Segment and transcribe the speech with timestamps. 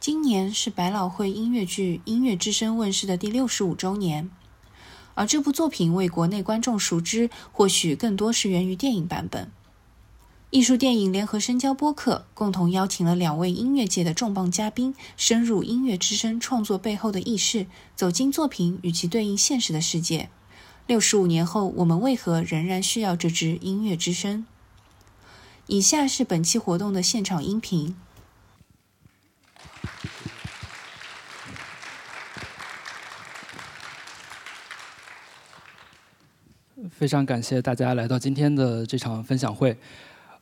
[0.00, 4.30] 今年是百老汇音乐剧《音乐之声》问世的第六十五周年，
[5.14, 9.52] 而这部作品为国内观众熟知，或许更多是源于电影版本。
[10.48, 20.30] 艺术电影联合深交播客共同邀请了两位音乐界的重磅嘉宾，深入《音乐之声》创作背后的轶事，走进作品与其对应现实的世界。
[20.86, 24.46] 六十五年后，我们为何仍然需要这支《音乐之声》？
[25.66, 27.94] 以下是本期活动的现场音频。
[37.00, 39.74] 非常感谢大家来到今天的这场分享会。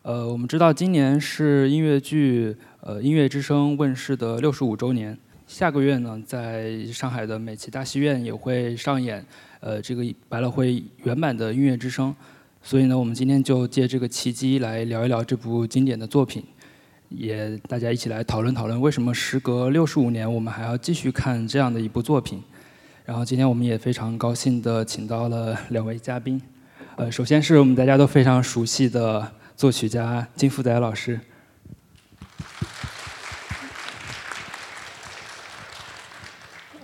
[0.02, 5.16] 呃，我们知道今年是音乐剧《呃音乐之声》问世的六十五周年。
[5.46, 9.24] 下个月呢，在上海的美琪大戏院也会上演
[9.60, 12.10] 呃这个百老汇原版的《音乐之声》。
[12.60, 16.42] 所以呢，我们今天就借这个契机来聊一聊这部经典的作品，
[17.08, 22.42] 也大家一起来讨论讨论为什么时隔六十五年，我们还要继续看这样的一部作品。
[23.04, 26.38] 然后今天我们也非常高兴的请到了两位嘉宾，
[26.98, 31.20] 呃，首先是我们大家都非常熟悉的作曲家金复载老师，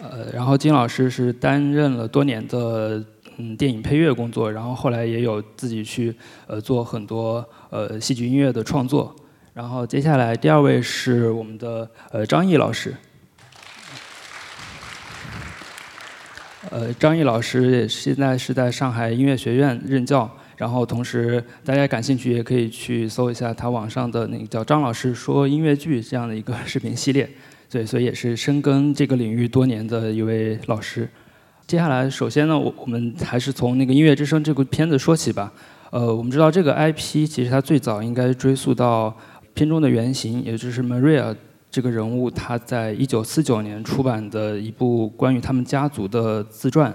[0.00, 3.04] 呃，然后金老师是担任了多年的
[3.38, 9.12] 嗯电影配乐工作，然后后来也有自己去呃做很多呃戏剧音乐的创作。
[9.52, 12.94] 然后接下来第二位是我们的呃张毅老师。
[16.70, 27.28] 呃，张毅老师也现在是在上海音乐学院任教，然后同时大家感兴趣也可以去搜一下他网上的那个叫张老师说音乐剧这样的一个视频系列，
[27.70, 31.08] 对，所以也是深耕这个领域多年的一位老师。
[31.66, 35.52] 接下来，首先呢，我我们还是从那个《音乐之声》这部片子说起吧。
[35.90, 39.16] 呃，我们知道这个 IP 其实它最早应该追溯到
[39.54, 41.34] 片中的原型，也就是 Maria。
[41.74, 46.94] 这个人物他在一九四九年出版的一部关于他们家族的自传，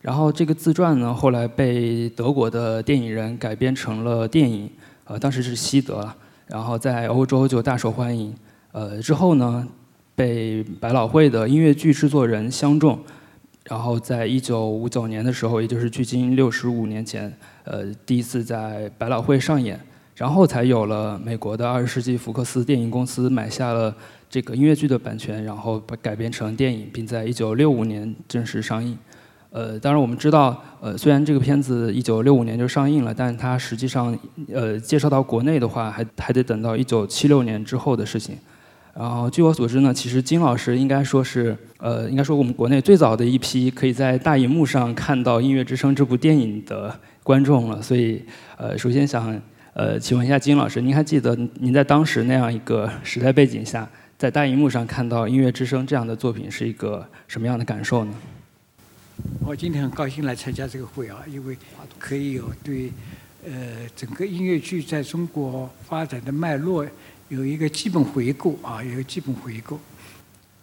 [0.00, 4.70] 然后这个自传呢后来被德国的电影人改编成了电影，
[5.06, 6.08] 呃当时是西德，
[6.46, 8.32] 然后在欧洲就大受欢迎，
[8.70, 9.66] 呃之后呢
[10.14, 12.96] 被百老汇的音乐剧制作人相中，
[13.64, 19.80] 然后在一九五九年的时候，也就是距今六十五年前，呃第一次在百老汇上演。
[20.14, 23.94] 然后才有了美国的二十世纪福克斯电影公司买下了
[24.28, 28.96] 这个音乐剧的版权，然后把改编成电影，并在一九六五年正式上映。
[29.50, 34.16] 呃，当然我们知道，呃，虽然这个片子一九六五年就上映了，但它实际上，
[34.50, 38.36] 呃，介绍到国内的话，还还得等到一九七六年之后的事情。
[38.94, 47.82] 然后据我所知呢，其实金老师应该说是，呃，应该说我们国内最早的一批可以在大荧幕上看到《音乐之声》这部电影的观众了。
[47.82, 48.22] 所以，
[48.56, 49.38] 呃，首先想。
[49.74, 53.88] 呃，请问一下金老师，您还记得您在当时那样一个时代背景下，
[54.18, 58.12] 在大荧幕上看到《音乐之声》这样的作品是一个什么样的感受呢？
[59.40, 61.56] 我今天很高兴来参加这个会啊，因为
[61.98, 62.92] 可以有对
[63.46, 63.52] 呃
[63.96, 66.86] 整个音乐剧在中国发展的脉络
[67.30, 69.80] 有一个基本回顾啊，有一个基本回顾。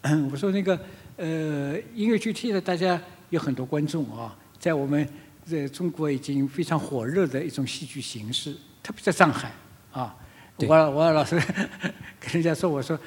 [0.31, 0.80] 我说那个
[1.18, 5.08] 呃音乐剧现在大家有很多观众啊，在我们
[5.44, 8.56] 在中国已经非常火热的一种戏剧形式。
[8.82, 9.52] 特别在上海，
[9.92, 10.16] 啊，
[10.58, 11.36] 我我老是
[12.20, 13.00] 跟人家说，我说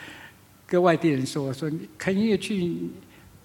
[0.66, 2.90] 跟外地人说，我说你看音乐剧，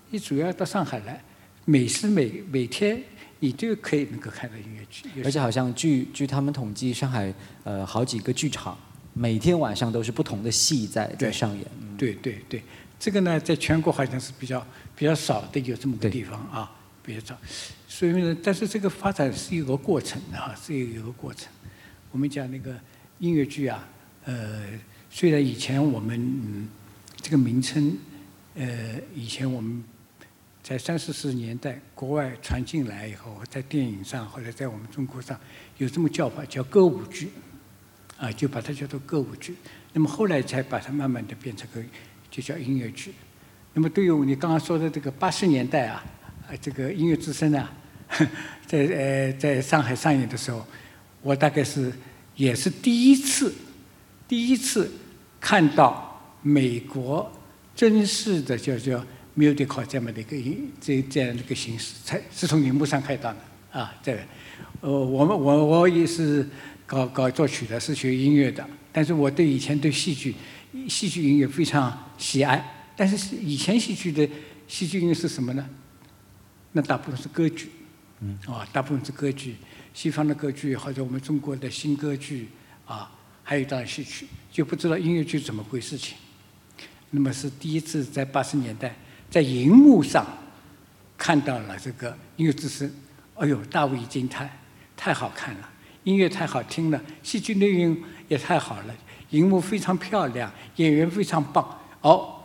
[0.10, 1.24] 你主要到上海来，
[1.66, 3.02] 每时每每天
[3.40, 5.10] 你就可以能够看到音乐剧。
[5.24, 7.34] 而且好像据据他们统计，上海
[7.64, 8.78] 呃好几个剧场，
[9.14, 11.66] 每天晚上都是不同的戏在在上演。
[11.98, 12.62] 对对对，
[13.00, 14.66] 这个呢，在全国好像是比较
[14.96, 16.72] 比较少的有这么个地方啊，
[17.04, 17.38] 比较少。
[17.88, 21.48] 所以呢，但是这个发展是一个过程啊，是一个过程。
[22.18, 22.76] 我们讲那个
[23.20, 23.88] 音乐剧啊，
[24.26, 24.64] 呃，
[25.08, 26.68] 虽然以前我们
[27.18, 27.96] 这个名称，
[28.56, 29.84] 呃，以前我们
[30.64, 35.40] 在三四十年代国外传进来以后，在电影上或者在我们中国上
[35.78, 37.30] 有这么叫法，叫歌舞剧，
[38.18, 39.56] 啊，就把它叫做歌舞剧。
[39.94, 41.84] 那么后来才把它慢慢的变成个
[42.32, 43.14] 就叫音乐剧。
[43.76, 46.04] 那么对于你刚刚说的这个八十年代啊，
[46.48, 47.72] 啊，这个音乐之声啊，
[48.66, 50.66] 在呃在上海上演的时候。
[51.22, 51.92] 我大概是
[52.36, 53.54] 也是第一次，
[54.28, 54.92] 第一次
[55.40, 57.32] 看到美国
[57.76, 59.04] 正式的叫叫
[59.36, 60.38] musical 这么的一个
[60.80, 63.40] 这这样的一个形式，才是从荧幕上看到的
[63.72, 63.94] 啊。
[64.02, 64.20] 这个，
[64.82, 66.48] 呃，我们我我也是
[66.86, 70.34] 搞搞作曲的，是学音乐的，但是我对以前对戏剧
[70.88, 72.74] 戏剧音乐非常喜爱。
[72.96, 74.28] 但是以前戏剧的
[74.68, 75.70] 戏剧音乐是什么呢？
[76.72, 77.70] 那大部分是歌剧，
[78.22, 79.56] 嗯，哦，大部分是歌剧。
[79.98, 82.48] 西方的歌剧或者我们中国的新歌剧
[82.86, 83.10] 啊，
[83.44, 86.16] 还有当然戏曲，就不知道音乐剧怎么回事情。
[87.10, 88.96] 那么是第一次在八十年代
[89.28, 90.24] 在荧幕上
[91.18, 92.88] 看到了这个音乐之声，
[93.38, 94.48] 哎呦，大为惊叹，
[94.96, 95.70] 太好看了，
[96.04, 97.98] 音乐太好听了，戏剧内容
[98.28, 98.96] 也太好了，
[99.32, 101.68] 荧幕非常漂亮，演员非常棒，
[102.02, 102.36] 哦。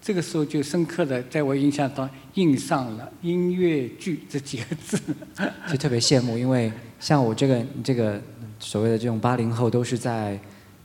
[0.00, 4.98] 这个时候就深刻的在我印象中印上了音乐剧这几个字，
[5.70, 8.20] 就特别羡慕，因为像我这个这个
[8.58, 10.40] 所谓的这种八零后，都是在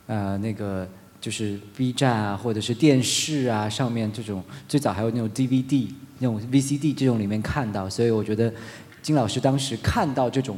[0.07, 0.87] 呃那个
[1.21, 5.87] 就是 B 站啊，或者是电视啊上面这种最早还有那种 DVD、
[6.19, 8.53] 那种 VCD 这种里面看到，所以我觉得
[9.01, 10.57] 金老师当时看到这种，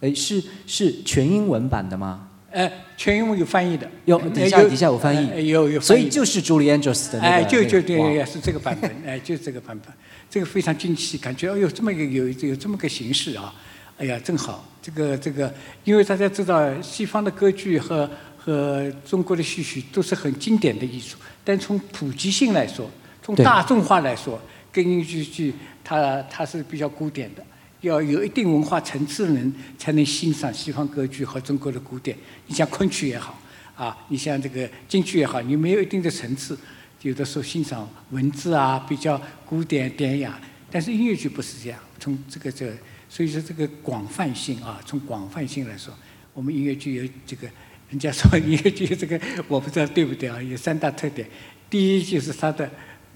[0.00, 2.27] 哎是是全英文版的吗？
[2.50, 9.92] 呃，全英文有翻译的，有底下底下有翻译，有有，所以就是 Julie Andrews 的那个，哎，就就对，是这个版本，哎，就是这个版本，
[10.30, 13.54] 这个非常惊奇，感觉哎呦，这么一个有有这么个形式啊，
[13.98, 15.52] 哎呀，正好，这个这个，
[15.84, 18.08] 因为大家知道西方的歌剧和
[18.38, 22.90] 和中国的戏曲都是很经典的艺术，但从普及性来说，
[23.22, 24.40] 从大众化来说，
[24.72, 25.52] 跟音乐剧
[25.84, 27.44] 它它是比较古典的。
[27.80, 32.16] 要有一定文化层次的人才能欣赏西方歌剧和中国的古典。
[32.46, 33.40] 你像昆曲也好，
[33.76, 36.58] 啊，你像这个京剧也好，你没有一定的层次，
[37.02, 40.40] 有的时候欣赏文字啊比较古典典雅。
[40.70, 42.70] 但是音乐剧不是这样，从这个这，
[43.08, 45.94] 所以说这个广泛性啊，从广泛性来说，
[46.34, 47.48] 我们音乐剧有这个，
[47.88, 50.42] 人家说音乐剧这个我不知道对不对啊？
[50.42, 51.26] 有三大特点，
[51.70, 52.68] 第一就是它的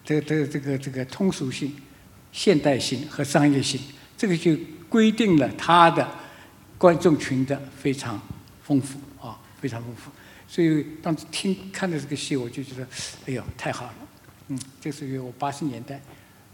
[0.04, 1.74] 这个这个这个这个通俗性、
[2.30, 3.80] 现代性和商业性。
[4.22, 4.56] 这个就
[4.88, 6.08] 规定了他的
[6.78, 8.22] 观众群的非常
[8.62, 10.12] 丰富啊，非常丰富。
[10.46, 12.86] 所以当时听看的这个戏，我就觉得，
[13.26, 13.94] 哎呦，太好了。
[14.46, 16.00] 嗯，这是我八十年代，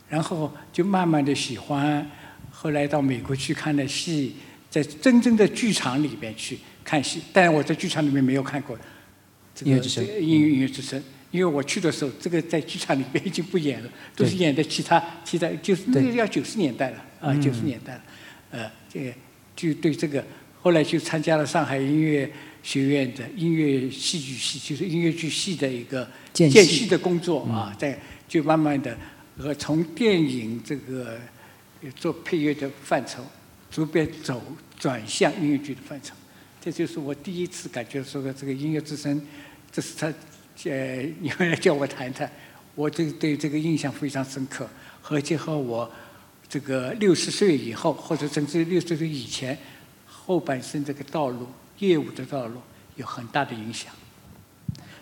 [0.09, 2.11] 然后就慢慢的喜欢，
[2.51, 4.37] 后来到美国去看的戏，
[4.71, 8.79] 在真正的剧场里边去看戏，但我在剧场里面没有看过
[9.63, 11.05] 音乐之声，音乐音乐之声。
[11.33, 18.03] 因为我去的时候，这个在剧场里边已经不演了，都是演的其他其他，就是那个要九十年代了啊，九十年代了，
[18.51, 19.15] 呃，这
[19.57, 20.25] 就对这个，
[20.61, 22.31] 后来就参加了上海音乐
[22.63, 28.97] 学院的音乐戏剧系，就是音乐剧系的一个间隙的工作啊，在就慢慢的
[29.39, 31.19] 和从电影这个
[31.97, 33.25] 做配乐的范畴，
[33.71, 34.43] 逐渐走
[34.79, 36.15] 转向音乐剧的范畴，
[36.61, 39.21] 这就是我第一次感觉说的这个音乐之声，
[39.71, 40.13] 这是他。
[40.65, 42.29] 呃，你们来叫我谈谈，
[42.75, 44.69] 我这对这个印象非常深刻，
[45.09, 45.89] 而且和我
[46.49, 49.59] 这个六十岁以后，或者甚至六十岁以前
[50.07, 51.47] 后半生这个道路、
[51.79, 52.61] 业务的道路
[52.97, 53.93] 有很大的影响。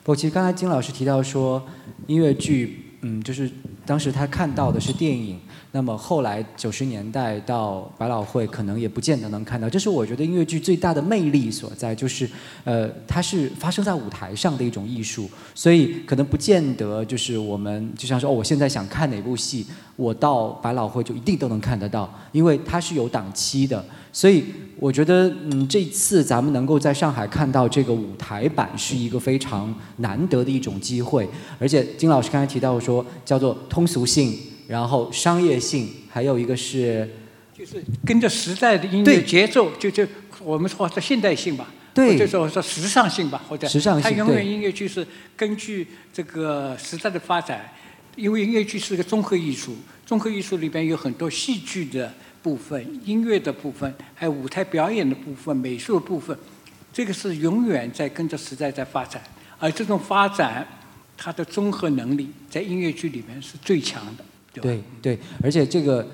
[0.02, 1.66] 不，其实刚才金老师提到说，
[2.06, 3.50] 音乐剧，嗯，就是
[3.84, 5.40] 当时他看到的是电影。
[5.76, 9.69] 那么后来九十年代到百老汇，可能也不见得能看到。
[9.69, 12.26] 这是我觉得音乐剧最大的魅力所在，就是
[12.64, 23.84] 呃，它是发生在舞台上的一种艺术，所以可能不见得就是我们就像说，哦，我现在想看哪部戏，我到百老汇就一定都能看得到，因为它是有档期的。
[24.11, 24.44] 所以
[24.78, 31.28] 我觉得，嗯，这次咱们能够在上海看到这个舞台版，是一个非常难得的一种机会。
[31.58, 34.34] 而且金老师刚才提到说，叫做通俗性。
[34.68, 37.08] 然后商业性，还有一个是，
[37.56, 40.06] 就是跟着时代的音乐节奏，就就
[40.42, 47.72] 我们说的现代性吧，或者说说时尚性吧，或者时尚性，它永远音乐剧是根据这个时代的发展，
[48.16, 56.37] 因为音乐剧是个综合艺术，综合艺术里边有很多戏剧的部分、音乐的部分，还有舞台表演的部分、美术的部分，
[56.92, 59.23] 这个是永远在跟着时代在发展，
[59.58, 60.66] 而这种发展，
[61.16, 64.25] 它的综合能力在音乐剧里面是最强的。
[64.60, 66.06] 对对，而且这个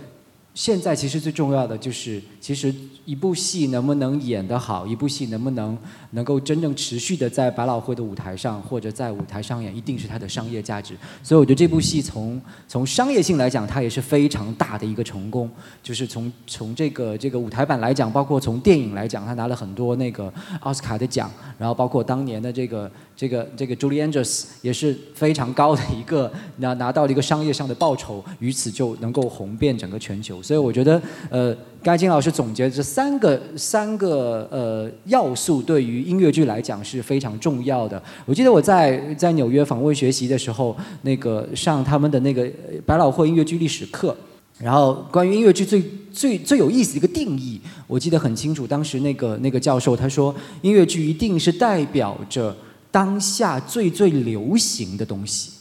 [0.54, 5.76] 现在其实最重要的就是，其实一部戏能不能演得好，一部戏能不能。
[6.12, 10.97] 能够真正持续的在百老汇的舞台上或者在舞台上演，一定是它的商业价值。
[11.23, 15.50] 所以我觉得这部戏从从商业性来讲，它也是非常大的一个成功。
[15.83, 30.42] 就是从从这个这个舞台版来讲，包括从电影来讲，它拿了很多那个奥斯卡的奖，然后包括当年的这个这个这个 Julie Andrews 也是非常高的一个拿拿到了一个商业上的报酬，于此就能够红遍整个全球。
[30.42, 31.00] 所以我觉得
[31.31, 31.57] 呃。
[31.85, 38.02] 刚才金老师总结这三个三个呃要素，对于音乐剧来讲是非常重要的。
[38.26, 42.50] 我记得我在在纽约访问学习的时候，那个上他们的那个
[42.85, 44.16] 百老汇音乐剧历史课，
[44.59, 45.82] 然后关于音乐剧最
[46.12, 48.66] 最最有意思的一个定义，我记得很清楚。
[48.66, 52.56] 当时那个那个教授他说，音乐剧一定是代表着
[52.90, 55.52] 当下最最流行的东西。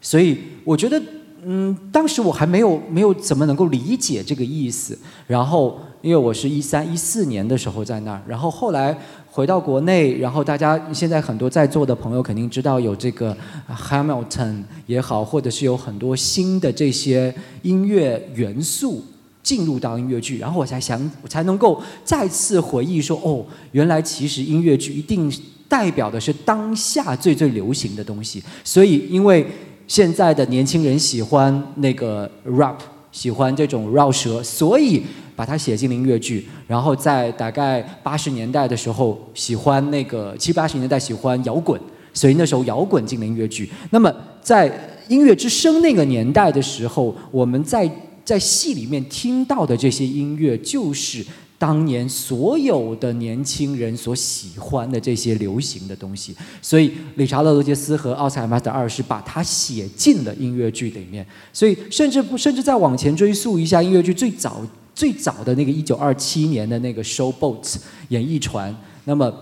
[0.00, 1.00] 所以我觉得。
[1.42, 8.94] 嗯，当时我还没有没有怎么能够理解这个意思，然后因为我是一三一四年的时候在那儿，然后后来
[9.40, 13.34] 回到国内，然后大家现在很多在座的朋友肯定知道有这个
[13.70, 19.02] Hamilton 也好，或者是有很多新的这些音乐元素
[19.42, 23.42] 进入到音乐剧，然后我才想，我才能够再次回忆说，哦，
[23.72, 25.32] 原来其实音乐剧一定
[25.66, 29.46] 代表的是当下最最流行的东西，所以因为
[29.86, 32.76] 现在的年轻人喜欢那个 rap，
[33.10, 35.02] 喜欢这种绕舌，所以
[35.40, 36.46] 把它写进音乐剧。
[36.66, 41.80] 然后在大概八十年代的时候，喜欢那个七八十年代喜欢摇滚，
[42.12, 43.70] 所以那时候摇滚进了音乐剧。
[43.88, 44.70] 那么在
[45.08, 47.90] 音乐之声那个年代的时候，我们在
[48.22, 51.24] 在戏里面听到的这些音乐，就是
[51.56, 56.36] 当年所有的年轻人所喜欢的这些流行的东西。
[56.60, 61.26] 所以理查德·罗杰斯和奥斯海默德二是把它写进了音乐剧里面。
[61.50, 64.62] 所以甚至不甚至再往前追溯一下，音乐剧最早
[65.00, 67.62] 最早的那个一九二七年的那个《Showboat》
[68.08, 69.32] 演艺船，那么。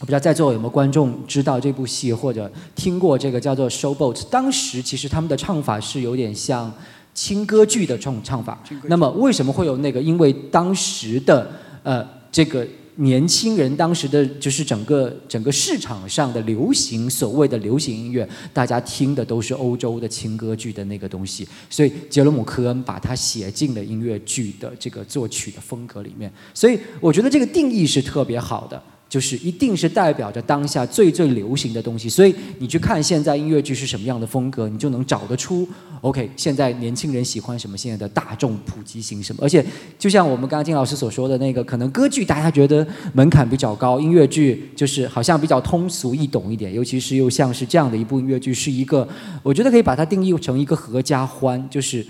[0.00, 4.14] 我不知道在座有没有观众知道这部戏或者听过这个叫做《Showboat》。
[4.30, 6.72] 当时其实他们的唱法是有点像
[7.12, 8.62] 轻歌剧的这种唱法。
[8.84, 10.00] 那么为什么会有那个？
[10.00, 11.50] 因为当时的
[11.82, 12.64] 呃这个
[13.00, 26.32] 年轻人，当时的就是整个整个市场上的流行所谓的流行音乐，大家听的都是欧洲的轻歌剧的那个东西，所以杰罗姆·科恩把它写进了音乐剧的这个作曲的风格里面。
[26.52, 28.82] 所以我觉得这个定义是特别好的。
[29.08, 35.66] 就是一定是代表着当下最最流行的东西，所以你去看现在音乐剧是什么样的风格，你就能找得出。
[36.02, 37.76] OK，现在年轻人喜欢什么？
[37.76, 39.42] 现在的大众普及型什么？
[39.42, 39.64] 而且
[39.98, 49.08] 就像我们刚刚金老师所说的那个，可能歌剧大家觉得门槛比较高，音乐剧就是好像比较通俗易懂一点，尤其是又像是这样的一部音乐剧，是一个
[49.42, 52.06] 我觉得可以把它定义成一个合家欢，就是。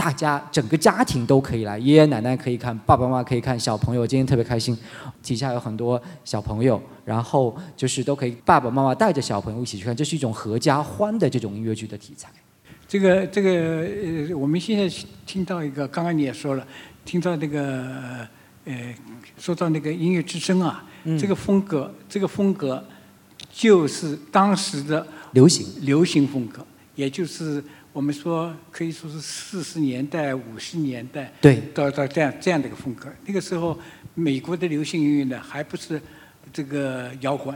[0.00, 4.74] 大家整个家庭都可以来，爷爷奶奶可以看，爸爸妈妈可以看，小朋友今天特别开心，
[5.22, 12.30] 底下有很多小朋友，然后就是都可以爸爸妈妈带着小朋友一起去看，这是一种合家欢的这种音乐剧的题材。
[12.88, 14.88] 这个这个呃，我们现在
[15.26, 16.66] 听到一个，刚刚你也说了，
[17.04, 18.26] 听到那个
[18.64, 18.94] 呃，
[19.36, 20.82] 说到那个音乐之声啊，
[21.18, 22.82] 这个风格，这个风格
[23.52, 27.62] 就是当时的流行流行风格，也就是。
[27.92, 33.12] 我们说可以说是四十年代、五十年代，对，到到这样这样的一个风格。
[33.26, 33.76] 那个时候，
[34.14, 36.00] 美国的流行音乐呢，还不是
[36.52, 37.52] 这个摇滚，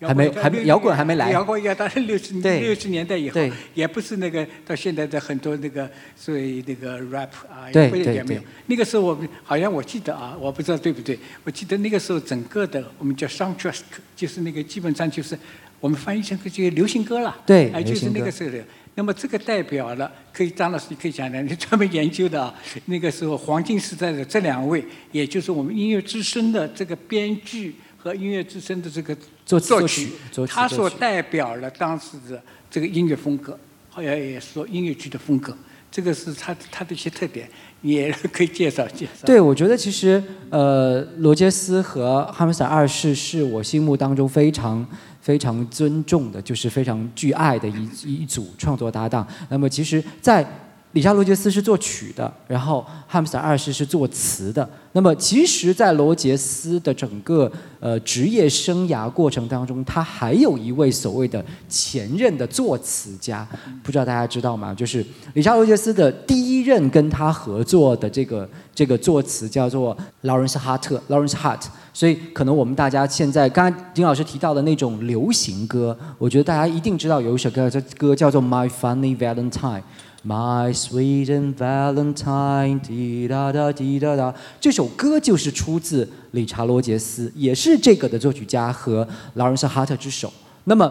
[0.00, 1.30] 还没还没摇滚还没来。
[1.30, 3.38] 摇滚要到六十六十年代以后，
[3.74, 8.40] 也不是那个到现在的很多那个所谓那个 rap 啊，对也没有。
[8.66, 13.80] 那个时候我们好像我记得啊，我不知道对不对，我记得那个时候整个的我们叫 soundtrack，
[14.16, 15.38] 就是那个基本上就是
[15.78, 18.64] 我们翻译成个这个流行歌了，对，就是那个时候的。
[18.96, 22.54] 那么这个代表了，可以张老师你可以讲讲，你专门研究的啊。
[22.86, 29.58] 那个时候黄金时代的这两位，也就是我们音乐之声的这个编剧和音乐之声的这个作
[29.88, 33.58] 曲，作曲，他所代表了当时的这个音乐风格，
[33.90, 35.56] 好像也说音乐剧的风格。
[35.90, 37.48] 这个是他他的一些特点，
[37.82, 39.26] 也可以介绍介绍。
[39.26, 44.86] 对，我觉得其实呃，罗杰斯和哈姆斯二世是我心目当中非常。
[45.24, 49.26] 非常尊重的，就是非常具爱的一一组创作搭档。
[49.48, 50.46] 那么，其实，在
[50.92, 54.68] 理查·罗杰斯是作曲的，然后汉姆斯二世是作词的。
[54.92, 57.50] 那么，其实，在罗杰斯的整个
[57.80, 63.48] 呃职业生涯过程当中，他还有一位所谓的前任的作词家，
[63.82, 64.74] 不知道大家知道吗？
[64.74, 71.62] 就是理查·罗杰斯的第一任跟他合作的这个这个作词叫做劳伦斯·哈特 （Lawrence Hart）。
[71.92, 79.80] 所以，可能我们大家现在刚刚丁老师提到的那种流行歌，我觉得大家一定知道有一首歌，这歌叫做《My Funny Valentine》。
[80.26, 90.32] My sweet and Valentine，滴答答滴答答，这首歌就是出自理查罗杰斯，也是这个的作曲家和劳伦斯哈特之手。
[90.64, 90.90] 那么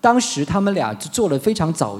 [0.00, 1.96] 当时他们俩就做了非常早，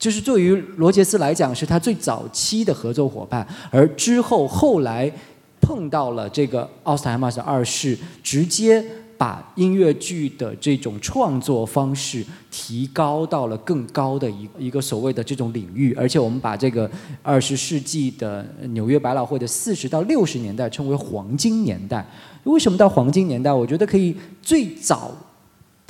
[0.00, 5.12] 就是对于罗杰斯来讲是他最早期的合作伙伴，而之后后来
[5.60, 8.84] 碰到了这个奥斯海默斯二世，直接。
[9.20, 16.90] 把音乐剧的这种创作方式提高到了更高的一一个所谓的这种领域，而且我们把这个
[17.22, 22.02] 二十世纪的纽约百老汇的四十到六十年代称为黄金年代。
[22.44, 23.52] 为什么到黄金年代？
[23.52, 25.14] 我觉得可以最早，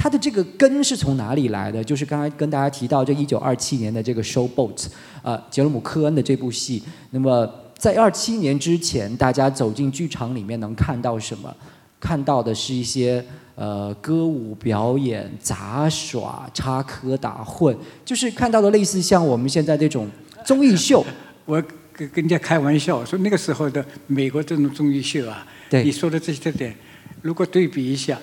[0.03, 1.85] 它的这个根是从哪里来的？
[1.85, 4.75] 就是刚才跟大家提到这一九二七年的这个《Showboat》，
[5.21, 6.83] 呃，杰罗姆·科恩的这部戏。
[7.11, 11.55] 那么在二七年之前，大家走进剧场里面能看到什么？
[12.01, 13.23] 看到的是一些
[13.55, 20.09] 呃歌舞表演、杂耍、插科打诨，就是看到的类似像我们现在这种
[20.47, 21.05] 综艺秀。
[21.45, 26.75] 我跟跟人家开玩笑说，那个时候的美国这种综艺秀啊，对你说的这些特点，
[27.21, 28.19] 如果对比一下，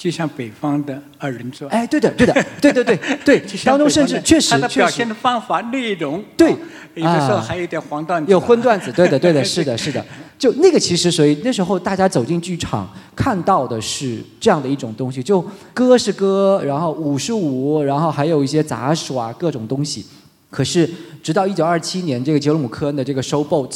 [0.00, 1.70] 就像北方的二人转。
[1.70, 6.56] 哎，对的，对的，对对对对 当中甚至确实他的表现的方法、内容，对啊
[6.94, 10.02] 有的时候啊还有点黄段子啊，有荤段子，对的，对的， 是的，是的。
[10.38, 20.06] 就那个其实所以那时候大家走进剧场看到的是这样的一种东西，就歌是歌，然后舞是舞，然后还有一些杂耍各种东西。
[20.48, 20.88] 可是
[21.22, 23.70] 直到一九二七年这个杰罗姆·科恩的这个《Showboat》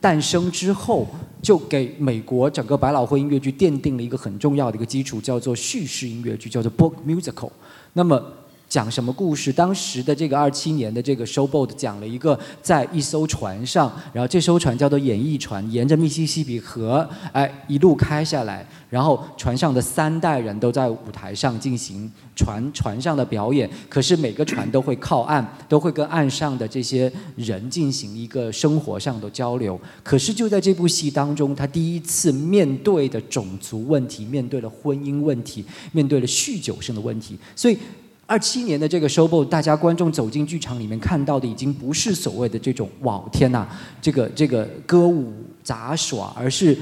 [0.00, 1.06] 诞生之后，
[1.42, 7.50] 就给美国整个百老汇音乐剧奠定了一个很重要的一个基础，叫做叙事音乐剧，叫做 book musical。
[7.92, 8.22] 那么
[8.70, 9.52] 讲什么故事？
[9.52, 29.78] 当时的这个二七年的这个 Showboat 讲了一个在一艘船上，然后这艘船叫做演艺船，沿着密西西比河，哎，一路开下来，然后船上的三代人都在舞台上进行船船上的表演，可是每个船都会靠岸，都会跟岸上的这些人进行一个生活上的交流。
[30.04, 37.76] 可是就在这部戏当中，他第一次面对的种族问题，面对了婚姻问题，面对了酗酒性的问题，所以。
[38.30, 43.66] 二七年的这个 Showboat，大家观众走进剧场里面看到的已经不是所谓的这种哇天呐，
[44.00, 45.32] 这个这个歌舞
[45.64, 46.78] 杂耍，而是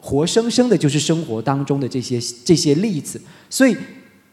[0.00, 3.20] 活生生的就是生活当中的这些这些例子。
[3.48, 3.76] 所以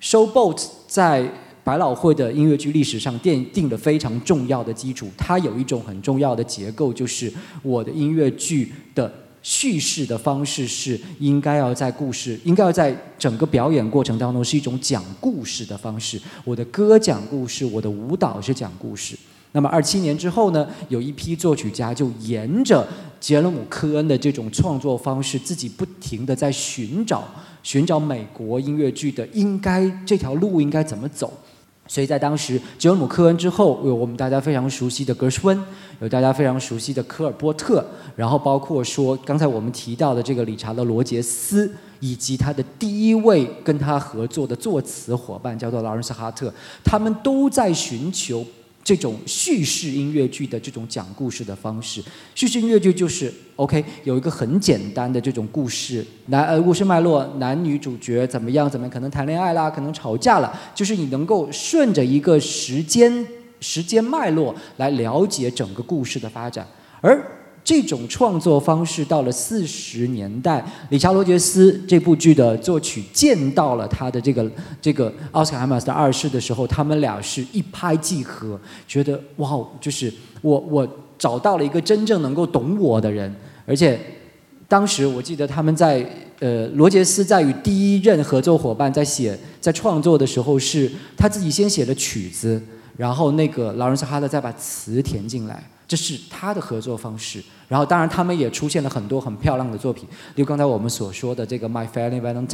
[0.02, 1.32] Showboat 在
[1.64, 5.08] 百老汇的音乐剧历史上奠定了非常重要的基础。
[5.16, 7.32] 它有一种很重要的结构，就是
[7.62, 9.14] 我的音乐剧的
[9.46, 16.20] 叙事的方式是应该要在故事，应该要在整个表演过程当中是一种讲故事的方式。
[16.44, 19.16] 我的歌讲故事，我的舞蹈是讲故事。
[19.52, 22.88] 那么二七年之后呢，有一批作曲家就沿着
[23.20, 27.24] 杰伦姆·科恩的这种创作方式，自己不停的在寻找
[27.62, 31.32] 寻找美国音乐剧的应该这条路应该怎么走。
[31.88, 35.58] 所以在当时，杰伦姆·科恩之后，有我们大家非常熟悉的格什温，
[36.00, 46.52] 有大家非常熟悉的科尔波特，然后包括说刚才我们提到的这个理查德·罗杰斯，以及他的第一位跟他合作的作词伙伴叫做劳伦斯·哈特，
[46.84, 48.44] 他们都在寻求
[48.86, 52.04] 这种叙事音乐剧的这种讲故事的方式。
[52.36, 63.26] 叙事音乐剧就是 OK，有一个很简单的这种故事，男呃故事脉络，男女主角怎么样怎么样，可能谈恋爱啦，可能吵架了，就是你能够顺着一个时间
[63.60, 66.68] 时间脉络来了解整个故事的发展，
[67.02, 67.45] 而。
[67.66, 74.50] 这种创作方式到了四十年代，理查罗杰斯这部剧的作曲见到了他的这个
[74.80, 84.00] 这个奥斯卡海马斯的二世的时候，他们俩是一拍即合，觉得哇，就是我我找到了一个真正能够懂我的人，而且
[84.68, 92.62] 当时我记得他们在呃罗杰斯在与第一任合作伙伴在写在创作的时候，是他自己先写的曲子，
[92.96, 95.68] 然后那个劳伦斯哈特再把词填进来。
[95.88, 102.48] 这是他的合作方式，然后当然他们也出现了很多很漂亮的作品，就刚才我们所说的这个《My Fairy Valentine》，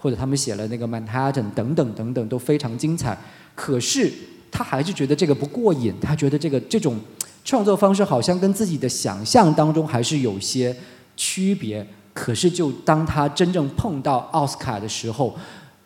[0.00, 3.16] 或者他们写了那个《Manhattan》等等等等都非常精彩。
[3.54, 4.12] 可是
[4.50, 6.98] 他还是觉得这个不过瘾，他觉得这个这种
[7.44, 10.74] 创作方式好像跟自己的想象当中还是有些
[11.16, 11.86] 区别。
[12.12, 15.36] 可是就当他真正碰到奥斯卡的时候，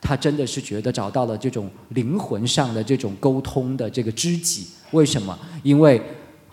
[0.01, 4.67] 他真的是觉得找到了这种灵魂上的这种沟通的这个知己。
[4.93, 5.39] 为什么？
[5.63, 6.01] 因为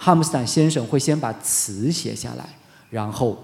[0.01, 2.47] 哈姆斯坦先生会先把词写下来，
[2.89, 3.38] 然后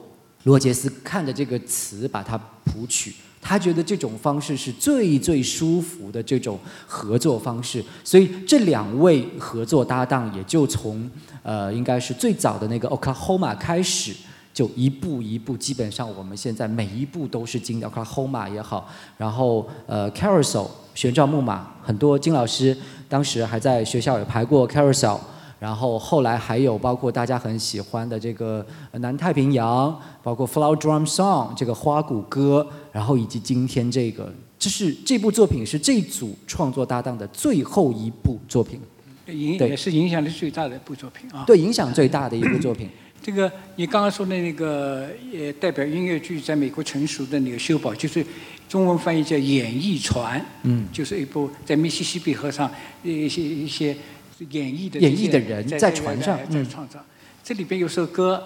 [0.44, 11.12] 罗杰斯看着这个词把它谱曲，他觉得这种方式是最最舒服的这种合作方式，所以这两位合作搭档也就从
[11.44, 14.16] 呃应该是最早的那个 Oklahoma 开始，
[14.54, 22.78] 就一步一步，基本上我们现在每一步都是经典 Oklahoma 也好，然后呃 Carousel 旋转木马，很多金老师
[23.10, 25.20] 当时还在学校有排过 Carousel。
[25.60, 38.80] 然后后来还有包括大家很喜欢的这个南太平洋，包括 Flower Drum Song 这个花鼓歌，然后以及今天这个，这是这部作品是这组创作搭档的最后一部作品，
[39.28, 41.44] 影对也是影响力最大的一部作品啊。
[41.48, 42.90] 对影响最大的一部作品。
[43.22, 48.24] 这个你刚刚说的那个也，代表音乐剧在美国成熟的那个修堡，就是
[48.70, 52.70] 中文翻译叫《演艺船》，嗯，就是一部在密西西比河上
[53.02, 53.98] 一些一些
[54.50, 57.00] 演绎的演绎的人在在船上在嗯创造。
[57.44, 58.44] 这里边有首歌，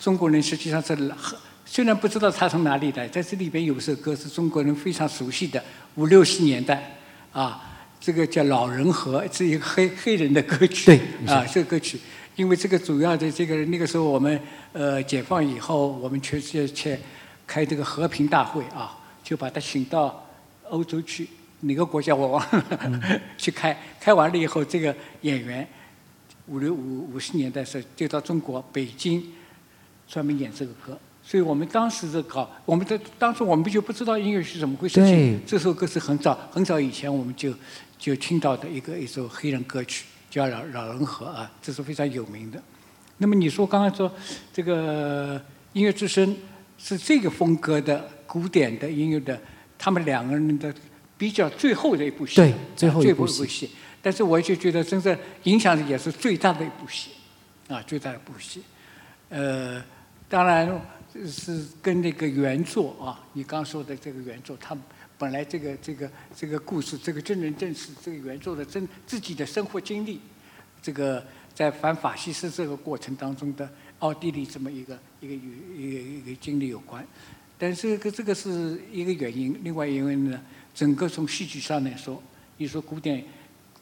[0.00, 5.62] 中国人实际上是很虽然不知道他从哪里来，在这里边有首歌是中国人非常熟悉的
[5.94, 6.98] 五六十年代
[7.32, 7.62] 啊，
[8.00, 10.86] 这个叫《老人和》，是一个黑黑人的歌曲。
[10.86, 12.00] 对啊，这个歌曲，
[12.34, 14.40] 因为这个主要的这个那个时候我们
[14.72, 16.98] 呃解放以后，我们全世界去
[17.46, 20.26] 开这个和平大会啊，就把他请到
[20.70, 21.28] 欧洲去，
[21.60, 25.66] 哪个国家我忘了， 去开，开完了以后，这个演员
[26.46, 29.22] 五六五五十年代时候就到中国北京
[30.08, 35.38] 专门演这个歌，所以我们当时在搞，我们的当时我们就不知道音乐是怎么回事。
[35.46, 37.52] 这首歌是很早很早以前我们就
[37.98, 42.60] 就听到的一个一首黑人歌曲，叫《老老人河》啊，这是非常有名的。
[43.18, 44.10] 那么你说刚刚说
[44.52, 45.40] 这个
[45.74, 46.34] 音乐之声
[46.78, 49.38] 是这个风格的古典的音乐的，
[49.78, 50.74] 他们两个人的
[51.20, 53.68] 比较最后的一部戏，对最啊后一部戏。
[54.00, 57.10] 但是我就觉得，真正影响的也是最大的一部戏，
[57.68, 58.62] 啊，最大的一部戏。
[59.28, 59.84] 呃，
[60.30, 60.80] 当然
[61.26, 64.74] 是跟那个原作啊，你刚说的这个原作，他
[65.18, 70.18] 本来这个这个这个故事，这个真人真事，这个原作的真自己的生活经历，
[70.80, 71.22] 这个
[71.54, 77.06] 在反法西斯这个过程当中的奥地利这么一个一个一个一个经历有关。
[77.58, 80.40] 但是这个这个是一个原因，另外一个原因呢，
[80.74, 82.22] 整个从戏剧上来说，
[82.56, 83.24] 你说古典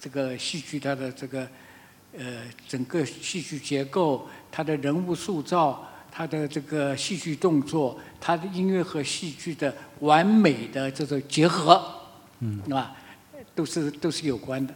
[0.01, 1.49] 这个戏剧它的这个
[2.17, 11.85] 呃整个戏剧结构，它的人物塑造，它的这个戏剧动作，它的音乐和戏剧的完美的这种结合，
[12.41, 12.97] 嗯，啊，
[13.55, 14.75] 都是都是有关的。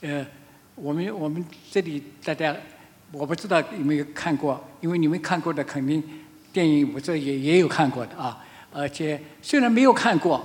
[0.00, 0.26] 呃，
[0.74, 2.56] 我们我们这里大家，
[3.12, 6.02] 我不知道有没有看过，因为你们看过的肯定
[6.52, 10.44] 电影我这也也有看过的啊，而且虽然没有看过，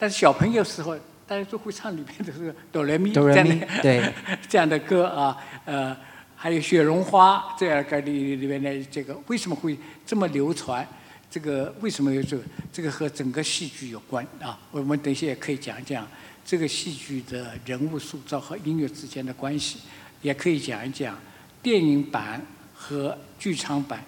[0.00, 0.96] 但是小朋友时候
[1.28, 4.12] 大家都会唱里面的这个哆来咪这样的对
[4.48, 5.36] 这样的歌啊，
[5.66, 5.96] 呃，
[6.34, 10.84] 还有雪绒花这样个里里面的这个为什么会这么流传？
[11.30, 12.42] 这个为什么有这个？
[12.72, 14.58] 这个和整个戏剧有关啊。
[14.72, 16.04] 我们等一下也可以讲一讲
[16.44, 19.80] 这个戏剧的人物塑造和音乐之间的关系，
[20.22, 21.16] 也可以讲一讲
[21.62, 22.40] 电影版
[22.74, 24.02] 和剧场版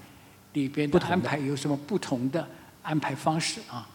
[0.55, 2.49] 里边的安排有什么不同的
[2.83, 3.87] 安排方式啊。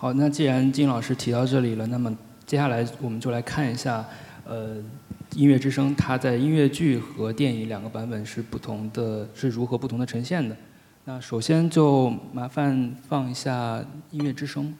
[0.00, 4.06] 好，那既然金老师提到这里了，那么接下来我们就来看一下，
[4.46, 4.76] 呃，
[5.34, 10.56] 音乐之声它在音乐剧和电影两个版本是不同的，是如何不同的呈现的。
[11.04, 14.72] 那首先就麻烦放一下音乐之声。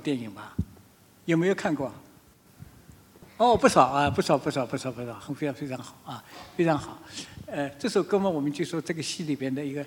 [0.00, 0.54] 电影吧？
[1.26, 1.92] 有没有看过？
[3.36, 6.24] 哦，不少啊，不少不少不少不少，很非常非常好啊，
[6.56, 6.98] 非常好。
[7.46, 9.84] 呃，这首歌嘛，我们就说这个戏里边的一个，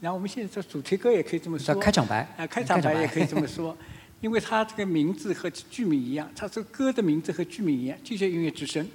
[0.00, 3.76] 然后我们现在这主题歌也可以这么说，开场白啊，开场白白也可以这么说，
[4.20, 8.86] 因为它这个名字和剧名一样，它这个歌的名字和剧名一样，就叫音乐之声，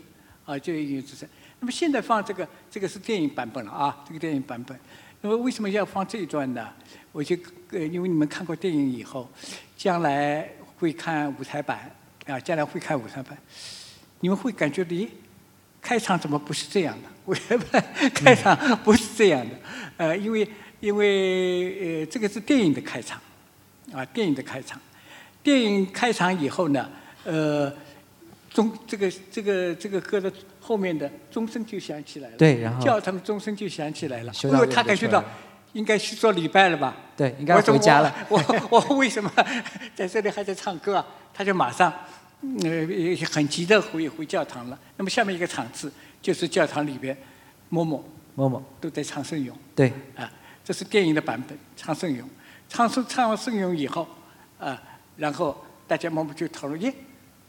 [0.46, 1.28] 啊，就叫音乐之声。
[1.60, 4.78] 那么现在放这个，这个是电影版本了啊，这个电影版本。
[5.22, 6.70] 那么为什么要放这一段呢？
[7.16, 7.34] 我就
[7.72, 9.30] 呃，因为你们看过电影以后，
[9.78, 10.46] 将来
[10.78, 11.90] 会看舞台版
[12.28, 13.38] 啊，将来会看舞台版，
[14.20, 15.08] 你们会感觉咦，
[15.82, 17.08] 开场怎么不是这样的？
[17.24, 17.64] 为什么
[18.14, 19.56] 开场不是这样的？
[19.96, 20.46] 呃，因为
[20.82, 23.18] 因为呃，这个是电影的开场，
[23.94, 24.78] 啊，电影的开场，
[25.42, 26.90] 电影开场以后呢，
[27.24, 27.74] 呃，
[28.50, 35.28] 钟这个这个这个歌的后面的钟声就响起来了，对然后叫他们钟声就响起来了，因为他感觉到了
[35.76, 36.96] 应该去做礼拜了吧？
[37.18, 38.14] 对，应该回家了。
[38.30, 39.30] 我我 我为什么
[39.94, 41.06] 在这里还在唱歌啊？
[41.34, 41.92] 他就马上，
[42.64, 44.80] 呃，很急的回回教堂了。
[44.96, 47.16] 那么下面一个场次就是教堂里边，
[47.68, 48.02] 某某
[48.36, 50.32] 某某，都在唱圣咏对，啊，
[50.64, 52.26] 这是电影的版本，唱圣咏，
[52.70, 54.08] 唱圣唱完圣咏以后，
[54.58, 54.82] 啊，
[55.18, 56.94] 然后大家某某就讨论，耶，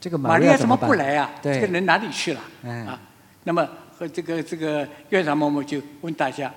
[0.00, 2.40] 这个玛利亚怎么不来啊、这个人哪里去了？
[2.64, 3.00] 哎啊，
[3.44, 3.64] 那么
[3.96, 6.52] 和这个这个院长某某就问大家，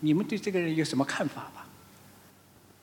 [0.00, 1.66] 你们对这个人有什么看法吧？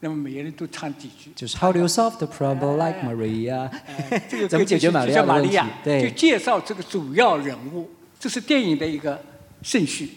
[0.03, 1.31] 那么每个人都唱几句。
[1.35, 3.69] 就是 How do you solve the problem like Maria？
[4.09, 5.79] 哎这个怎么解决玛利亚的问题就叫玛利亚？
[5.83, 9.21] 对就介绍这个主要人物，这是电影的一个
[9.61, 10.09] 顺序，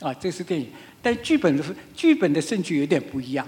[0.00, 0.70] 啊，这是电影。
[1.02, 1.62] 但剧本的
[1.94, 3.46] 剧本的顺序有点不一样，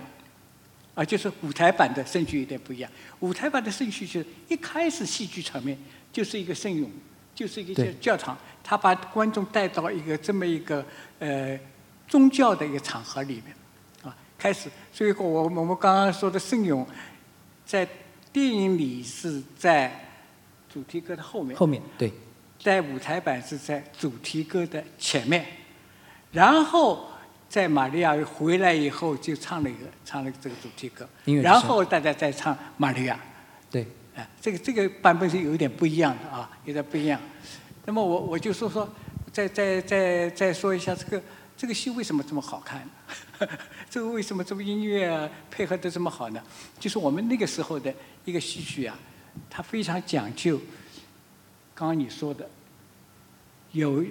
[0.95, 2.91] 啊，就是舞台版的顺序有点不一样。
[3.21, 5.77] 舞台版的顺序就是一开始戏剧场面
[6.13, 6.89] 就是一个圣咏，
[7.35, 10.85] 就是一个教教堂，他把观众带到一个这么一个
[11.19, 11.59] 呃
[12.09, 13.55] 宗教的一个场合里面
[14.03, 14.71] 啊，开始。
[14.93, 16.87] 所以我我们刚刚说的圣咏，
[17.65, 17.87] 在
[18.33, 20.11] 电影里是在
[20.73, 22.13] 主题歌的后面，后面对，
[22.59, 25.47] 在舞台版是在主题歌的前面，
[26.33, 27.07] 然后
[27.49, 31.09] 在玛利亚回来以后就唱了一个唱了这个主题歌
[31.43, 33.19] 然后大家再唱玛利亚，
[33.71, 37.21] 对，哎，这个这个版本是有一点不一样的啊，有点不一样。
[37.87, 38.87] 那么我我就说说，
[39.33, 41.23] 再再再再说一下这个
[41.59, 42.89] 这个戏为什么这么好看？
[43.91, 46.41] 这个为什么这么音乐啊配合的这么好呢？
[46.79, 47.93] 就是我们那个时候的
[48.25, 48.97] 一个戏剧啊，
[49.51, 50.57] 它非常讲究，
[51.75, 52.49] 刚刚你说的，
[53.73, 54.05] 有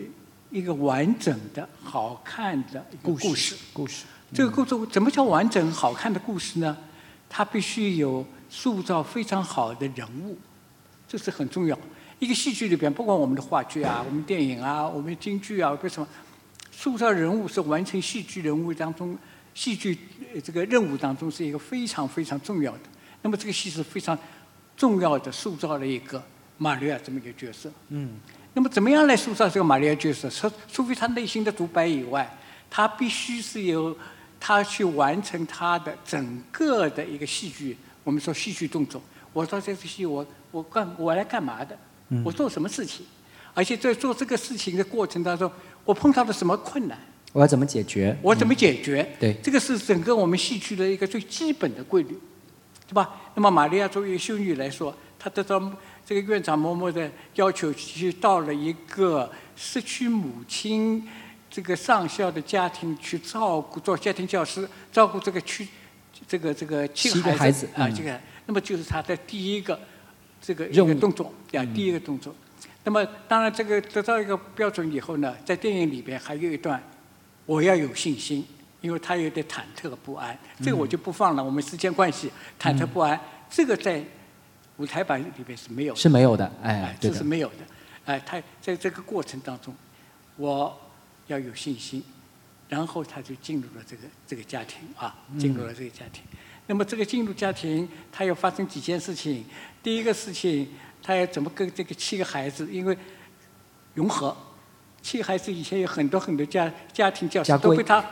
[0.51, 3.55] 一个完整的好看的故事。
[3.71, 6.77] 故事，这个故事怎么叫完整好看的故事呢？
[7.29, 10.37] 它必须有塑造非常好的人物，
[11.07, 11.79] 这是很重要。
[12.19, 16.07] 一个戏剧里边，不管我们的话剧啊、我们电影啊、我们京剧啊，为什么
[16.77, 19.17] 塑造人物是完成戏剧人物当中
[19.55, 19.97] 戏剧
[20.31, 22.81] 呃这个任务当中是一个非常非常重要的。
[23.23, 24.15] 那么这个戏是非常
[24.75, 26.23] 重要的塑造了一个
[26.59, 27.71] 玛利亚这么一个角色。
[27.89, 28.19] 嗯，
[28.53, 30.29] 那么怎么样来塑造这个玛利亚角色？
[30.29, 32.31] 除除非他内心的独白以外，
[32.69, 33.97] 他必须是由
[34.39, 39.01] 他去完成他的整个的一个戏剧，我们说戏剧动作。
[39.33, 41.75] 我到这个戏，我我干我来干嘛的？
[42.23, 43.03] 我做什么事情？
[43.55, 45.51] 而且在做这个事情的过程当中，
[45.87, 46.97] 我碰到了什么困难？
[47.31, 48.15] 我要怎么解决？
[48.21, 49.07] 我怎么解决？
[49.17, 52.19] 对这个是整个我们戏曲的一个最基本的规律，
[52.85, 53.21] 对吧？
[53.35, 55.71] 那么玛利亚作为一个修女来说，她得到
[56.05, 61.07] 这个院长嬷嬷的要求，去到了一个失去母亲
[61.49, 65.65] 这个上校的家庭去照顾，做家庭教师，照顾这个区
[66.27, 69.79] 这个这个七七个个孩子啊，嗯这个那么就是她的第一个
[70.41, 72.35] 这个一任务个动作啊，第一个动作。
[72.87, 76.81] 那么当然，这个得到一个标准以后呢，在电影里边还有一段，
[77.45, 78.45] 我要有信心，
[78.79, 81.43] 因为他有点忐忑不安，这个我就不放了。
[81.43, 83.19] 我们时间关系，忐忑不安，
[83.49, 84.01] 这个在
[84.77, 87.55] 舞台版里边是没有的，是没有的，哎这是没有的。
[88.05, 89.75] 哎，他在这个过程当中，
[90.37, 90.73] 我
[91.27, 92.01] 要有信心，
[92.69, 96.23] 然后他就进入了这个这个家庭啊，进入了这个家庭。
[96.67, 99.43] 那么这个进入家庭，他要发生几件事情。
[99.83, 100.69] 第一个事情，
[101.07, 102.97] 他要怎么跟这个七个孩子，因为
[103.93, 104.35] 融合，
[105.01, 108.03] 七个孩子以前有很多很多家家庭教师都被他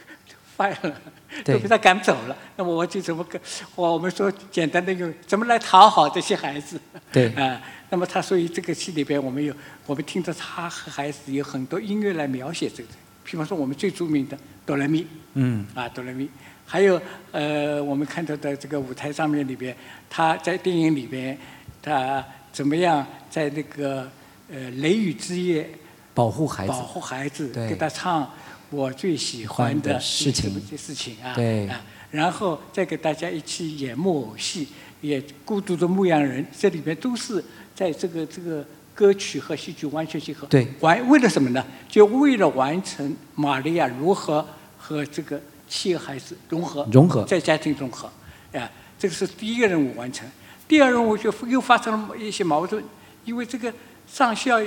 [0.56, 1.00] fire 了，
[1.44, 2.34] 都被他赶走了。
[2.56, 3.38] 那么我就怎么跟，
[3.74, 6.80] 我我们说简单的用怎么来讨好这些孩子？
[7.12, 7.28] 对。
[7.36, 12.88] 啊、那么他所以这个戏里边，我们有我们听着他和孩子有很多音乐来描写这个，
[13.24, 16.26] 比方说我们最著名的哆来咪，嗯，啊哆来咪，
[16.64, 16.98] 还有
[17.30, 19.76] 呃我们看到的这个舞台上面里边，
[20.08, 21.38] 他在电影里边，
[21.82, 22.24] 他
[22.58, 24.10] 怎么样在那个
[24.50, 25.70] 呃雷雨之夜
[26.12, 28.28] 保护孩子保，护孩子，给他唱
[28.70, 34.66] 我最喜欢欢的的事情事情啊，对啊，然后再给大家一起演木偶戏，
[35.02, 37.44] 演孤独的牧羊人，这里面都是
[37.76, 40.44] 在这个这个歌曲和戏剧完全结合。
[40.48, 41.64] 对完为了什么呢？
[41.88, 44.44] 就为了完成玛利亚如何
[44.76, 48.10] 和这个七个孩子融合，融合在家庭融合，
[48.52, 48.68] 啊，
[48.98, 50.28] 这个是第一个任务完成。
[50.68, 52.84] 第二任务就又发生了一些矛盾，
[53.24, 53.72] 因为这个
[54.06, 54.60] 上校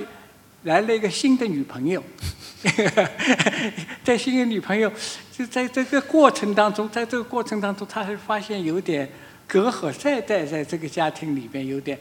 [0.64, 2.04] 来了一个新的女朋友，
[4.04, 4.92] 在新的女朋友
[5.32, 9.08] 就在这个过程当中，在这个过程当中，他还发现有点
[9.48, 11.98] 隔阂，再在在这个家庭里边有点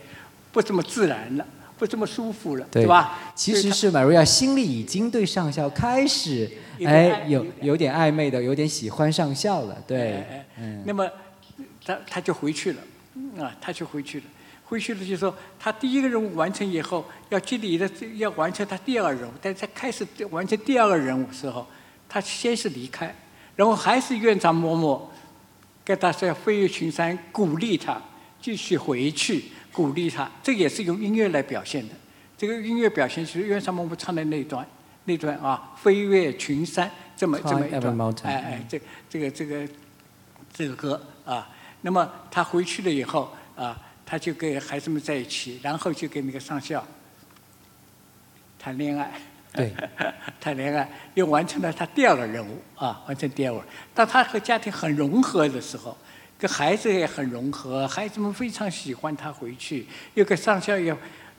[0.50, 1.46] 不这么自然了，
[1.78, 3.18] 不这么舒服了，对吧？
[3.34, 6.50] 其实是玛利亚心里已经对上校开始，
[6.84, 11.08] 哎，有有点有点暧昧的，有点喜欢上校了，对哎，哎嗯，那么
[11.84, 12.78] 他他就回去了，
[13.38, 14.24] 啊，他就回去了。
[14.64, 21.66] 回去了就说他第一个任务完成以后，要接力的要完成他第二个任务，但是他开始完成第二个任务的时候，
[22.08, 23.12] 他先是离开，
[23.56, 25.00] 然后还是院长嬷嬷
[25.84, 28.00] 跟他说要飞越群山，鼓励他
[28.40, 31.94] 继续回去，鼓励他，这也是用音乐来表现的。
[32.38, 34.64] 这个音乐表现就是院长嬷嬷唱的那段，
[35.06, 39.68] 那段啊，飞越群山这么这么一段哎哎，这这个这个
[40.52, 41.48] 这个歌啊，
[41.82, 46.86] 那么他回去了以后啊，他就跟孩子们在一起，然后就跟那个上校
[48.58, 49.20] 谈恋爱。
[49.52, 49.74] 对，
[50.40, 53.60] 谈恋爱，又完成了他第二个任务啊，完成第二个。
[53.92, 55.98] 当他和家庭很融合的时候，
[56.38, 60.96] 跟孩子也很融合，孩子们非常喜欢他回去，又跟上校也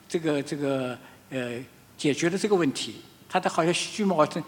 [0.10, 0.98] 这个这个
[1.30, 1.58] 呃
[1.98, 4.44] 解决了这个问题，他的好像戏剧矛盾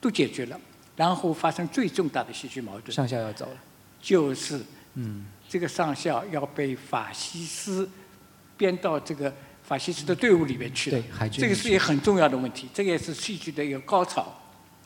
[0.00, 0.60] 都解决了，
[0.96, 3.56] 然后发生最重大的戏剧矛盾，上校要走了，
[4.02, 4.60] 就是
[5.00, 7.88] 嗯，这个上校要被法西斯
[8.56, 9.32] 编到这个
[9.62, 11.28] 法西斯的队伍里面去了对海。
[11.28, 14.22] 军这个是一个很重要的问题，这个也是戏剧的一个高潮，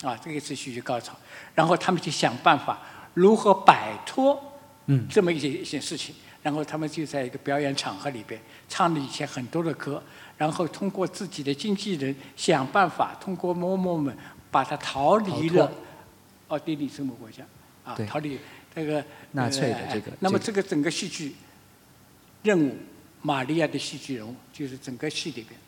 [0.02, 1.16] 啊，这个也是戏剧高潮。
[1.54, 2.78] 然后他们去想办法
[3.14, 4.38] 如何摆脱
[4.86, 5.08] 嗯。
[5.08, 10.02] 这么一些一些事情，然后他们就在一个表演场合里边唱了以前很多的歌，
[10.36, 14.14] 然后通过自己的经纪人想办法，通过嬷嬷们
[14.50, 15.72] 把他逃离了
[16.48, 17.42] 奥地利什么国家。
[17.84, 18.38] 啊，逃离
[18.74, 21.34] 这个纳粹的呃这个那么这这个整个戏剧
[22.42, 22.76] 任务，
[23.22, 25.58] 玛利亚的戏剧人物就是整个戏里边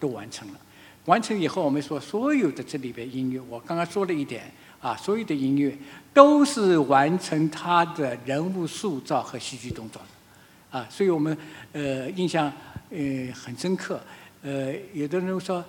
[0.00, 0.60] 都完成了。
[1.04, 5.74] 完成以后，我们说所有的这里边音乐，我刚刚说了一点啊，所有的音乐
[6.12, 11.34] 都是完成他的人物塑造和戏剧动作的啊，所以我们
[11.72, 12.52] 呃印象
[12.90, 12.98] 呃
[13.32, 14.00] 很深刻。
[14.42, 15.64] 呃，有的人说，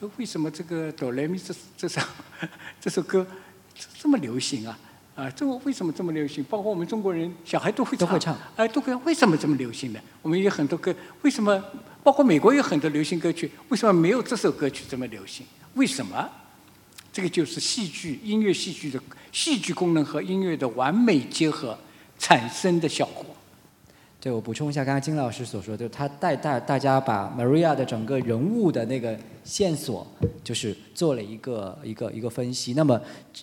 [0.00, 2.00] 呃为什么这个哆来咪这这首
[2.80, 3.26] 这首歌
[3.98, 4.78] 这么流行啊？
[5.16, 6.44] 啊，这为什么这么流行？
[6.44, 10.00] 包括我们中国人，小孩都会都会唱哎，都会为什么这么流行呢？
[10.20, 11.64] 我们有很多歌，为什么？
[12.04, 15.46] 包括美国有很多流行歌曲，为什么没有这首歌曲这么流行？
[15.74, 16.28] 为什么？
[17.12, 19.00] 这个就是戏剧、音乐戏剧的
[19.32, 21.78] 戏剧功能和音乐的完美结合
[22.18, 23.35] 产生的效果。
[24.26, 30.04] 对，我补充一下，刚才金老师所说的，他带大大家把 Maria 的整个人物的那个线索，
[30.42, 32.74] 就是做了一个一个一个分析。
[32.74, 33.00] 那么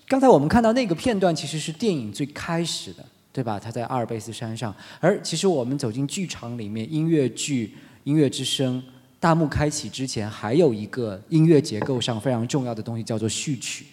[0.09, 3.57] 刚才我们看到那个片段，其实是电影最开始的，对吧？
[3.57, 7.67] 他在阿尔卑斯山上，而其实我们走进剧场里面，音乐剧
[8.03, 8.77] 《音乐之声》
[9.21, 13.85] 大幕开启之前，还有一个音乐结构上非常重要的东西，叫做序曲。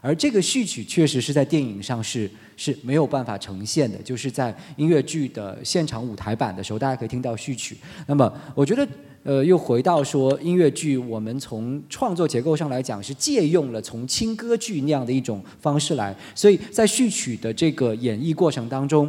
[0.00, 7.76] 而这个序曲确实是在电影上是是没有办法呈现的，就是在音乐剧的现场舞台版的时候，大家可以听到序曲。
[8.06, 8.88] 那么，我觉得，
[9.22, 19.08] 呃，又回到说音乐剧，我们从创作结构上来讲，是借用了从轻歌剧那样的一种方式来，所以在序曲的这个演绎过程当中。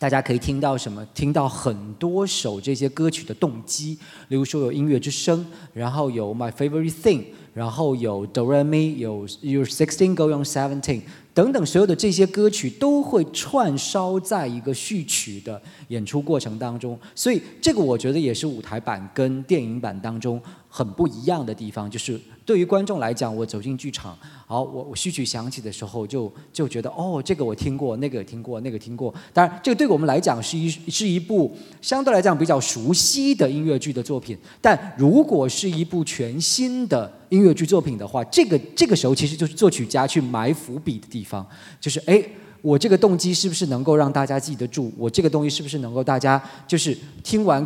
[0.00, 1.04] 大家可以听到什么？
[1.12, 11.02] 听到很多首这些歌曲的动机，例如说有音乐之声，然后有 My Favorite Thing，然后有 Do Re Mi，有有 Sixteen Going Seventeen
[11.34, 16.98] 等等，所有的这些歌曲都会串烧在一个序曲的演出过程当中。
[17.14, 29.12] 所以这个我觉得也是舞台版跟电影版当中很不一样的地方，就是对于观众来讲，我走进剧场，好，我我序曲响起的时候就就觉得哦，这个我听过，那个也听过，那个听过。
[29.32, 34.36] 当然，这个对我们来讲是一是一部相对来讲比较熟悉的音乐剧的作品。
[34.60, 41.46] 但如果是一部全新的音乐剧作品的话，这个这个时候其实就是作曲家去埋伏笔的地方，
[41.80, 42.22] 就是哎。
[42.60, 44.90] 我这个动机是不是能够让大家记得住？
[44.98, 47.64] 我这个东西是不是能够大家就是听完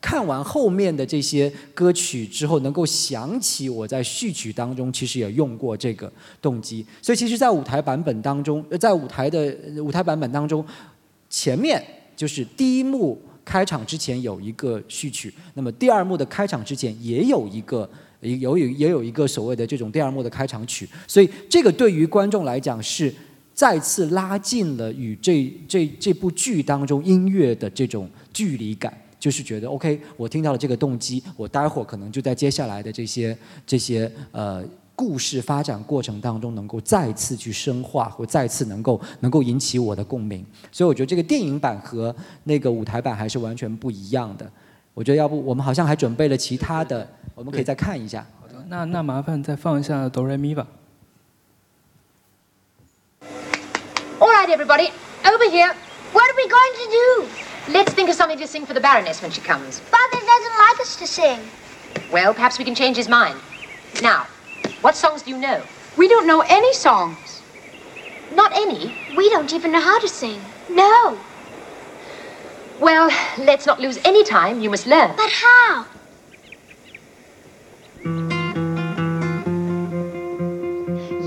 [0.00, 6.10] 看完后面的这些歌曲之后，能够想起我在序曲当中其实也用过这个
[6.40, 6.84] 动机。
[7.02, 10.64] 所以其实，在舞台版本当中，在舞台的舞台版本当中，
[11.28, 11.82] 前面
[12.16, 17.88] 就是第一幕开场之前有一个序曲，那么第二幕的开场之前也有一个。
[18.22, 23.10] 有有也有一个所谓的这种第二幕的开场曲，所以这个对于观众来讲是
[23.54, 34.64] 再次拉近了与这这这部剧当中音乐的这种距离感，就是觉得 OK，我听到了这个动机，我待会儿可能就在接下来的这些这些呃
[34.96, 40.44] 故事发展过程当中，能够再次去深化，或再次能够能够引起我的共鸣。
[40.72, 44.50] 所以我觉得这个电影版和那个舞台版还是完全不一样的。
[44.94, 48.26] 我觉得要不我们好像还准备了其他的，我们可以再看一下。
[48.40, 50.66] 好的，那那麻烦再放一下哆来咪吧。
[54.18, 54.90] All right, everybody,
[55.24, 55.74] over here.
[56.12, 57.49] What are we going to do?
[57.72, 59.78] Let's think of something to sing for the Baroness when she comes.
[59.78, 61.38] Father doesn't like us to sing.
[62.10, 63.38] Well, perhaps we can change his mind.
[64.02, 64.26] Now,
[64.80, 65.62] what songs do you know?
[65.96, 67.42] We don't know any songs.
[68.34, 68.92] Not any.
[69.16, 70.40] We don't even know how to sing.
[70.68, 71.16] No.
[72.80, 74.60] Well, let's not lose any time.
[74.60, 75.14] You must learn.
[75.16, 75.86] But how?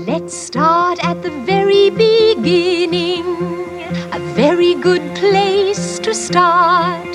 [0.06, 3.63] Let's start at the very beginning.
[4.34, 7.06] Very good place to start.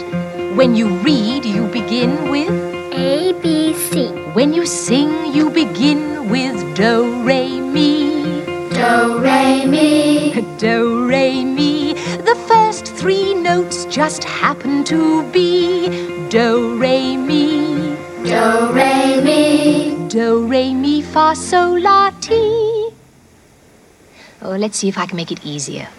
[0.55, 2.49] When you read, you begin with.
[2.93, 4.07] A, B, C.
[4.31, 8.09] When you sing, you begin with Do, Re, Mi.
[8.71, 10.31] Do, re, mi.
[10.57, 11.93] Do, Re, Mi.
[11.93, 15.89] The first three notes just happen to be
[16.29, 17.97] Do, Re, Mi.
[18.23, 20.07] Do, re, mi.
[20.07, 22.91] Do, Re, Mi, Fa, Sol, La, Ti.
[24.41, 25.89] Oh, let's see if I can make it easier.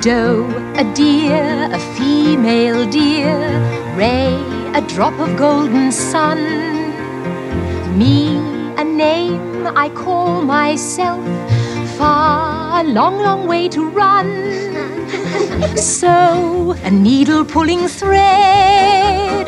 [0.00, 3.38] Doe, a deer, a female deer.
[3.94, 4.34] Ray,
[4.74, 6.38] a drop of golden sun.
[7.96, 8.38] Me,
[8.76, 11.24] a name I call myself.
[11.96, 14.26] far, a long, long way to run.
[15.76, 19.46] So, a needle pulling thread,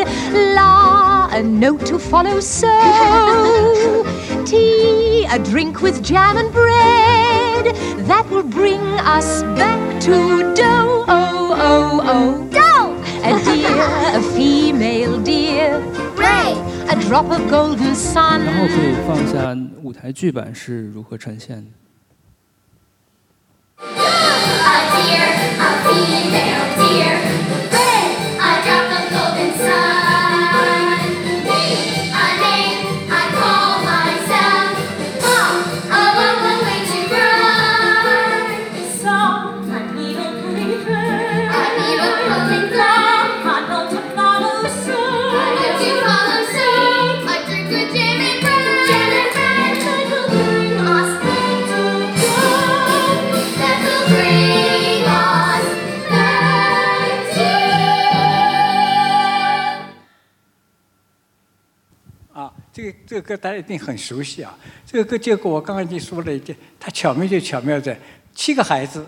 [0.54, 2.70] la, a note to follow, so,
[4.45, 7.75] tea, a drink with jam and bread,
[8.07, 12.95] that will bring us back to dough, oh, oh, oh, dough!
[13.23, 15.79] A deer, a female deer,
[16.15, 16.69] Ray.
[16.89, 18.43] a drop of golden sun.
[18.43, 21.71] 然后可以放一下舞台剧版是如何呈现的。
[23.77, 23.85] A
[24.95, 27.62] deer, a female deer.
[63.06, 64.56] 这个歌大家一定很熟悉啊。
[64.86, 67.98] 这个歌结果我刚刚已经说了一句，它巧妙就巧妙在
[68.34, 69.04] 七个孩子，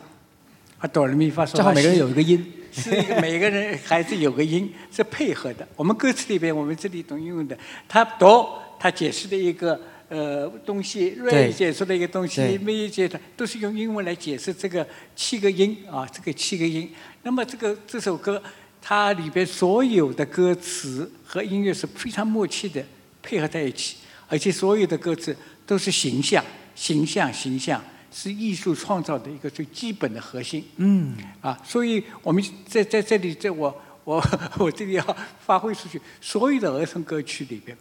[0.79, 2.53] 啊，哆来咪发嗦拉正好每个人有一个音。
[2.73, 5.67] 是一个每个人孩子有个音 是配合的。
[5.77, 7.57] 我们歌词里边，我们这里懂用的，
[7.89, 9.81] 他哆他解释的一个
[10.11, 16.91] 呃东西，瑞解释的一个东对西，咪解释都是用英文来解释这个七个音啊，这个七个音。
[17.23, 18.43] 那么这个这首歌，
[18.83, 22.85] 它里边所有的歌词和音乐是非常默契的
[23.27, 23.97] 配合在一起，
[24.29, 26.45] 而且所有的歌词都是形象、
[26.77, 27.83] 形象、形象。
[28.19, 30.65] 是艺术创造的一个最基本的核心。
[30.77, 34.25] 嗯，啊，所以我们在在这里，在我我
[34.57, 37.77] 我这里要发挥出去，所有的儿童歌曲里边，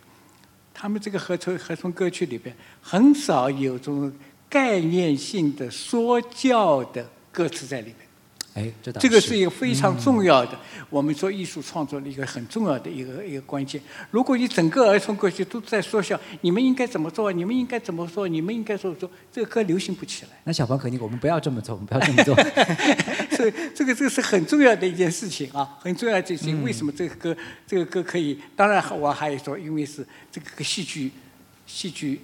[0.73, 4.11] 他们这个合成合成歌曲里边，很少有这种
[4.49, 8.04] 概念性的说教的歌词在里边。
[8.55, 10.57] 哎，这个是一个非常重要的，
[10.89, 13.81] 我们做艺术创作的一个很重要的一个一个关键。
[14.11, 17.33] 如果你整个儿童歌曲都在说笑，你们应该怎么做？
[17.33, 18.25] 你们应该怎么做？
[18.29, 19.11] 你们应该怎么做？
[19.29, 20.31] 这个歌流行不起来。
[20.45, 22.33] 那小朋肯定，我们不要这么做，我们不要这么做。
[23.35, 26.63] 所以这个这个是很重要的一件事情啊，很重要的事情。
[26.63, 27.35] 为什么这个歌
[27.67, 28.39] 这个歌可以？
[28.55, 31.11] 当然，我还有说，因为是这个跟戏剧
[31.67, 32.21] 戏剧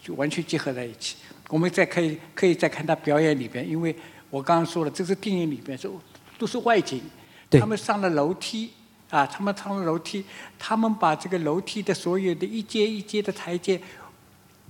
[0.00, 1.16] 就完全结合在一起。
[1.48, 3.94] 我们再可以可以再看他表演里边，因为
[4.32, 5.90] 我刚刚说了，这是电影里边是
[6.38, 7.02] 都是外景，
[7.50, 8.70] 他们上了楼梯
[9.10, 10.24] 啊，他们上了楼梯，
[10.58, 13.78] 他们把这个楼梯的所有的一阶一阶的台阶，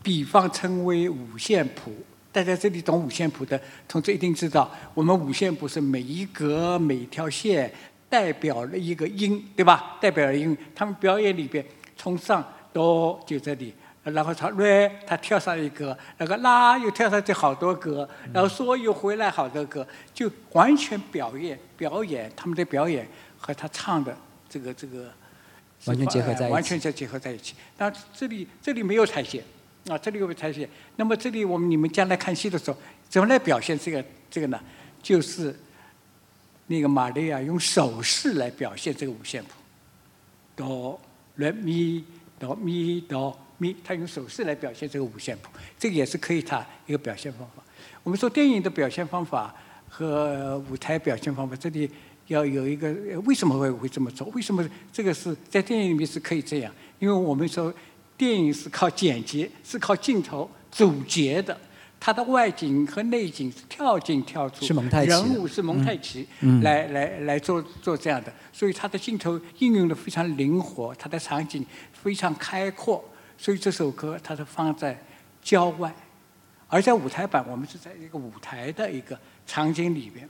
[0.03, 1.93] 比方称为五线谱。
[2.33, 7.73] 大家这里懂五线谱的同志一定知道，我们五线谱是每一格每条线
[8.09, 9.97] 代表了一个音，对吧？
[10.01, 10.59] 代表了音。
[10.75, 11.65] 他们表演里边，
[11.97, 13.73] 从上哆就这里，
[14.05, 23.07] 然后他瑞他跳上一个，那个拉又跳上去好多格，然后嗦又回来好多格，就完全表演表演他们的表演
[23.39, 24.17] 和他唱的
[24.49, 25.11] 这个这个
[25.85, 27.55] 完全结合在一起完全在结合在一起。
[27.79, 29.43] 那这里这里没有台阶
[29.89, 30.69] 啊，这里有台阶。
[30.97, 32.77] 那么这里我们你们将来看戏的时候，
[33.09, 34.61] 怎么来表现这个这个呢？
[35.01, 35.57] 就是
[36.67, 39.51] 那个玛利亚用手势来表现这个五线谱，
[40.57, 41.01] 哆
[41.37, 42.05] 来咪
[42.39, 45.49] 哆咪哆咪，他用手势来表现这个五线谱，
[45.79, 47.63] 这个也是可以他一个表现方法。
[48.03, 49.55] 我们说电影的表现方法
[49.89, 51.89] 和舞台表现方法，这里
[52.27, 54.27] 要有一个呃为什么会会这么做？
[54.35, 56.75] 为什么这个是在电影里面是可以这样？
[56.99, 57.73] 因为我们说
[58.17, 61.57] 电影是靠剪辑，是靠镜头组结的。
[62.05, 73.05] 它的外景和内景是跳进跳出，是蒙太奇人物是蒙太奇，嗯来来来做做这样的，所以它的镜头应用的非常灵活，它的场景非常开阔，
[73.43, 74.97] 所以这首歌它是放在
[75.43, 75.93] 郊外，
[76.69, 79.19] 而在舞台版我们是在一个舞台的一个
[79.49, 80.29] 场景里边，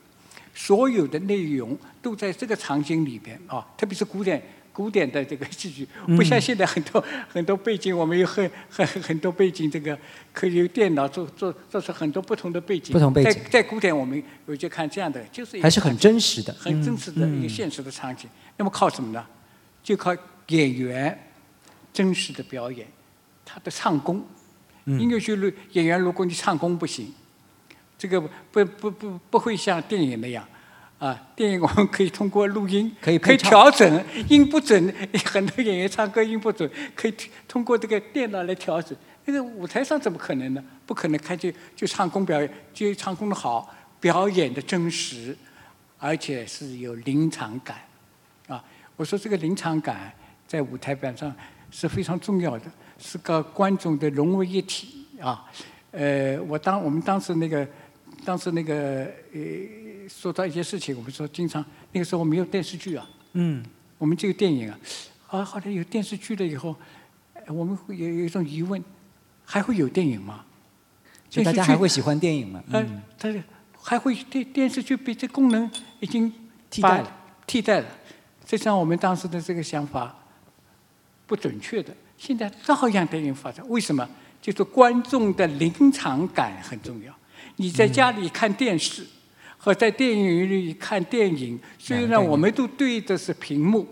[0.55, 4.43] 所有的内容都在这个场景里边啊，特别是古典
[4.73, 5.87] 古典的这个戏剧，
[6.17, 9.99] 不像现在很多很多背景，我们有很很很多背景，这个
[10.33, 12.95] 可以用电脑做做做出很多不同的背景。
[12.95, 16.51] 不同背景在在古典我们有就看这样的，就是还是很真实的。
[16.55, 18.27] 很真实的一个现实的场景。
[18.57, 19.23] 那么靠什么呢？
[19.83, 21.29] 就靠演员
[21.93, 22.87] 真实的表演，
[23.53, 24.25] 他的唱功。
[24.87, 27.13] 音乐剧录演员，如果你唱功不行，
[27.99, 30.45] 这个不不不不会像电影那样。
[30.99, 34.95] 啊，电影我们可以通过录音，可以可以调整，音不准，
[35.27, 37.15] 很多演员唱歌音不准，可以
[37.49, 38.97] 通过这个电脑来调整。
[39.25, 40.63] 那个舞台上怎么可能呢？
[40.87, 45.37] 不可能，看就就唱功表演，就唱功的好，表演的真实，
[45.99, 47.79] 而且是有临场感。
[48.49, 48.63] 啊，
[48.97, 50.13] 我说这个临场感
[50.47, 51.35] 在舞台板上
[51.71, 52.67] 是非常重要的，
[53.03, 55.45] 是跟观众的融为一体啊。
[55.91, 57.69] 呃，我当我们当时那个
[58.25, 63.63] 当时那个呃，说到一些事情，我们说经常那个时候没有电视剧啊，嗯，
[63.99, 64.79] 我们这个电影啊，
[65.29, 66.75] 啊，后来有电视剧了以后，
[67.35, 68.83] 呃我们会有有一种疑问，
[69.45, 70.47] 还会有电影吗？
[71.29, 72.63] 就大家还会喜欢电影吗？
[72.73, 73.43] 呃嗯，，但是
[73.79, 76.33] 还会电电视剧被这功能已经
[76.71, 77.87] 替代了替代了，
[78.47, 80.17] 这像我们当时的这个想法
[81.27, 81.95] 不准确的。
[82.25, 84.09] 现在照样电影发展，为什么？
[84.41, 87.13] 就是观众的临场感很重要。
[87.57, 89.05] 你在家里看电视
[89.59, 93.85] 和在电影院里看电影，虽然我们都对的是屏幕，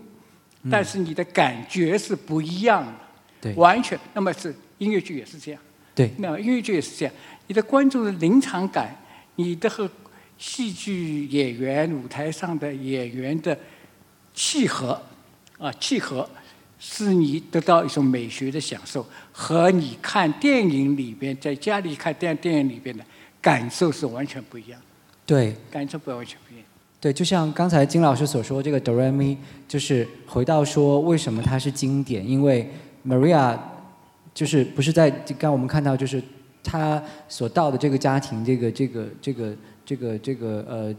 [0.70, 2.92] 但是你的感觉是不一样的。
[3.40, 3.98] 对完全。
[4.14, 5.60] 那么是音乐剧也是这样。
[5.92, 7.12] 对，那音乐剧也是这样，
[7.48, 8.96] 你的观众的临场感，
[9.34, 9.90] 你的和
[10.38, 13.58] 戏剧演员、舞台上的演员的
[14.32, 15.02] 契合，
[15.58, 16.30] 啊，契合，
[16.80, 23.04] 是你得到一种美学的享受，和你看电影里边，在家里看电电影里边的
[23.40, 24.86] 感受是完全不一样的，
[25.26, 25.54] 对。
[25.70, 26.66] 感受不完全不一样。
[26.98, 29.36] 对，就像刚才金老师所说，这个哆来咪
[29.68, 32.68] 就是回到说为什么它是经典，因为
[33.06, 33.58] Maria
[34.34, 36.22] 就是不是在刚刚我们看到就是
[36.62, 40.94] 他所到的这个家庭，这个这个这个这个这个呃，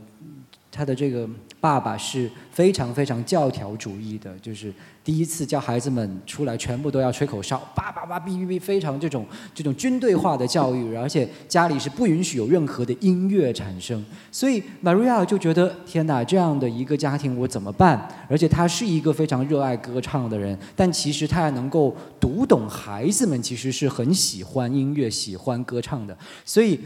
[0.72, 1.28] 他的这个
[1.60, 18.08] 爸爸是非常非常教条主义的，就是第一次叫孩子们出来全部都要吹口哨，叭叭叭哔哔哔，非常这种这种军队化的教育，而且家里是不允许有任何的音乐产生，所以 Maria 就觉得天哪，这样的一个家庭我怎么办？
[18.30, 26.80] 而且他是一个非常热爱歌唱的人，但其实他还能够读懂孩子们其实是很喜欢音乐、喜欢歌唱的，所以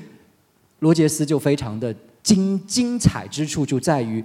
[0.79, 4.21] 罗杰斯就非常的精精彩之处就在于。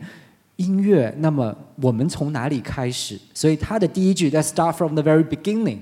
[0.56, 3.18] 音乐，那么我们从哪里开始？
[3.32, 5.78] 所以他的第一句 “Let's start from the very beginning”，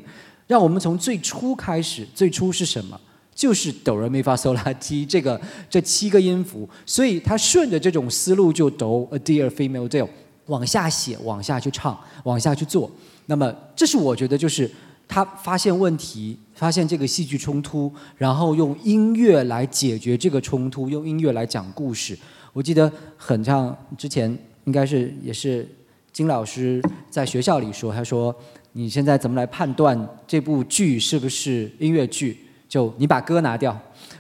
[0.47, 2.07] 让我们从最初开始。
[2.15, 3.01] 最初是什么？
[3.35, 6.69] 就是哆来咪发嗦拉基这个这七个音符。
[6.87, 10.07] 所以他顺着这种思路就哆 a dear female dear
[10.47, 12.89] 往下写，往下去唱，往下去做。
[13.27, 14.71] 那么这是我觉得就是
[15.09, 22.19] 他发现问题，发现这个戏剧冲突，然后用音乐来解决这个冲突，用音乐来讲故事。
[22.53, 24.37] 我记得很像之前。
[24.65, 25.67] 应该是也是
[26.13, 28.35] 金老师在学校里说，他说
[28.73, 32.37] 你现在怎么来判断这部剧是不是音乐剧？
[32.69, 33.75] 就你把歌拿掉，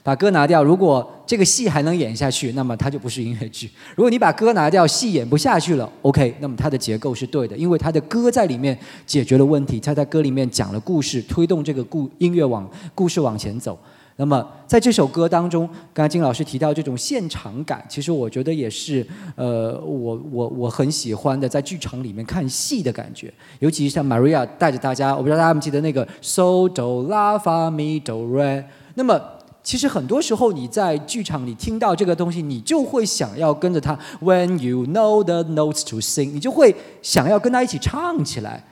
[0.08, 13.78] 把歌拿掉，如果这个戏还能演下去，那么它就不是音乐剧； 如果你把歌拿掉，戏演不下去了，OK，那么它的结构是对的，因为它的歌在里面解决了问题，它在歌里面讲了故事，推动这个故音乐往故事往前走。
[14.16, 19.06] 那么在这首歌当中，刚才金老师提到这种现场感，其实我觉得也是
[19.36, 23.30] 呃，我我我很喜欢的，在剧场里面看戏的感觉。
[23.58, 28.64] 尤其是像 Maria 带着大家，我不知道大家有没有记得那个 So Do La Fa Mi Do Re。
[28.94, 29.20] 那么
[29.62, 38.64] 其实很多时候你在剧场里听到这个东西，你就会想要跟着他 When you know the notes to sing，你就会想要跟他一起唱起来。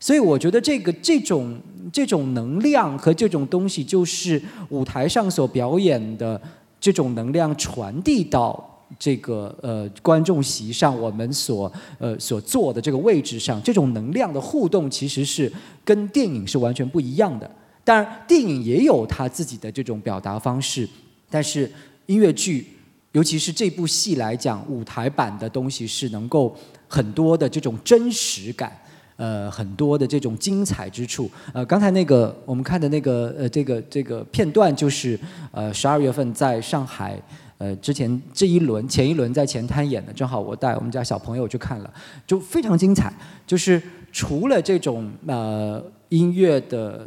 [0.00, 1.60] 所以我觉得这个这种
[1.92, 6.40] 这种能量和这种东西，就是舞台上所表演的
[6.80, 8.66] 这种能量传递到
[8.98, 15.52] 这个呃观众席上，我们所呃所坐的这个位置上，这种能量的互动其实是
[15.84, 17.48] 跟电影是完全不一样的。
[17.84, 20.88] 当然，电影也有它自己的这种表达方式，
[21.28, 21.70] 但是
[22.06, 22.66] 音乐剧，
[23.12, 26.56] 尤其是这部戏来讲，舞台版的东西是能够
[26.86, 28.72] 很多的这种真实感。
[29.16, 31.30] 呃，很多的这种精彩之处。
[31.52, 35.20] 呃，刚才那个我们看的那个呃，这个这个片段，就是
[35.52, 37.20] 呃十二月份在上海，
[37.58, 41.94] 呃之前这一轮前一轮在前滩演的，正好我带我们家小朋友去看了，
[42.26, 43.12] 就非常精彩。
[43.46, 47.06] 就是除了这种呃音乐的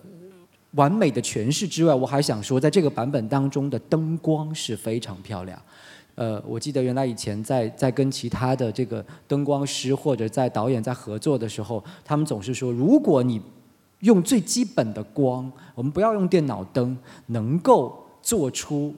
[0.74, 5.60] 完美的诠释之外，我还想说，在这个版本当中的灯光是非常漂亮。
[6.16, 13.42] 呃，我记得原来以前在在跟其他的这个灯光师或者在导演在合作的时候，他们总是说，如果你
[14.02, 16.98] 用最基本的光，我们不要用电脑灯，
[17.28, 18.94] 能够做出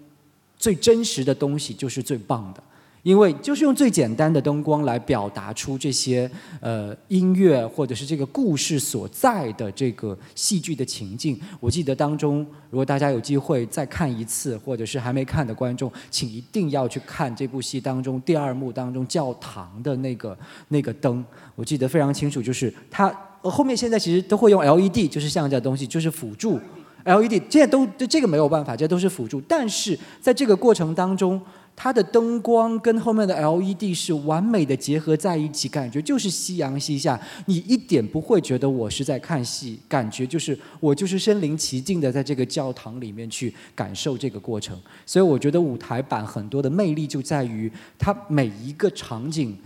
[0.57, 2.63] 最真实的东西，就是最棒的。
[3.05, 6.29] 因为就是用最简单的灯光来表达出这些
[6.59, 11.39] 呃音乐或者是这个故事所在的这个戏剧的情境。
[11.59, 12.39] 我记得当中，
[12.71, 20.35] 如果大家有机会再看一次，或者是还没看的观众，请一定要去看这部戏当中第二幕当中教堂的那个
[20.69, 21.23] 那个灯。
[21.53, 26.59] 我记得非常清楚，就是它后面现在其实都会用 LED，就是像这东西，就是辅助。
[27.03, 29.39] LED 现在都这个没有办法，这都是辅助。
[29.41, 31.39] 但是在这个过程当中，
[31.75, 44.79] 它的灯光跟后面的 LED 是完美的结合在一起，感觉就是夕阳西下，你一点不会觉得我是在看戏，感觉就是我就是身临其境的在这个教堂里面去感受这个过程。
[45.05, 49.57] 所以我觉得舞台版很多的魅力就在于它每一个场景。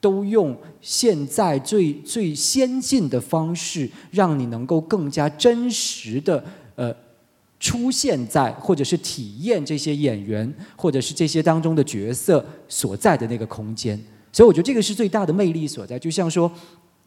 [0.00, 6.44] 都用现在最最先进的方式，让你能够更加真实的
[6.76, 6.94] 呃
[7.60, 13.98] 出现在或者是体验这些演员或者是这些当中的角色所在的那个空间。
[14.32, 15.98] 所以我觉得这个是最大的魅力所在。
[15.98, 16.50] 就像说，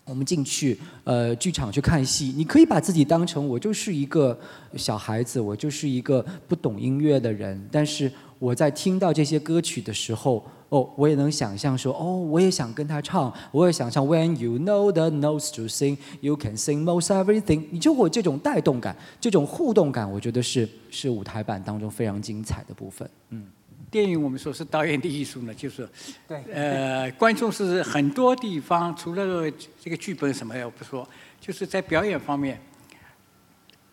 [0.05, 4.37] 我们进去呃剧场去看戏，你可以把自己当成我就是一个
[4.75, 10.45] 小孩子，我就是一个不懂音乐的人，但是我在听到这些歌曲的时候。
[10.71, 14.07] 哦，我也能想象说，哦，我也想跟他唱，我也想唱。
[14.07, 17.65] When you know the notes to sing, you can sing most everything。
[17.71, 23.09] 你就会这种带动感，这种互动感，我觉得是是舞台版当中非常精彩的部分。
[23.31, 23.47] 嗯，
[23.91, 25.85] 电影我们说是导演的艺术呢，就是
[26.25, 29.51] 对，呃，观众是很多地方除了
[29.83, 31.05] 这个剧本什么也不说，
[31.41, 32.57] 就是在表演方面，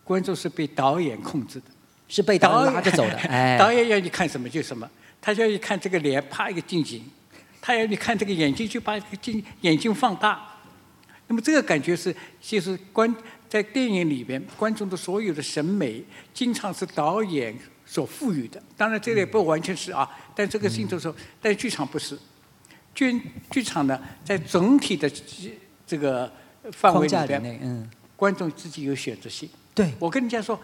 [0.05, 1.65] 观众是被导演控制的，
[2.07, 3.17] 是被导演拉着走的。
[3.27, 4.89] 哎，导演要你看什么就什么。
[5.21, 7.01] 他就要看这个脸，啪一个近景；
[7.61, 10.45] 他要你看这个眼睛，就把这个镜眼睛放大。
[11.27, 13.13] 那么这个感觉是，就是观
[13.47, 16.03] 在电影里边，观众的所有的审美，
[16.33, 17.53] 经常是导演
[17.85, 18.61] 所赋予的。
[18.77, 22.17] 当然，这个也不完全是啊，但这个镜头说，但剧场不是。
[22.95, 25.11] 剧剧场呢，在总体的
[25.85, 26.31] 这个
[26.71, 29.49] 范围里边，嗯，观众自己有选择性。
[29.75, 30.59] 对，我跟人家说。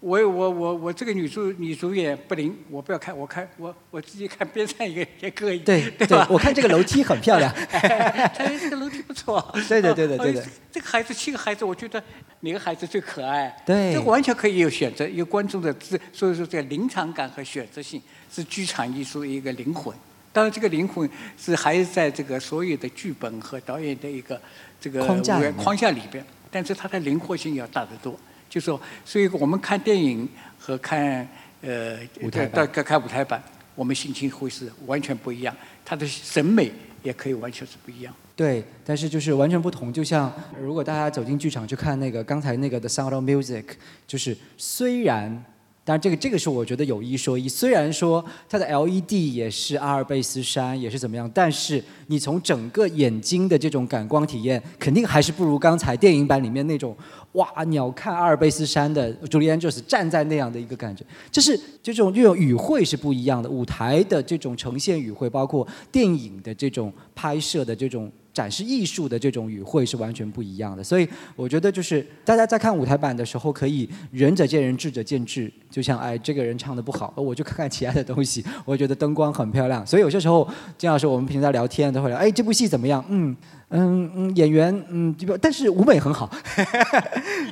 [0.00, 6.26] 我我我我这个女主女主演不灵，我不要看，我看我我自己看边上一个也可以，对对吧？
[6.30, 8.30] 我看这个楼梯很漂亮，哎，
[8.60, 9.40] 这个楼梯不错。
[9.68, 10.44] 对对对对对对。
[10.70, 12.02] 这个孩子七个孩子，我觉得
[12.40, 13.56] 哪个孩子最可爱？
[13.64, 13.94] 对。
[13.94, 19.96] 这完全可以有选择，有观众的自，所以说这个临场感和选择性是剧场艺术一个灵魂。
[20.32, 24.38] 当然，这个灵魂是还是在这个所有的剧本和导演的一个
[24.78, 28.14] 这个框架框架里边，但是它的灵活性要大得多。
[28.56, 30.26] 就说，所以我们看电影
[30.58, 31.28] 和看
[31.60, 33.42] 呃舞台到看舞台版，
[33.74, 35.54] 我们心情会是完全不一样，
[35.84, 38.14] 他的审美也可以完全是不一样。
[38.34, 39.92] 对，但是就是完全不同。
[39.92, 43.62] 就像如果大家走进剧场去看那个刚才那个《The Sound of Music》，
[44.06, 45.44] 就是虽然。
[45.86, 47.48] 当然，这个这个是我觉得有一说一。
[47.48, 56.96] 虽然说它的 LED 也是阿尔卑斯山，也是怎么样，但是你从整个眼睛的这种感光体验，肯定还是不如刚才电影版里面那种
[57.34, 61.04] 哇鸟瞰阿尔卑斯山的朱利安就是站在那样的一个感觉。
[61.30, 68.10] 就是这种这种语汇是不一样的，舞台的这种呈现语汇，包括电影的这种拍摄的这种。
[68.36, 75.50] 展示艺术的这种语汇是完全不一样的，所以我觉得就是大家在看舞台版的时候，可以仁者见仁，智者见智。
[75.70, 78.44] 就像哎，这个人唱的不好，我就看看其他的东西。
[78.66, 83.02] 我觉得灯光很漂亮，所以有些时候金老师我们平时在聊天都会聊，哎，这部戏怎么样？
[83.08, 83.34] 嗯
[83.70, 86.30] 嗯嗯，演员嗯，但是舞美很好。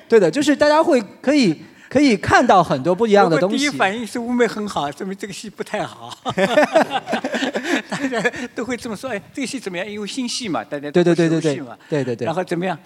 [0.07, 1.57] 对的，就是大家会可以。
[1.95, 3.57] 可以看到很多不一样的东西。
[3.57, 6.13] 第一反应是舞美很好，说明这个戏不太好。
[7.89, 8.21] 大家
[8.53, 9.89] 都会这么说，哎，这个戏怎么样？
[9.89, 12.27] 因为新戏嘛，大家对对对对对嘛，对对对。
[12.27, 12.77] 然后怎么样？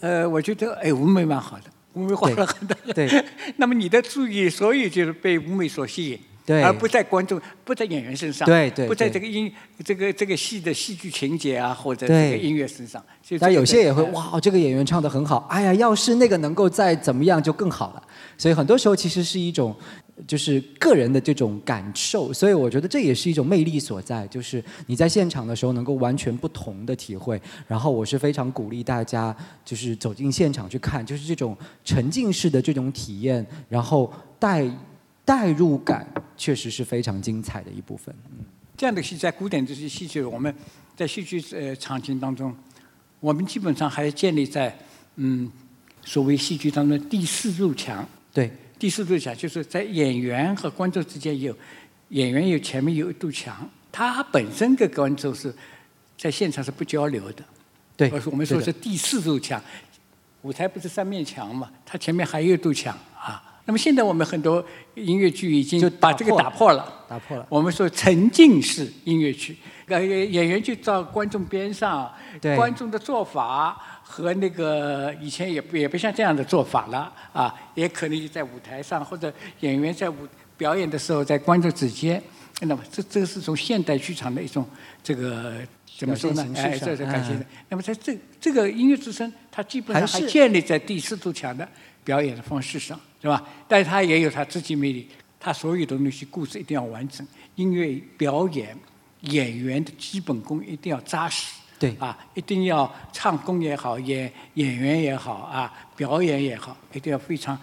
[0.00, 1.64] 呃，我觉得哎，舞美蛮好的，
[1.94, 2.76] 舞美花了很多。
[2.92, 3.08] 对。
[3.56, 6.20] 那么你的注意，所以就是被舞美所吸引。
[6.46, 9.50] 对，而不在观众，不在演员身上，对对，不在这个音，
[9.82, 13.02] 这个这个戏的戏剧情节啊，或者这个音乐身上。
[13.40, 18.02] 但有些也会哇，这个演员唱的很好，哎呀，要是那个能够再怎么样就更好了。
[18.36, 19.74] 所以很多时候其实是一种，
[20.26, 22.30] 就是个人的这种感受。
[22.30, 27.40] 所以我觉得这也是一种魅力所在，就是你在现场的时候能够完全不同的体会。
[27.66, 29.34] 然后我是非常鼓励大家，
[29.64, 34.68] 就是走进现场去看，就是这种沉浸式的这种体验，然后带。
[35.24, 36.06] 代入感
[36.36, 38.14] 确实是非常精彩的一部分。
[38.30, 38.44] 嗯，
[38.76, 40.54] 这样的戏在古典这些戏剧，我们
[40.96, 42.54] 在戏剧呃场景当中，
[43.20, 44.76] 我们基本上还建立在
[45.16, 45.50] 嗯
[46.04, 48.06] 所谓戏剧当中第四堵墙。
[48.32, 51.56] 对，第四堵墙就是在演员和观众之间有
[52.10, 55.54] 演员有前面有一堵墙，他本身跟观众是
[56.18, 57.42] 在现场是不交流的。
[57.96, 59.62] 对，我们说是第四堵墙，
[60.42, 63.42] 舞台不是三面墙嘛，它前面还有一堵墙啊。
[63.66, 67.46] 那么现在我们很多音乐剧已经就把这个打破了，打破了。
[67.48, 69.56] 我们说沉浸式音乐剧，
[69.86, 72.12] 呃，演员就到观众边上，
[72.56, 80.16] 观众的做法和那个以前也不也不像这样的做法了啊，也可能在舞台上或者演员在舞
[80.58, 82.22] 表演的时候在观众之间，
[82.60, 84.68] 那么这这是从现代剧场的一种
[85.02, 85.54] 这个
[85.98, 86.46] 怎么说呢？
[86.54, 87.46] 哎，这是感谢的。
[87.70, 91.66] 那么在这这个音乐之声，它基本上还建立在第四堵墙的
[92.04, 93.00] 表演的方式上。
[93.20, 93.42] 是吧？
[93.66, 95.08] 但是他也有他自己魅力。
[95.40, 98.76] 他所有的那些故事一定要完整，音乐表演
[99.22, 101.54] 演员的基本功一定要扎实。
[101.78, 107.58] 对啊，一定要唱功也好，演演员也好啊，表演也好，一定要非常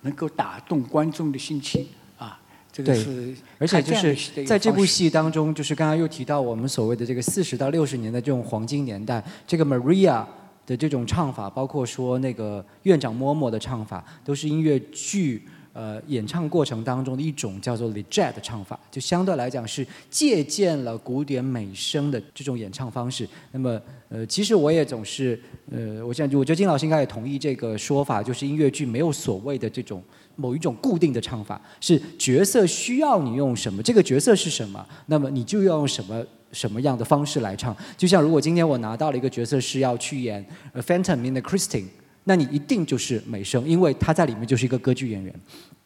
[0.00, 1.86] 能够打动观众的心情
[2.18, 2.38] 啊。
[2.72, 10.24] 这个对是而且就是在这部戏当中，就是刚刚又提到我们所谓的这个四十到六十年的这种黄金年代，这个 Maria
[10.66, 15.42] 的这种唱法，包括说那个院长嬷嬷的唱法，都是音乐剧
[15.72, 23.28] 呃演唱过程当中的一种叫做 legged 的唱法，就相对来讲是借鉴了古典美声的这种演唱方式。
[23.52, 25.40] 那么呃，其实我也总是
[25.70, 30.02] 呃，我想我觉得金老师应该也同意这个说法，就是音乐剧没有所谓的这种。
[30.36, 37.76] 某一种固定的唱法，是角色需要你用什么，这个角色是什么，那么你就要用什么什么样的方式来唱。
[37.96, 40.42] 就像如果今天我拿到了一个角色是要去演
[40.72, 41.88] 呃 Phantom in the Christine，
[42.22, 45.34] 那你一定就是美声，因为他在里面就是一个歌剧演员。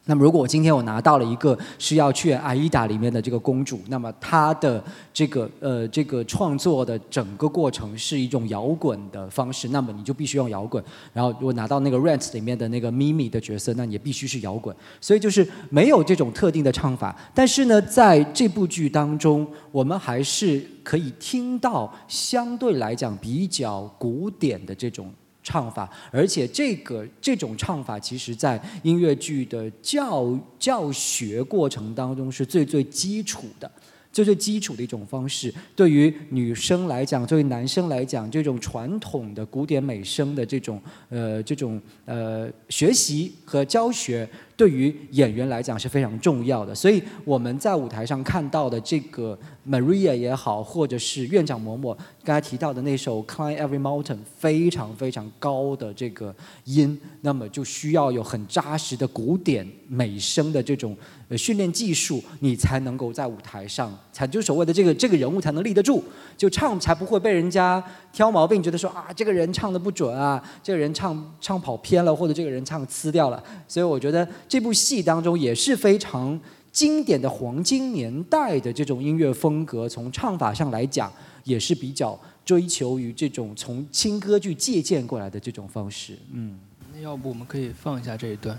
[0.09, 4.83] 那么如果我今天我拿到了一个是要去《阿依达》里面的这个公主，那么她的
[5.13, 10.83] 这个呃这个创作的整个过程是一种摇滚的方式，那么你就必须用摇滚。
[11.13, 14.75] 然后如果拿到那个《Rent》里面的那个咪咪的角色，那你也必须是摇滚。
[14.99, 25.13] 所以就是没有这种特定的唱法，但是呢，在这部剧当中，我们还是可以听到相对来讲比较古典的这种
[25.49, 33.71] 唱法，而且这个这种唱法，其实在音乐剧的教教学过程当中是最最基础的。
[34.11, 44.27] 最最基础的一种方式，对于女生来讲，对于男生来讲，这种传统的古典美声的这种呃这种呃学习和教学，
[44.59, 46.75] 对于演员来讲是非常重要的。
[46.75, 51.95] 所以我们在舞台上看到的这个 Maria 也好，或者是院长嬷嬷
[52.25, 56.35] 刚才提到的那首《Climb Every Mountain》，非常非常高的这个
[56.65, 60.93] 音，那么就需要有很扎实的古典美声的这种
[61.37, 66.03] 训练技术，你才能够在舞台上，才就所谓的这个这个人物才能立得住，
[66.35, 67.81] 就唱才不会被人家
[68.11, 73.41] 挑毛病，觉得说啊这个人唱的不准啊，这个人唱唱跑偏了，或者这个人唱呲掉了。
[73.67, 76.39] 所以我觉得这部戏当中也是非常
[76.71, 81.11] 经典的黄金年代的这种音乐风格，从唱法上来讲，
[81.43, 86.17] 也是比较追求于这种从轻歌剧借鉴过来的这种方式。
[86.31, 86.57] 嗯，
[86.93, 88.57] 那要不我们可以放一下这一段，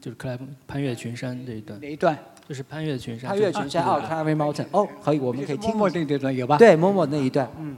[0.00, 2.16] 就是克莱攀越群山这一段，哪一段？
[2.48, 6.58] 就是攀越群山，攀越群山哦，Climb Every Mountain，哦，可以，我们可以听默默那段有吧？
[6.58, 7.76] 对，默默那一段，嗯。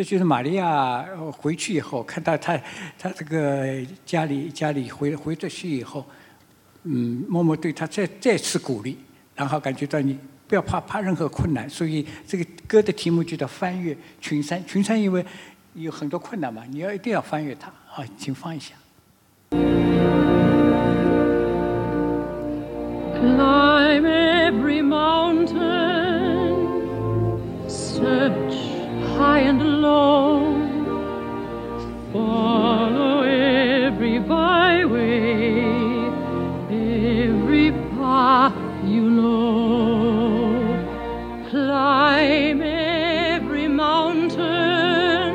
[0.00, 2.58] 这就是玛利亚回去以后，看到他
[2.98, 3.76] 他这个
[4.06, 6.06] 家里家里回回着去以后，
[6.84, 8.96] 嗯，默默对他再再次鼓励，
[9.34, 14.66] 然后感觉到你不要怕怕任何困难，所以这个歌的题目就叫翻越群山。
[14.66, 15.22] 群山因为
[15.74, 17.70] 有很多困难嘛，你要一定要翻越它。
[17.86, 18.72] 好，请放一下。
[23.20, 26.56] i'm every mountain,
[27.68, 28.79] search
[29.20, 30.56] high and low,
[32.10, 35.60] follow every byway,
[36.70, 38.56] every path
[38.94, 39.36] you know.
[41.50, 45.34] Climb every mountain,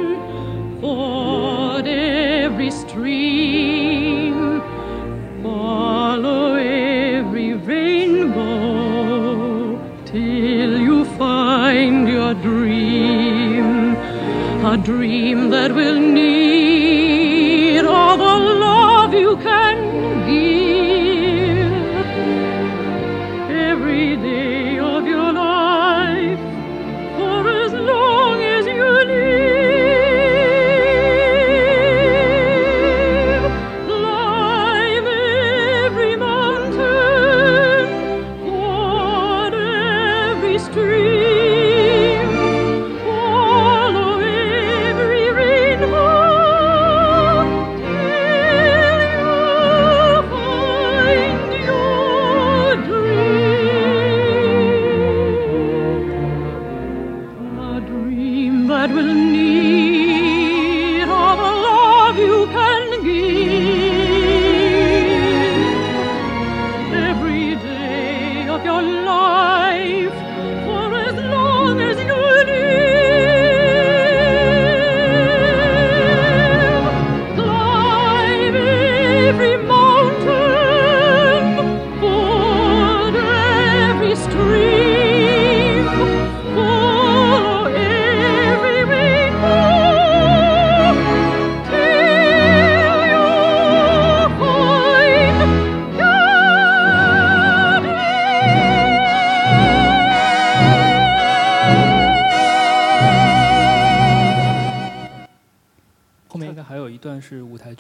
[0.82, 4.62] ford every stream,
[5.44, 8.66] follow every rainbow
[10.06, 12.65] till you find your dream,
[14.76, 16.55] a dream that will need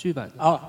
[0.05, 0.43] 剧版的。
[0.43, 0.64] 哦，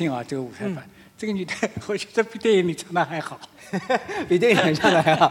[0.00, 0.82] 听啊这个舞台版，
[1.18, 1.52] 这个女的，
[1.86, 3.38] 我觉得比电影里唱的还好。
[4.26, 5.30] 比电影里唱的还好。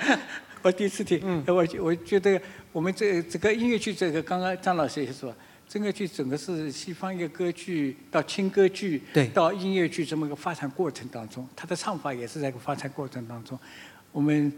[0.62, 2.40] 我第一次听，嗯我我觉得
[2.72, 5.34] 我们这整个音乐剧，这个刚刚张老师也说，
[5.68, 13.58] 这个剧整个是西方一个歌剧到轻歌剧，对到音乐剧这么一个发展过程当中，它的唱法也是在一个发展过程当中，
[14.12, 14.50] 我们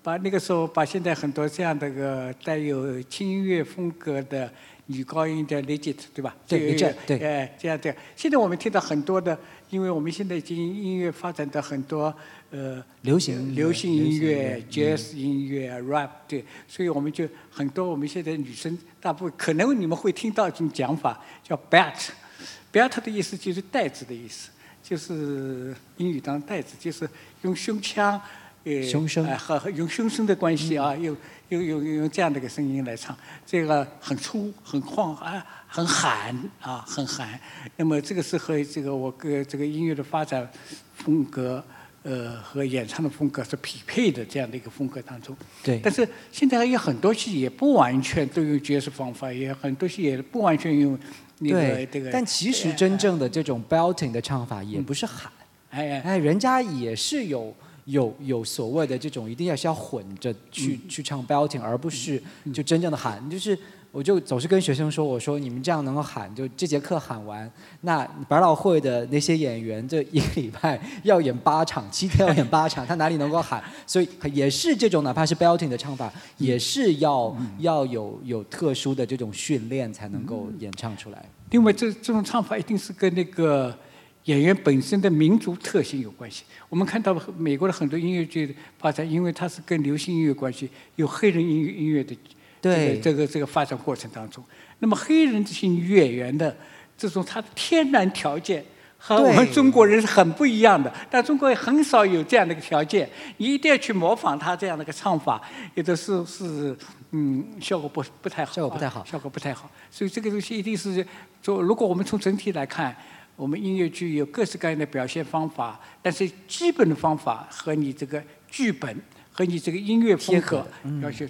[0.00, 4.48] 把那个时候把现在很多这样的个带有轻音乐风格的
[4.92, 6.36] 女高音的 legit，对吧？
[6.46, 7.98] 对这个 legit，对哎，这样这样。
[8.14, 9.36] 现在我们听到很多的，
[9.70, 12.14] 因为我们现在已经音乐发展的很多
[12.50, 24.50] 呃流行流行音乐、jazz 音乐、rap，对，所以我们就很多我们现在女生大部分可能你们会听到一种讲法叫 bat，bat 的意思就是带子的意思，
[24.82, 27.08] 就是英语当带子，就是
[27.42, 28.20] 用胸腔。
[28.64, 31.16] 呃，胸声呃和和用雄声的关系啊，用
[31.48, 37.38] 用用用这样的一个声音来唱，这个很粗、很旷啊，很喊啊，很喊。
[37.76, 40.48] 那么这个是和这个我个这个音乐的发展
[40.94, 41.64] 风格，
[42.04, 45.36] 呃，和演唱的风格是匹配的这样的一个风格当中。
[45.62, 50.98] 对但是现在有很多戏也不完全都用爵士方法，也很多戏也不完全用
[51.38, 55.32] 那个这个。，但其实真正的这种 belting 的唱法也不是喊，
[55.70, 57.52] 哎哎哎，人家也是有
[57.84, 62.22] 有有所谓的这种，一定要是要混着去、嗯去唱 belting，而不是
[62.52, 63.28] 就真正的喊。
[63.28, 63.58] 就是
[63.90, 67.50] 我就总是跟学生说，我说你们这样能够喊，就这节课喊完，
[67.82, 73.62] 那百老汇的那些演员这一个礼拜要演八场，七天要演八场，他哪里能够喊？
[73.86, 81.22] 所以也是这种，哪怕是 belting 的唱法，也是要、要有有特殊的这种训练才能够演唱出来。
[81.50, 83.76] 因为，这这种唱法一定是跟那个
[84.24, 86.44] 演员本身的民族特性有关系。
[86.68, 92.16] 我们看到美国的很多音乐剧的发展，因为它是跟流行音乐关系，有黑人音乐音乐的
[92.60, 94.42] 对这个这个这个发展过程当中，
[94.78, 96.56] 那么黑人这些女演员的
[96.96, 98.64] 这种她的天然条件。
[99.04, 105.42] 和我们中国人是很不一样的，但中国也很少有这样的一个条件，你一定要去模仿他这样的一个唱法，
[105.74, 106.76] 有的是是
[107.10, 109.68] 嗯效果不不太好，效果不太好效果不太好。
[109.90, 111.04] 所以这个东西一定是
[111.42, 112.96] 做，如果我们从整体来看，
[113.36, 118.96] 我们音乐剧有各式各样的表现方法，但是基本的方法和你这个剧本
[119.32, 120.66] 和你这个音乐风格
[121.02, 121.28] 要去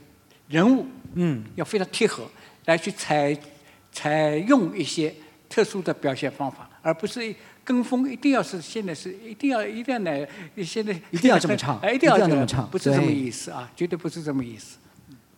[0.48, 2.28] 人物，嗯，要非常贴合，
[2.66, 3.36] 来去采
[3.92, 5.14] 采用一些
[5.48, 7.34] 特殊的表现方法，而不是
[7.64, 10.28] 跟风，一定要是现在是一定要一定要来
[10.64, 14.78] 现在一定要这么唱哎，一定要一定要这么唱不是这么意思啊，绝对不是这么意思。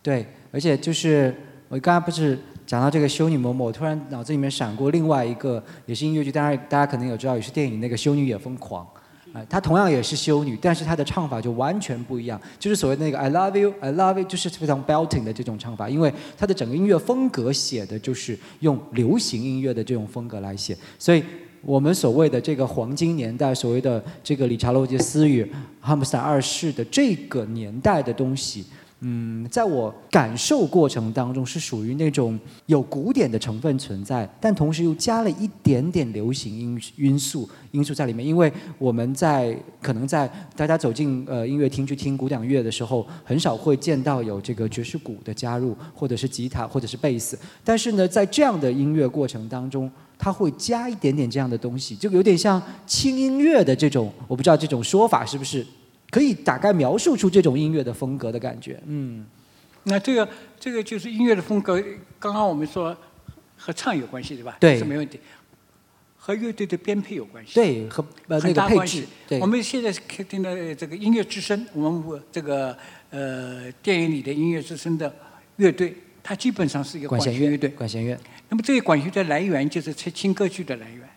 [0.02, 1.34] 对，而且就是
[1.68, 8.84] 我刚才不是讲到这个修女某某，突然脑子里面闪过另外一个也是音乐剧，当然大家可能有知道，也是电影那个《修女也疯狂》。
[9.36, 21.20] 啊，她同样也是修女，但是她的唱法就完全不一样，就是所谓那个 I love you, I love you，就是非常 belting 的这种唱法，因为她的整个音乐风格写的就是用流行音乐的这种风格来写，所以
[21.62, 25.44] 我们所谓的这个黄金年代，所谓的这个理查罗杰斯与
[25.80, 28.64] 汉姆斯坦二世的这个年代的东西，
[29.06, 38.24] 嗯，在我感受过程当中是属于那种有古典的成分存在，但同时又加了一点点流行因因素因素在里面。
[38.24, 40.26] 因为我们在可能在
[40.56, 47.38] 大家走进呃音乐厅去听古典乐的时候，很少会见到有这个爵士鼓的加入，或者是吉他，或者是贝斯。
[47.62, 55.66] 但是呢，在这样的音乐过程当中，它会加一点点这样的东西，就有点像轻音乐的这种，我不知道这种说法是不是
[56.14, 58.80] 可以大概描述出这种音乐的风格的感觉。
[58.86, 59.26] 嗯，
[59.82, 60.28] 那这个
[60.60, 61.82] 这个就是音乐的风格，
[62.20, 62.96] 刚刚我们说
[63.56, 64.56] 和唱有关系，对吧？
[64.60, 65.18] 对是没问题。
[66.16, 67.54] 和乐队的编配有关系。
[67.54, 69.06] 对，和呃那很个配置大关系，。
[69.26, 72.78] 对，我们现在听的这个音乐之声，我们这个
[73.10, 75.12] 呃电影里的音乐之声的
[75.56, 77.68] 乐队，它基本上是一个管弦乐队。
[77.70, 78.16] 管弦乐，
[78.48, 81.08] 那么这个管弦乐的来源就是轻轻歌剧的来源，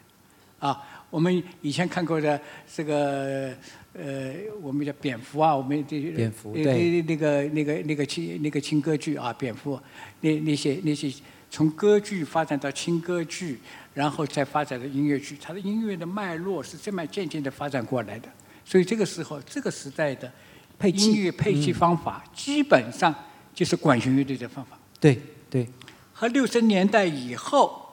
[0.57, 2.39] 啊，我们以前看过的
[2.73, 3.53] 这个
[3.93, 7.01] 呃，我们叫蝙蝠啊，我们这蝙蝠那对。
[7.01, 9.79] 那个那个那个轻那个轻歌剧啊，蝙蝠
[10.21, 11.11] 那那些那些
[11.49, 13.57] 从歌剧发展到轻歌剧，
[13.93, 18.27] 然后再发展到音乐剧，它的音乐的脉络是这么渐渐的发展过来的，
[18.65, 20.29] 所以这个时候这个时代的
[20.77, 23.15] 配器音乐配器方法基本上
[23.53, 24.77] 就是管弦乐队的方法。
[24.99, 25.17] 对
[25.49, 25.65] 对，
[26.11, 27.86] 和六十年代以后，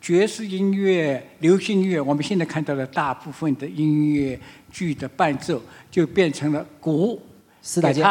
[0.00, 4.38] 爵士音乐、流行音乐，我们现在看到的大部分的音乐
[4.70, 7.20] 剧的伴奏，就变成了鼓、
[7.60, 8.04] 四大件。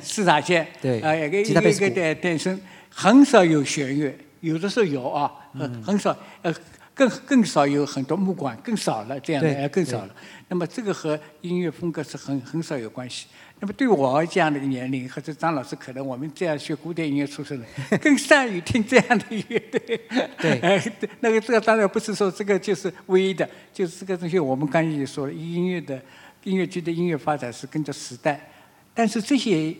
[0.00, 2.60] 四大件， 对啊，一个一个的诞生，
[2.90, 5.82] 很少有弦乐，有的时候有啊，呃嗯。
[5.82, 6.52] 很少，呃，
[6.92, 10.14] 更更少有很多木管，更少了这样的，呃更少了。
[10.48, 13.26] 那么这个和音乐风格是很很少有关系。
[13.62, 17.66] 那么对我这样的一个年龄，或者张老师，可能我们这样学古典音乐出身的，
[18.02, 20.00] 更善于听这样的乐队。
[20.36, 20.82] 对
[21.22, 26.02] 那个这个当然不是说这个就是唯一的，就是这个东西我们刚才也说了，音乐的
[26.42, 28.50] 音乐剧的音乐发展是跟着时代，
[28.92, 29.72] 但是这些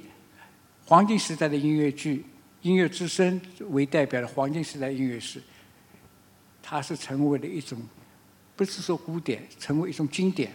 [0.86, 2.24] 黄金时代的音乐剧，
[2.60, 5.42] 音乐之声为代表的黄金时代音乐史，
[6.62, 7.82] 它是成为了一种，
[8.54, 10.52] 不是说古典，成为一种经典。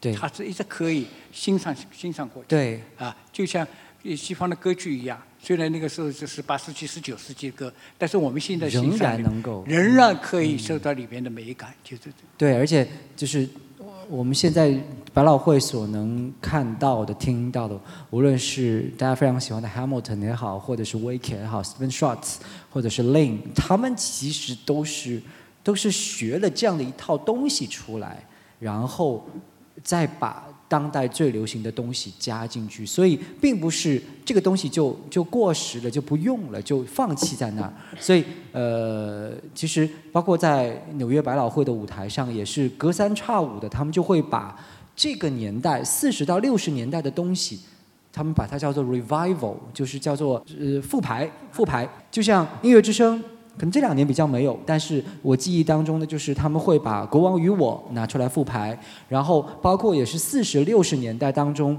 [0.00, 0.12] 对。
[0.14, 2.48] 他是一直可以欣赏欣赏过去。
[2.48, 2.82] 对。
[2.96, 3.66] 啊，就像
[4.02, 9.62] 呃西方的歌剧一样，虽然那个时候是十八世纪、十九世纪的歌，但是我们现在仍然能够。
[9.66, 12.02] 仍然可以受到里面的美感，就是
[12.38, 13.48] 对，而且就是
[14.08, 14.74] 我们现在
[15.12, 17.78] 百老汇所能看到的、听到的，
[18.10, 22.36] 无论是大家非常喜欢的 Hamilton 也好，或者是 Wake 也好，Stephen Schwartz
[22.70, 25.22] 或者是 Lin，他们其实都是
[25.62, 28.24] 都是学了这样的一套东西出来，
[28.58, 29.28] 然后
[29.82, 37.72] 再把当代最流行的东西加进去，所以并不是这个东西就就过时了，就不用了，就放弃在那儿。
[37.98, 44.56] 所以呃，其实包括在纽约百老汇的舞台上，也是隔三差五的，他们就会把
[44.94, 47.60] 这个年代四十到六十年代的东西。
[48.12, 53.22] 他们把它叫做 revival，就是叫做呃复排复排，就像音乐之声，
[53.60, 61.78] 可能这两年比较没有，但是我记忆当中的就是他们会把《国王与我》拿出来复排，然后包括也是四十六十年代当中。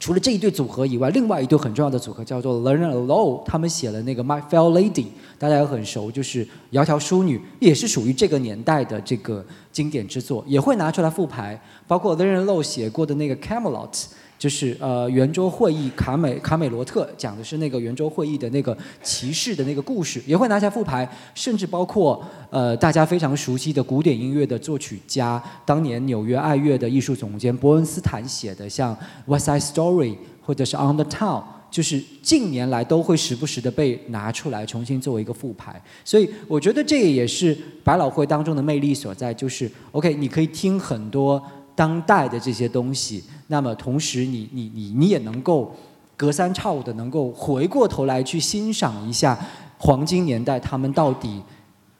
[0.00, 5.06] 除了这一对组合以外，另外一对很重要的组合叫做 Learn Alone，他们写了那个 My Fair Lady，
[5.38, 11.58] 大家也很熟，就是《窈窕淑女》，也是属于这个年代的这个经典之作，也会拿出来复排。
[11.86, 14.06] 包括 Learn Alone 写过的那个 Camelot，
[14.44, 30.10] 就是呃圆桌会议卡美卡美罗特讲的是那个圆桌会议的那个骑士的那个故事，也会拿下复排，甚至包括呃大家非常熟悉的古典音乐的作曲家，当年纽约爱乐的艺术总监伯恩斯坦写的像《West Side Story》
[30.42, 31.40] 或者是《On the Town》。
[31.70, 41.42] 就是近年来都会时不时的被拿出来重新作为一个复排，所以我觉得这也是百老汇当中的魅力所在，就是 OK，你可以听很多
[41.74, 45.74] 当代的这些东西，那么同时你你你你也能够
[46.16, 49.38] 隔三差五的能够回过头来去欣赏一下
[49.78, 51.42] 黄金年代他们到底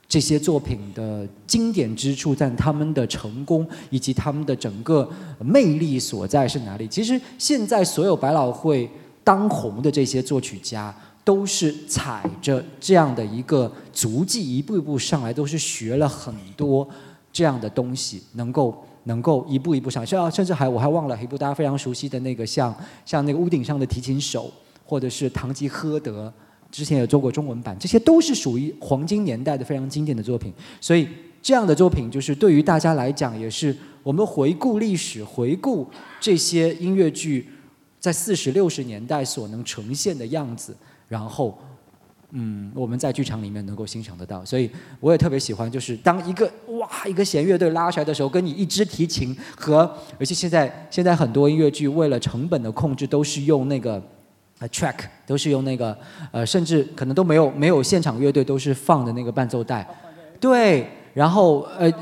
[0.09, 6.87] 这些作品的经典之处，在他们的成功以及他们的整个魅力所在是哪里。
[6.89, 8.89] 其实现在所有百老汇
[9.23, 10.95] 当红的这些作曲家。
[11.25, 16.87] 都是踩着这样的一个足迹，一步一步上来，都是学了很多
[17.33, 22.75] 这样的东西，能够能够一步一步上，甚至还我还忘了一部大家非常熟悉的那个像
[23.05, 24.53] 像那个屋顶上的提琴手，
[24.85, 26.33] 或者是堂吉诃德，
[26.71, 30.53] 之前也做过中文版，这些都是属于黄金年代的非常经典的作品。
[30.81, 31.09] 所以
[31.41, 35.87] 这样的作品，就是对于大家来讲，也是我们回顾历史、回顾
[36.21, 37.49] 这些音乐剧
[38.01, 40.77] 在四十六十年代所能呈现的样子，
[41.09, 41.59] 然后。
[42.37, 44.69] 嗯，我们在剧场里面能够欣赏得到，所以
[44.99, 54.03] 我也特别喜欢，就是当一个哇一个弦乐队拉出来的时候，跟你一支提琴和，而且现在现在很多音乐剧为了成本的控制，都是用那个
[54.63, 55.97] track，都是用那个
[56.33, 59.87] 呃，甚至可能都没有没有现场乐队，都是放的那个伴奏带，
[60.41, 61.93] 对，然后呃。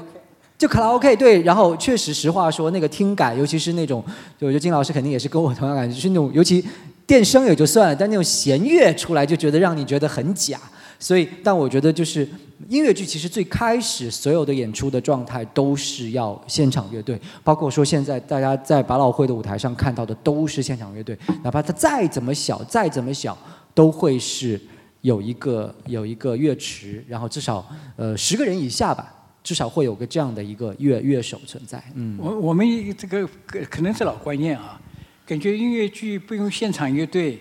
[0.59, 4.01] 就卡拉 OK 对，然后确实实话说，那个听感，尤其是那种，
[4.39, 6.64] 就我觉得金老师肯定也是跟我同样感觉，就是那种尤其
[7.07, 10.61] 电声也就算了，但那种弦乐出来就觉得让你觉得很假。
[10.98, 12.26] 所以，但我觉得就是
[12.68, 23.36] 音乐剧其实最开始所有的演出的状态都是要现场乐队，包括说现在大家在百老汇的舞台上看到的都是现场乐队，哪怕它再怎么小，再怎么小，
[23.74, 24.61] 都会是
[25.00, 29.12] 有一个有一个乐池，然后至少呃十个人以下吧。
[29.44, 32.64] 至少会有个这样的一个乐乐手存在，嗯，我我们
[32.96, 34.80] 这个可可能是老观念啊，
[35.24, 37.38] 感觉音乐剧不用现场乐队，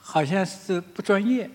[0.00, 1.48] 好像是不专业。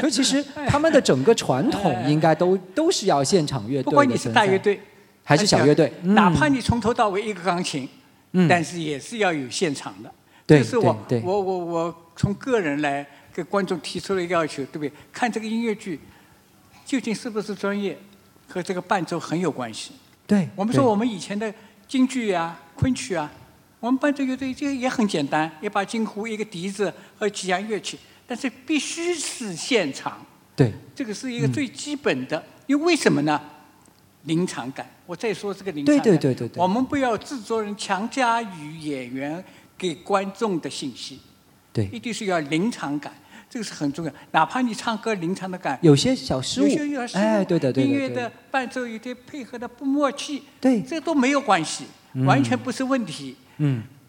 [0.00, 4.78] 所以其实他们的整个传统 应该都都是要现场乐队不管你是大乐队
[5.24, 7.88] 还是小乐队，嗯哪怕你从头到尾一个钢琴，
[8.32, 10.12] 嗯但是也是要有现场的。
[10.46, 14.92] 对这是我我我我从个人来给观众提出了一个要求，对不对？
[15.12, 15.98] 看这个音乐剧
[16.84, 17.96] 究竟是不是专业，
[18.46, 19.92] 和这个伴奏很有关系。
[20.26, 21.52] 对，我们说我们以前的
[21.88, 23.30] 京剧啊、昆曲啊，
[23.80, 30.24] 我们伴奏乐队这个也很简单，一把金胡，一个笛子和几样乐器，但是必须是现场，
[30.54, 32.44] 对，这个是一个最基本的。
[32.66, 33.40] 因为为什么呢？
[34.24, 34.86] 临场感。
[35.06, 39.42] 我再说这个临场感，对对对对对我们不要制作人强加于演员
[39.78, 41.18] 给观众的信息，
[41.72, 43.12] 对一定是要临场感，
[43.48, 44.12] 这个是很重要。
[44.32, 53.34] 哪怕你唱歌临场的感，有些小失误有些有失误，哎对的对的对的音乐的伴奏有点配合的不默契，对这都没有关系，嗯完全不是问题。
[53.38, 53.39] 嗯，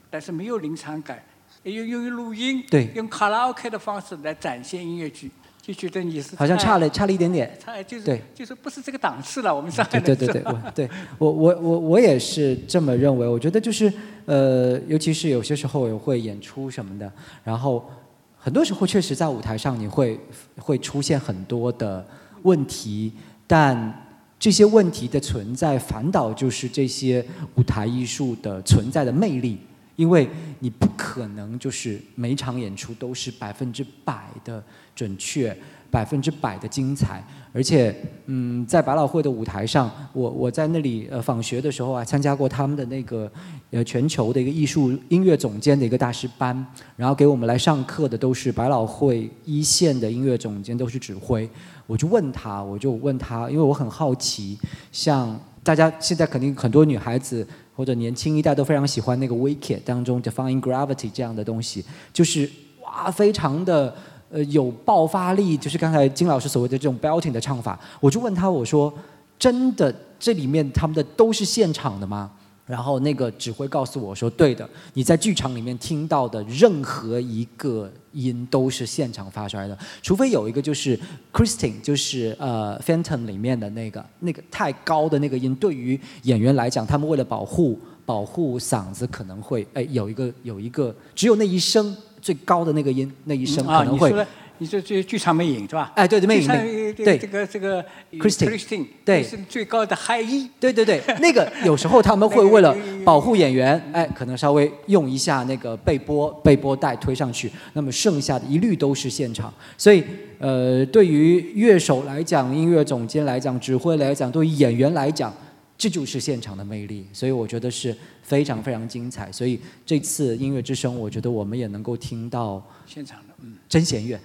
[0.09, 1.23] 但是没有临场感，
[1.63, 5.31] 用用录音，对用卡拉 OK 的方式来展现音乐剧，
[5.61, 7.55] 就觉得你是好像差了差了一点点。
[7.63, 9.55] 差就是对就是不是这个档次了。
[9.55, 13.27] 我们上海对对对对，我对我我我我也是这么认为。
[13.27, 13.91] 我觉得就是
[14.25, 17.11] 呃，尤其是有些时候也会演出什么的，
[17.43, 17.89] 然后
[18.37, 20.19] 很多时候确实在舞台上你会
[20.57, 22.05] 会出现很多的
[22.43, 23.13] 问题，
[23.45, 24.10] 但
[24.41, 27.23] 这些问题的存在反倒就是这些
[27.55, 29.59] 舞台艺术的存在的魅力。
[29.97, 30.27] 因为
[30.59, 34.63] 你不可能就是每场演出都是百分之百的
[34.95, 35.55] 准确，
[35.91, 37.23] 百分之百的精彩，
[37.53, 43.31] 而且，嗯，在百老汇的舞台上，我我在那里呃访学的时候啊，参加过他们的那个
[43.69, 46.65] 呃全球的一个艺术音乐总监的一个大师班，
[46.95, 51.47] 然后给我们来上课的都是百老汇一线的音乐总监，都是指挥。
[51.91, 54.57] 我就问他，我就问他，因为我很好奇，
[54.93, 61.83] 像大家现在肯定很多女孩子或者年轻一代都非常喜欢那个《Wicked》当中《Defying Gravity》这样的东西，
[62.13, 62.49] 就是
[62.81, 63.93] 哇，非常的
[64.29, 67.77] 呃有爆发力，就是刚才金老师所谓的这种 belting 的唱法。
[67.99, 68.93] 我就问他，我说
[69.37, 72.31] 真的这里面他们的都是现场的吗？
[72.71, 80.97] 然后那个指挥告诉我说：“对的，你在剧场里面听到的任何一个音都是现场发出来的，除非有一个就是
[81.33, 94.25] Christine，就是呃 Phantom 里面的那个那个太高的那个音，对于演员来讲，他们为了保护保护嗓子，可能会哎有一个有一个只有那一声最高的那个音那一声啊，可能会
[94.61, 95.91] 你说的，你说这剧场魅影是吧？
[95.95, 96.47] 哎对对魅影
[96.93, 97.83] 对这个这个
[98.13, 100.47] Christine Christine 对是最高的 high E。
[100.59, 109.51] 对对对，那个 有时候他们会为了保护演员，哎，可能稍微用一下那个背波背波带推上去，那么剩下的一律都是现场。
[109.75, 110.03] 所以，
[110.37, 115.33] 呃，对于乐手来讲，音乐总监来讲，指挥来讲，对于演员来讲，
[115.75, 117.07] 这就是现场的魅力。
[117.11, 119.31] 所以我觉得是非常非常精彩。
[119.31, 124.19] 所以这次音乐之声，我觉得我们也能够听到现场的，嗯，真弦乐、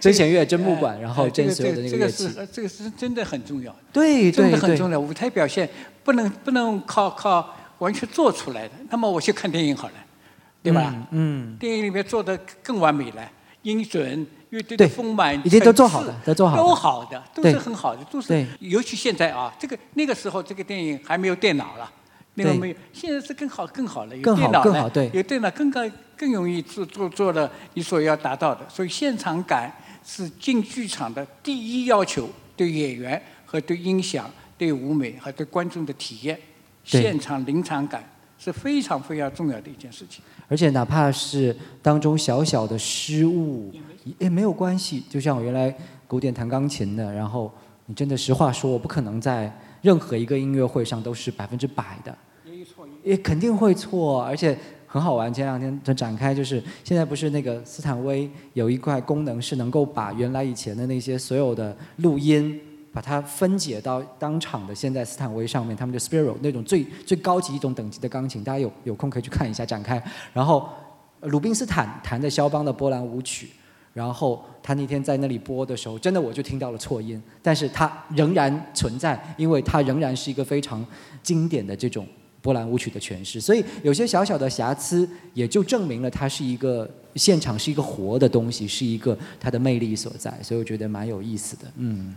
[0.00, 2.28] 真弦乐、真木管，然后哎这个真所有的那这个乐器。
[2.28, 3.74] 是这个是真的很重要。
[3.92, 4.98] 对真的很重要。
[4.98, 5.68] 舞台表现
[6.04, 8.74] 不能不能靠靠完全做出来的。
[8.90, 9.94] 那么我去看电影好了，
[10.62, 10.94] 对吧？
[11.10, 13.30] 嗯，电影里面做的更完美了，
[13.62, 18.46] 音准、乐队的丰满，已经都做好了都做好的都好的，都是很好的，都是对。
[18.60, 21.90] 尤其现在啊，这个那个时候这个电影还没有电脑了。
[22.34, 36.38] 那个没有，现在是更好更好了，有电脑了有电脑更更更容易做做做了你所要达到的，所以现场感是进剧场的第一要求，对演员和对音响、对舞美和对观众的体验，
[36.84, 38.04] 现场临场感
[38.38, 40.22] 是非常非常重要的一件事情。
[40.46, 43.72] 而且哪怕是当中小小的失误，
[44.18, 45.02] 也没有关系。
[45.08, 45.74] 就像我原来
[46.06, 47.50] 古典弹钢琴的，然后
[47.86, 49.50] 你真的实话说，我不可能在
[49.80, 52.14] 任何一个音乐会上都是百分之百的，
[53.02, 54.58] 也肯定会错，而且
[54.90, 55.32] 很好玩。
[55.32, 62.60] 前两天的展开就是现在不是那个斯坦威有一块功能是能够把原来以前的那些所有的录音。
[62.92, 70.02] 把它分解到当场的现在斯坦威上面，他们的 Spiro 那种最最高级一种等级的钢琴，大家有有空可以去看一下展开。
[70.32, 70.68] 然后
[71.20, 73.50] 鲁宾斯坦弹的肖邦的波兰舞曲，
[73.92, 80.84] 然后他那天在那里播的时候，真的我就听到了错音，但是它仍然存在，因为它仍然是一个非常
[81.22, 82.04] 经典的这种
[82.42, 83.40] 波兰舞曲的诠释。
[83.40, 90.32] 所以有些小小的瑕疵，也就证明了它是一个现场是一个活的东西，是一个它的魅力所在。
[90.42, 92.14] 所以我觉得蛮有意思的，嗯。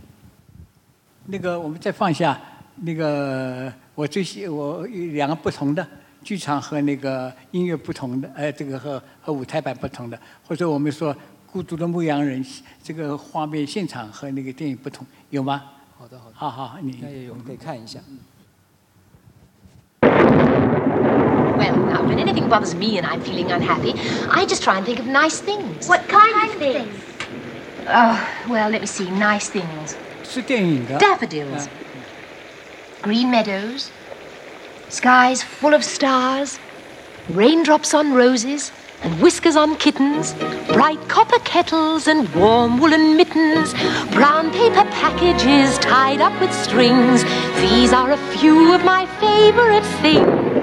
[1.25, 2.37] 那个我们再放一下
[2.75, 5.87] 那个我最喜我两个不同的
[6.21, 11.15] 剧场和那个音乐不同的，呃，这个和和舞台版不同的，或者我们说
[11.49, 12.43] 《孤独的牧羊人》
[12.83, 15.63] 这个画面现场和那个电影不同，有吗？
[15.97, 16.35] 好的，好的。
[16.35, 18.01] 好好，你那也有，我们可以看一下。
[21.57, 23.93] Well, now, when anything bothers me and I'm feeling unhappy,
[24.29, 25.87] I just try and think of nice things.
[25.87, 26.89] What kind, kind of things?
[26.89, 27.03] things?
[27.87, 29.09] Oh, well, let me see.
[29.11, 29.95] Nice things.
[30.99, 31.69] Daffodils.
[33.01, 33.91] Green meadows.
[34.89, 36.59] Skies full of stars.
[37.29, 38.71] Raindrops on roses
[39.03, 40.33] and whiskers on kittens,
[40.73, 43.73] bright copper kettles and warm woolen mittens,
[44.13, 47.23] brown paper packages tied up with strings.
[47.59, 50.62] These are a few of my favorite things.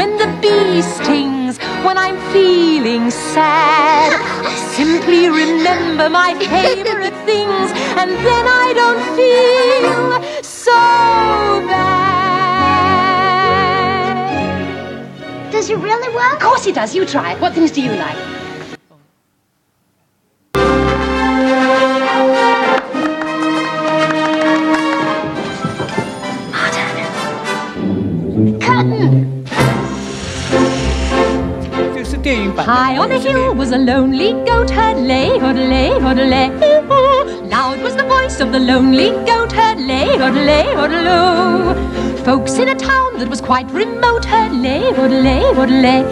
[0.00, 4.10] when the bee stings, when I'm feeling sad,
[4.50, 7.68] I simply remember my favorite things,
[8.00, 10.72] and then I don't feel so
[11.68, 11.90] bad.
[15.52, 16.32] Does it really work?
[16.32, 16.94] Of course it does.
[16.94, 17.40] You try it.
[17.42, 18.16] What things do you like?
[32.56, 36.48] But High on a hill was a lonely goat herd, lay, hoodlay, hoodlay,
[37.48, 42.24] Loud was the voice of the lonely goat herd, lay, hoodlay, hoodloo.
[42.24, 46.02] Folks in a town that was quite remote heard, lay, hoodlay, hoodlay,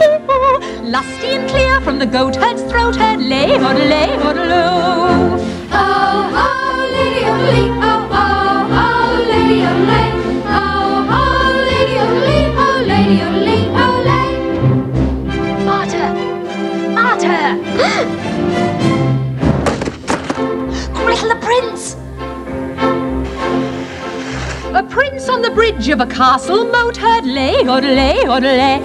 [0.85, 5.43] Lusty and clear from the goat herd's throat, herd lay, hoodlay, hoodloo.
[5.73, 7.88] Oh, oh, lady, oh, hoodlay,
[25.39, 28.81] on the bridge of a castle moat heard lay, odelay, odelay.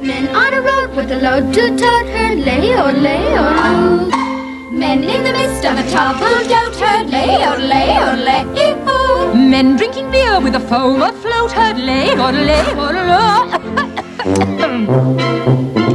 [0.00, 4.06] Men on a road with a load to tote her, lay, oh, lay, oh,
[4.70, 8.44] Men in the midst of a toppled goat herd, lay, oh, lay, oh, lay.
[9.34, 13.46] Men drinking beer with a foam afloat heard lay, odelay, odelay.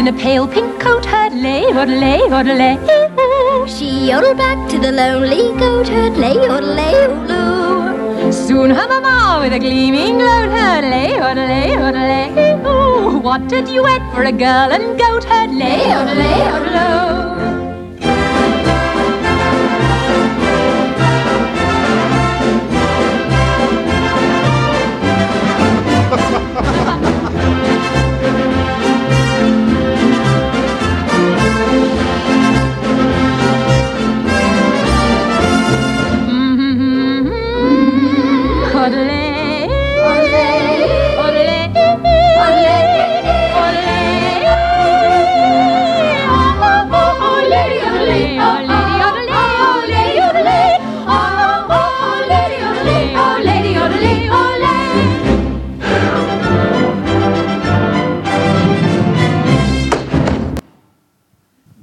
[0.00, 2.76] in a pale pink coat heard lay, odelay, odelay.
[3.68, 6.94] She yodeled back to the lonely goat herd, lay, oh, lay,
[7.28, 12.28] oh, Soon her mamma with a gleaming load heard lay, odelay, odelay.
[12.66, 17.29] Ooh, what a duet for a girl and goat herd lay, odelay, odelay.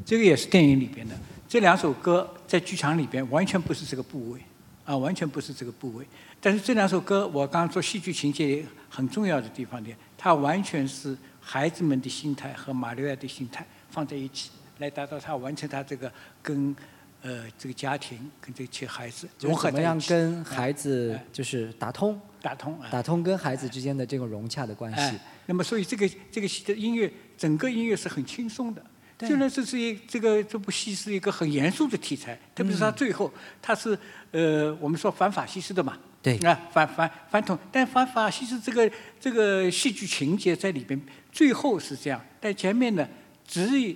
[0.08, 1.14] 这个也是电影里边的。
[1.50, 4.40] 这两首歌在剧场里边完全不是这个部位，
[4.86, 6.08] 啊，完全不是这个部位。
[6.40, 16.10] 但是这两首歌，我刚刚说戏剧情节很重要的地方点，它完全是孩子们的心态和马六亚的心态放在一起，来达到他完成他这个
[16.42, 16.74] 跟
[17.22, 22.88] 呃这个家庭跟这些孩子就是融合怎么样跟孩子哎就是打通，打通啊。
[22.90, 28.82] 打通跟孩子之间的这种融洽的关系哎。，那么所以这个这个戏的音乐，整个音乐是很轻松的。
[29.20, 33.32] 虽然这是一这个这部戏是一个很严肃的题材，特别是它最后，
[33.62, 33.98] 它是
[34.32, 36.38] 呃我们说反法西斯的嘛，对。
[36.40, 43.08] 啊反反反统，但反法西斯这个这个戏剧情节在里边，最后是这样，但前面呢
[43.48, 43.96] 只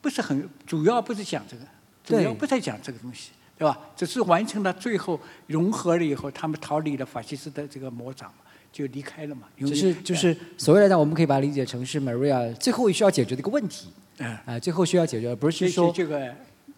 [0.00, 1.64] 不是很主要，不是讲这个，
[2.02, 3.78] 主要不在讲这个东西，对吧？
[3.94, 9.48] 只是完成了最后融合了以后，他们逃离了法西斯的这个魔掌嘛，就离开了嘛。
[9.58, 13.88] 因为只是就是所谓来讲，我们可以把它理解成是 Maria 最后需要解决的一个问题
[14.18, 14.38] 嗯。
[14.46, 16.34] 啊，最后需要解决，而不这是说这个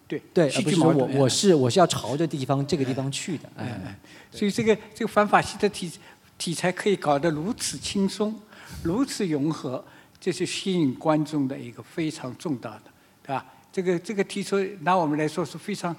[0.07, 3.99] 对对，不是说我我是我是要朝着地方这个地方去的，哎，
[4.31, 5.91] 所以这个这个反法西的题
[6.37, 8.33] 题材可以搞得如此轻松，
[8.81, 9.83] 如此融合，
[10.19, 12.83] 这是吸引观众的一个非常重大的，
[13.21, 13.45] 对吧？
[13.71, 15.95] 这个这个提出拿我们来说是非常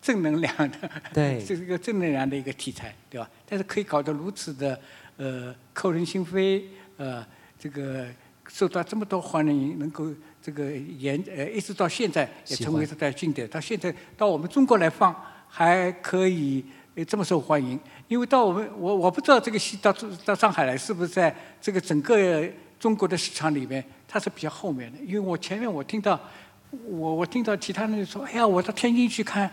[0.00, 3.28] 正能量的，对 这是一个正能量的一个题材，对吧？
[3.46, 4.80] 但是可以搞得如此的
[5.18, 6.62] 呃扣人心扉，
[6.96, 7.24] 呃，
[7.58, 8.06] 这个
[8.48, 10.10] 受到这么多欢迎，能够
[10.48, 15.14] 这个演呃一直到现在也成为欢在经典，到现在到我们中国来放
[15.46, 16.64] 还可以
[16.94, 19.94] 呃这么受欢迎，因为到我们我我不知道这个戏到
[20.24, 22.42] 到上海来是不是在这个整个
[22.80, 26.18] 中国的市场里面它是比较后面的，因为我前面我听到
[26.86, 29.50] 我我听到其他人说，哎呀，我到天津去看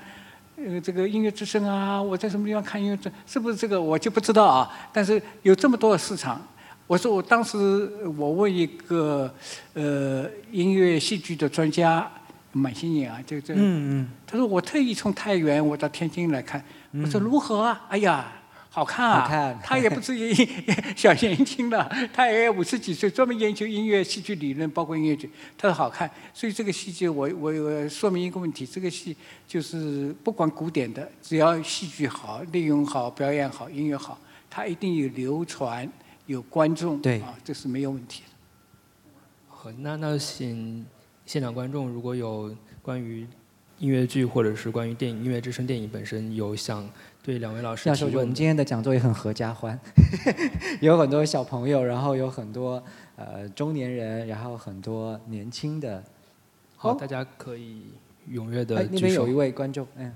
[0.55, 4.71] 呃，这个音乐之声啊，我在什么地方看音乐之，是不是这个我就不知道啊。
[4.93, 6.41] 但是有这么多的市场，
[6.87, 7.57] 我说我当时
[8.17, 9.33] 我问一个
[9.73, 12.09] 呃音乐戏剧的专家
[12.51, 16.63] 满心眼啊，就这，嗯嗯，他说我特意从太原我到天津来看，
[16.93, 17.85] 我说如何啊？
[17.89, 18.31] 哎呀。
[18.75, 19.21] 好看啊！
[19.21, 20.33] 好看他也不至于
[20.97, 26.11] 小年轻了，他也五十几岁，专门研究音乐戏剧理论，包括音乐剧，他说好看。
[26.33, 29.15] 所以这个戏剧，我我我说明一个问题：这个戏
[29.47, 35.89] 就是不管古典的，只要戏剧好、利用好、表演好、音乐好，它一定有流传、
[36.25, 38.29] 有观众，对啊，这是没有问题的。
[39.47, 40.85] 好，那那请
[41.25, 43.27] 现场观众如果有关于
[43.79, 46.87] 音乐剧或者是关于电影《音乐之声》电影本身有想
[47.21, 49.79] 对两位老师提问我，们今天的讲座也很合家欢，
[50.81, 52.81] 有很多小朋友，然后有很多
[53.15, 56.03] 呃中年人，然后很多年轻的。
[56.77, 57.85] 好，哦大家可以
[58.29, 59.33] 踊跃的哎，那举手边有一。
[59.33, 60.13] 位观众，嗯，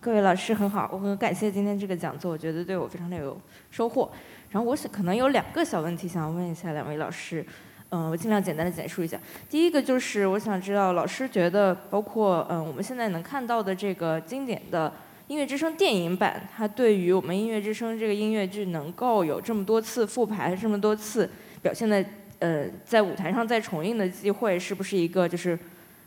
[0.00, 3.38] 各位老师很好，我很感谢今天这个讲座，我觉得对我非常的有
[3.70, 4.10] 收获。
[4.50, 7.44] 然后我想可能有两个小问题想要问一下两位老师，
[7.90, 9.18] 嗯、我尽量简单的简述一下。
[9.48, 14.92] 第一个就是我想知道老师觉得，包括嗯、我们现在能看到的这个经典的
[15.26, 21.28] 音乐之声电影版，它对于我们音乐之声这个音乐剧能够有这么多次复排，这么多次
[21.60, 22.02] 表现的
[22.38, 25.54] 呃在舞台上再重映的机会，是不是一个就是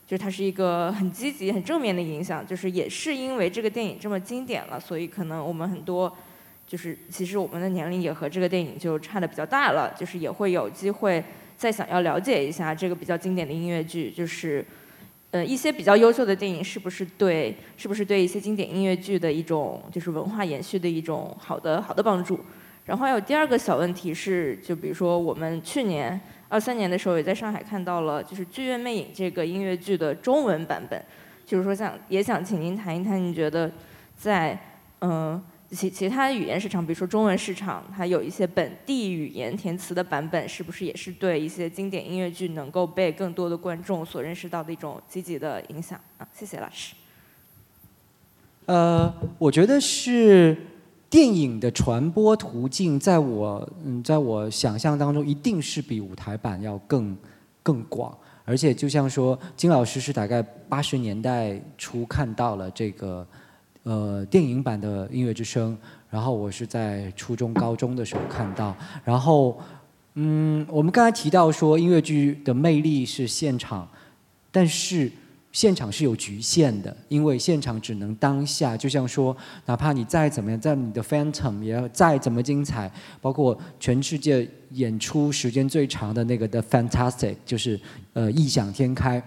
[0.07, 6.11] 就是它是一个很积极、很正面的影响，就是也是因为这个电影这么经典了，所以可能我们很多，
[6.71, 11.21] 就是其实我们的年龄也和这个电影就差的比较大了，就是也会有机会
[11.57, 14.65] 再想要了解一下这个比较经典的音乐剧，就是，
[15.31, 22.39] 呃，一些比较优秀的电影是不是对，是不是对一些经典音乐剧的一种就是文化延续的一种好的好的帮助。
[22.85, 26.17] 然后还有第二个小问题是，就比如说我们去年
[26.47, 31.03] 二三年的时候也在上海看到了，就是《剧院魅影》这个音乐剧的中文版本，
[31.45, 33.69] 就是说想也想请您谈一谈，您觉得
[34.15, 34.57] 在
[35.01, 35.41] 嗯、
[35.71, 46.27] 其其他语言市场，比如说中文市场，它有一些本地语言填词的版本，是不是也是对一些经典音乐剧能够被更多的观众所认识到的一种积极的影响啊？
[46.33, 46.93] 谢谢老师。
[48.65, 50.55] 呃，我觉得是
[51.09, 57.17] 电影的传播途径，在我嗯，在我想象当中，一定是比舞台版要更
[57.63, 58.15] 更广。
[58.43, 63.25] 而且就像说，金老师是大概八十年代初看到了这个
[63.83, 65.73] 呃电影版的《音乐之声》，
[66.09, 69.59] 然后我是在初中、高中的时候看到，然后
[70.15, 73.89] 嗯，我们刚才提到说音乐剧的魅力是现场，
[74.51, 75.09] 但是
[75.53, 78.77] 现场是有局限的，因为现场只能当下。
[78.77, 79.35] 就像说，
[79.65, 87.79] 哪怕你再怎么样，在你的 Phantom 也要再怎么精彩，包括全世界演出时间最长的那个的 Fantastic，就是
[88.13, 89.21] 呃异想天开，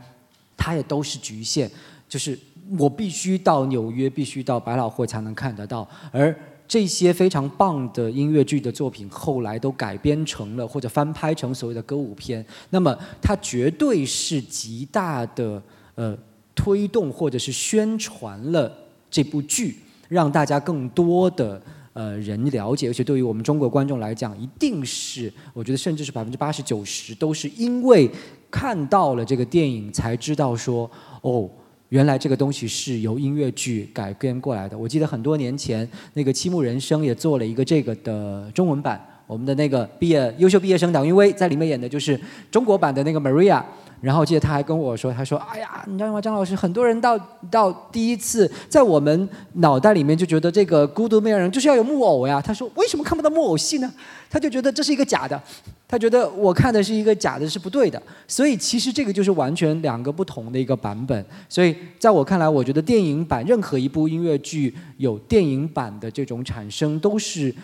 [0.56, 1.70] 它也都是局限，
[2.08, 2.38] 就是
[2.78, 6.34] 我必须到纽约，必须到百老汇才能看得到，而。
[6.66, 12.44] 这些非常棒的音乐剧的作品，后来都改编成了或者翻拍成所谓的歌舞片。
[12.70, 15.62] 那么，它绝对是极大的
[15.94, 16.16] 呃
[16.54, 18.72] 推动或者是宣传了
[19.10, 19.76] 这部剧，
[20.08, 21.60] 让大家更多的
[21.92, 28.10] 呃人了解，而且对于我们中国观众来讲，一定是我觉得甚至是百分之八十九十都是因为
[28.50, 31.48] 看到了这个电影才知道说哦。
[31.90, 34.76] 原来这个东西是由音乐剧改编过来的。
[34.76, 39.00] 我记得很多年前，那个《七木人生》也做了一个这个的中文版。
[39.26, 42.18] 我们的那个毕业优秀毕业生党云威在里面演的就是
[42.50, 43.62] 中国版的那个 Maria。
[44.00, 47.18] 然后记得他还跟我说，他说：“哎呀，你知道吗，张老师，很多人到
[47.50, 53.90] 到第一次，在我们脑袋里面就觉得这个《孤独美人》就是要有木偶呀。”他说：“为什么看不到木偶戏呢？”
[54.28, 55.40] 他就觉得这是一个假的，
[55.86, 58.02] 他觉得我看的是一个假的，是不对的。
[58.26, 61.24] 所以其实这个就是完全两个不同的一个版本。
[61.48, 67.54] 所以在我看来，我觉得电影版任何一部音乐剧有电影版的这种产生，都是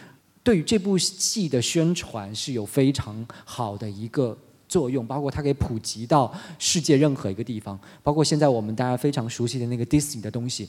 [0.42, 4.36] 对于这部戏的宣传是有非常好的一个。
[4.70, 10.68] 作用，包括它可以普及到世界任何一个地方，包括现在我们大家非常熟悉的那个 Disney 的东西，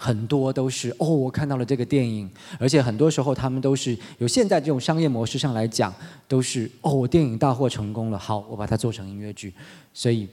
[0.00, 2.30] 很多都是哦，我看到了这个电影，
[2.60, 5.92] 而且很多时候他们都是有现在这种商业模式上来讲，
[6.28, 9.52] 都是哦，我电影大获成功了，好，我把它做成音乐剧，
[9.92, 10.28] 所以。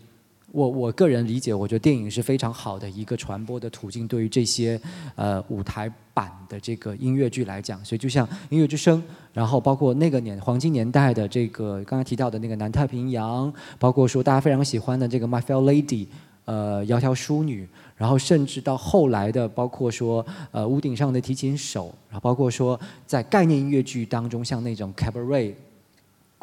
[0.51, 4.79] 我我个人理解，我觉得电影是非常好的一个传播的途径，对于这些
[5.15, 8.97] 呃舞台版的这个音乐剧来讲，所以就像《音乐之声》，
[9.33, 16.05] 然后包括那个年黄金年代的这个刚才提到的那个《南太平洋》，包括说大家非常喜欢的这个《My Fair Lady》，
[16.45, 25.53] 呃，窈窕淑女，然后甚至到后来的，包括说呃屋顶上的提琴手，然后包括说在概念音乐剧当中，像那种 cabaret。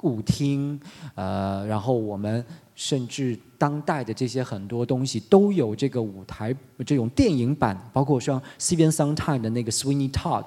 [0.03, 0.81] 舞厅，
[1.15, 6.53] 呃，然后我们甚至当代的这些很多东西都有这个舞台
[6.85, 10.47] 这种电影版，包括像 Steven Sondheim 的那个 Sweeney Todd，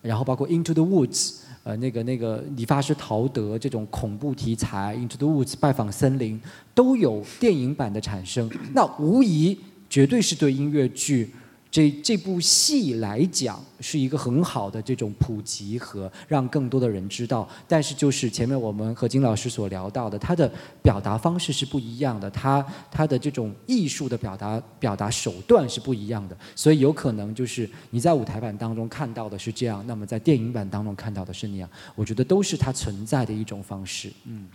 [0.00, 6.40] 然后包括 Into the Woods，呃，那个那个理发师陶德这种恐怖题材，Into the Woods 拜访森林
[6.74, 9.56] 都有电影版的产生，那无疑
[9.92, 11.28] 绝对是对音乐剧。
[11.70, 20.50] 这这部戏来讲是一个很好的这种普及和让更多的人知道，但是就是前面我们和金老师所聊到的，他的
[20.82, 34.12] 表达方式是不一样的，他他的这种艺术的表达表达手段是不一样的，所以有可能就是你在舞台版当中看到的是这样，那么在电影版当中看到的是那样，我觉得都是它存在的一种方式。
[34.26, 34.46] 嗯，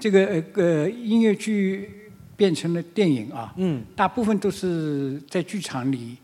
[0.00, 2.05] 这个呃呃音乐剧
[2.36, 6.16] 变成了电影啊，嗯，大部分都是在剧场里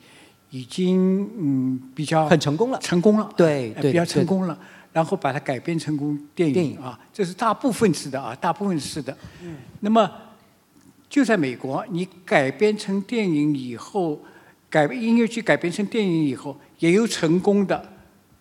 [0.51, 4.59] 已经嗯比较很成功了，成功了，对对，呃比较成功了，
[4.93, 9.17] 然后把它改编成功电影啊，这是大部分是的啊，大部分是的。
[9.43, 10.11] 嗯，那么
[11.09, 14.23] 就在美国，你改编成电影以后，
[14.69, 17.91] 改音乐剧改编成电影以后，也有成功的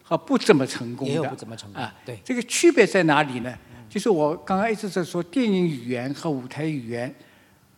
[0.04, 1.94] 和不怎么成功的，也有不怎么成功啊。
[2.06, 2.20] 对。
[2.24, 3.54] 这个区别在哪里呢？
[3.90, 7.14] 就是我刚刚一直在说，电影语言和舞台语言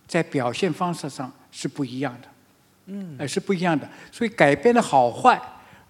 [0.07, 2.27] 在表现方式上是不一样的。
[2.85, 3.87] 嗯呃，是不一样的。
[4.11, 5.41] 所以改编的好坏，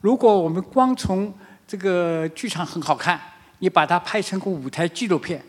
[0.02, 1.34] 如果我们光从
[1.68, 3.20] 这个剧场很好看，
[3.60, 5.44] 你把它拍成个舞台纪录片，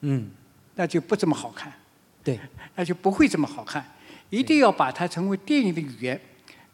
[0.00, 0.28] 嗯，
[0.74, 1.72] 那就不怎么好看，
[2.24, 2.40] 对，
[2.74, 3.84] 那就不会这么好看。
[4.30, 6.20] 一定要把它成为电影的语言。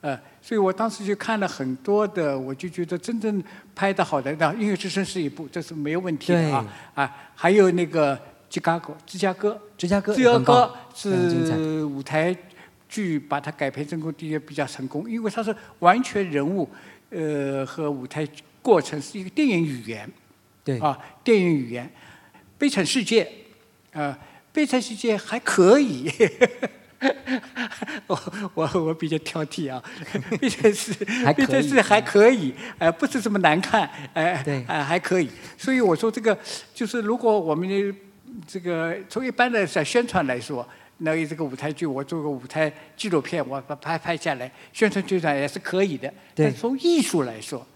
[0.00, 3.42] 呃，所以我当时就看了很多的，我就觉得真正
[3.74, 6.64] 拍的好的，那《音乐之声》是一部，这是没有问题的啊
[6.94, 8.16] 啊，还有那个
[8.48, 12.34] 芝加哥，芝加哥，芝加哥芝加哥是舞台
[12.88, 16.68] 剧把它改编成功，第一比较成功，因为它是完全人物，
[17.10, 18.26] 呃和舞台
[18.62, 20.10] 过程是一个电影语言，
[20.64, 20.78] 对。
[20.78, 21.86] 啊，电影语言，
[22.56, 23.30] 《悲惨世界》
[24.00, 24.18] 啊，
[24.52, 26.10] 《悲惨世界》还可以。
[28.08, 28.18] 我
[28.54, 29.80] 我我比较挑剔啊，
[30.40, 30.92] 悲惨世
[31.36, 34.64] 悲惨世还可以，呃，不是这么难看，哎、对。
[34.66, 35.30] 呃，还可以。
[35.56, 36.36] 所以我说这个
[36.74, 37.94] 就是，如果我们的
[38.46, 40.66] 这个从一般的在宣传来说，
[40.98, 46.12] 那这个舞台剧，我做个舞台纪录片，我把它拍拍下来，宣传宣传也是可以的。
[46.34, 47.66] 对但从艺术来说，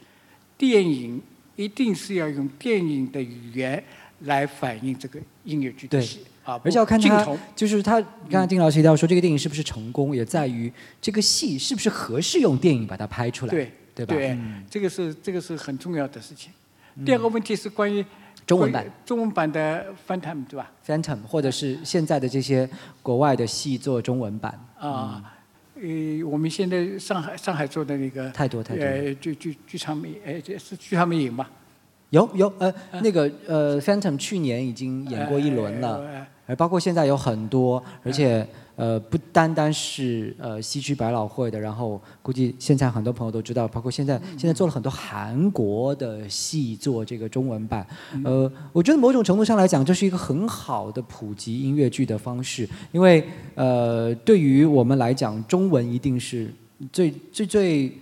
[0.58, 1.20] 电影
[1.56, 3.82] 一定是要用电影的语言
[4.20, 8.00] 来反映这个音乐剧的戏啊，而且要看他就是他
[8.30, 14.14] 刚才丁老师提到说这个电影是不是成功，也在于这个戏是不是合适用电影把它拍出来，对对吧？
[14.14, 16.50] 对嗯，这个是这个是很重要的事情。
[17.06, 18.04] 第二个问题是关于
[18.46, 18.86] 中文版。
[19.04, 22.68] 中文版的 Phantom 对吧？Phantom 或者是现在的这些
[23.02, 25.22] 国外的戏做中文版，啊，
[25.76, 25.82] 呃，
[26.26, 28.84] 我们现在上海上海做的那个太多太多。
[28.84, 31.50] 呃，剧剧剧场美，呃，这是剧场美影吧？
[32.10, 38.46] 有有呃那个呃 Phantom 去年已经演过一轮了，呃而包括现在有很多，而且
[38.76, 47.86] 呃不单单是呃西区百老汇的，然后估计现在很多朋友都知道，包括现在现在做了很多韩国的戏做这个中文版，
[48.24, 53.24] 呃，我觉得某种程度上来讲，这是一个很好的普及音乐剧的方式，因为
[53.54, 56.52] 呃对于我们来讲，中文一定是
[56.92, 57.92] 最最最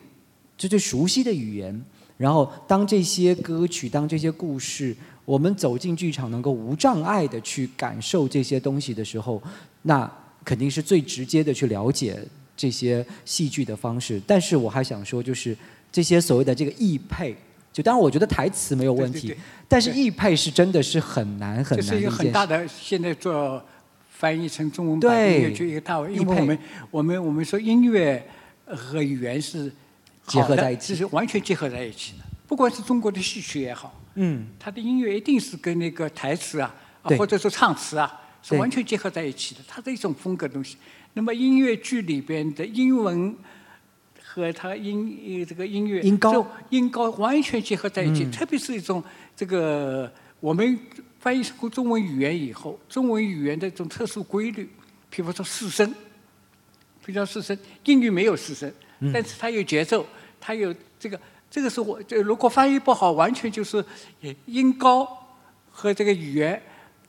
[0.56, 1.82] 最最熟悉的语言。
[2.16, 4.94] 然后，当这些歌曲，当这些故事，
[5.24, 9.42] 我们走进剧场，能够无障碍的去感受这些东西的时候，
[9.80, 10.06] 那
[10.50, 12.18] 肯定是最直接的去了解
[12.56, 14.20] 这些戏剧的方式。
[14.26, 15.56] 但是我还想说，就是
[15.92, 17.36] 这些所谓的这个译配，
[17.72, 22.10] 就当然我觉得台词没有问题，对对对但是译配是真的是很难很难这是一个。
[22.10, 23.64] 很大的，现在做
[24.10, 26.58] 翻译成中文版音乐剧一个大问，译配因为我们
[26.90, 28.20] 我们我们说音乐
[28.66, 29.72] 和语言是
[30.26, 32.24] 结合在一起这是完全结合在一起的。
[32.48, 40.76] 不管是中国的戏曲也好，嗯，它的音乐一定是跟那个台词啊，啊或者说唱词啊，是完全结合在一起的，它是一种风格的东西。
[41.12, 43.36] 那么音乐剧里边的英文
[44.22, 48.30] 和它音呃这个音乐音高音高完全结合在一起，嗯。
[48.30, 49.02] 特别是一种
[49.34, 50.78] 这个我们
[51.18, 54.68] 翻译成中文语言以后，中文语言的这种特殊规律，
[55.10, 55.92] 比如说四声，
[57.04, 59.12] 比较四声，英语没有四声，嗯。
[59.12, 60.06] 但是它有节奏，
[60.40, 63.84] 它有这个，这个是我这如果翻译不好，完全就是
[64.46, 65.06] 音高
[65.70, 66.62] 和这个语言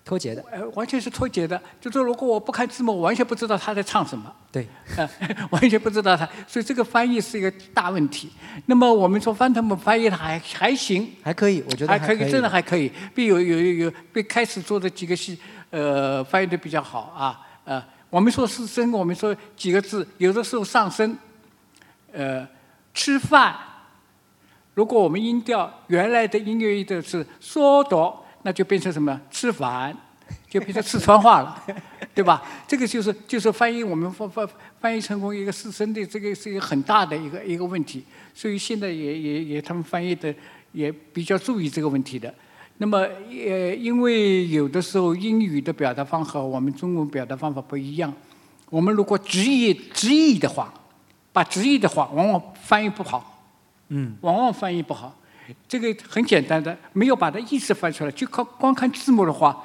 [0.03, 1.61] 脱节的，呃完全是脱节的。
[1.79, 4.33] 就说如果我不看字幕，我完全不知道他在唱什么。
[4.51, 4.67] 对，
[4.97, 5.09] 呃，
[5.51, 8.29] 完全不知道他，所以这个翻译是一个大问题。
[8.65, 12.91] 那么我们说翻腾姆翻译的还还行，还可以，我觉得还可以，真的还可以。
[13.13, 17.39] 比有有有有被开始做的几个戏，呃，翻译的比较好啊。
[17.63, 21.15] 呃，我们说四声，我们说几个字，有的时候上升，
[22.11, 22.45] 呃，
[22.93, 23.55] 吃饭。
[24.73, 29.19] 如果我们音调原来的音乐音调是嗦哆，那就变成什么？
[29.29, 29.95] 吃饭，
[30.49, 31.63] 就变成四川话了，
[32.15, 32.41] 对吧？
[32.67, 34.47] 这个就是就是翻译我们翻翻
[34.79, 38.03] 翻译成功一个自身的这个是一个很大的一个一个问题，
[38.33, 40.33] 所以现在也也也他们翻译的
[40.71, 42.33] 也比较注意这个问题的。
[42.77, 48.11] 那么呃，因为有的时候英语的表达方和我们中文表达方法不一样，
[48.71, 50.73] 我们如果直译直译的话，
[51.31, 53.45] 把直译的话往往翻译不好，
[53.89, 55.15] 嗯，往往翻译不好。
[55.67, 59.63] 这个很简单的，没有把它意思翻出来，就靠光看字幕的话，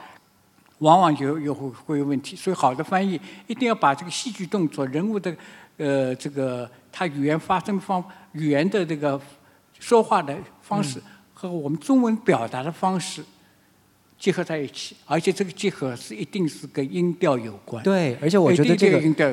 [0.79, 2.37] 往往有有会会有问题。
[2.37, 5.35] 所以好的翻译一定要把这个戏剧动作、人物的
[5.77, 8.03] 呃这个他语言发声方、
[8.33, 9.21] 语言的这个
[9.79, 11.03] 说话的方式、
[11.35, 13.25] 和我们中文表达的方式
[14.19, 17.83] 结合在一起，而且这个结合是一定是跟音调有关。
[17.85, 19.31] 对，而且我觉得这个音调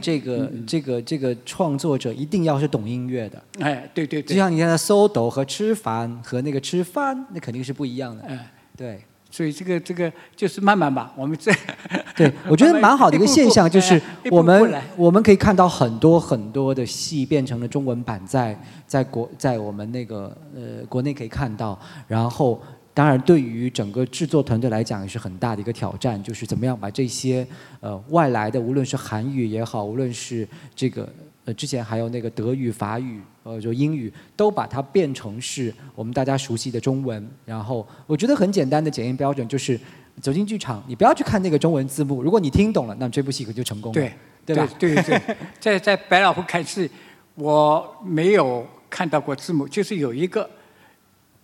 [0.00, 3.42] 这个这个这个创作者一定要是懂音乐的。
[3.60, 8.22] 哎，对对对，就像你看的 “sodo” 和吃饭和那个吃饭，那肯定是不一样的。
[8.24, 9.00] 哎，对。
[9.30, 11.52] 所以这个这个就是慢慢吧，我们这
[12.16, 14.00] 对，我觉得蛮好的一个现象，就是
[14.30, 22.58] 我们我们可以看到很多很多的戏变成了中文版在，在国在我们那个呃国内可以看到，然后
[22.98, 27.46] 当然对于整个制作团队来讲也是很大的一个挑战，就是怎么样把这些
[27.78, 31.08] 呃外来的，无论是韩语也好，无论是这个
[31.44, 33.20] 呃之前还有那个德语、法语。
[33.44, 39.80] 呃，就英语都把它变成是我们大家熟悉的中文，然后我觉得很简单的检验标准就是
[40.20, 44.12] 走进剧场，你不要去看那个中文字幕，如果你听懂了，那这部戏可就成功了，对
[44.44, 44.68] 对吧？
[44.78, 46.90] 对对对， 在在百老汇看戏，
[47.36, 50.50] 我没有看到过字幕，就是有一个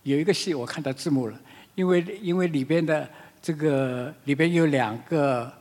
[0.03, 1.41] 有一个戏我看到字幕了，
[1.75, 3.07] 因为因为里边的
[3.41, 5.51] 这个里边有两个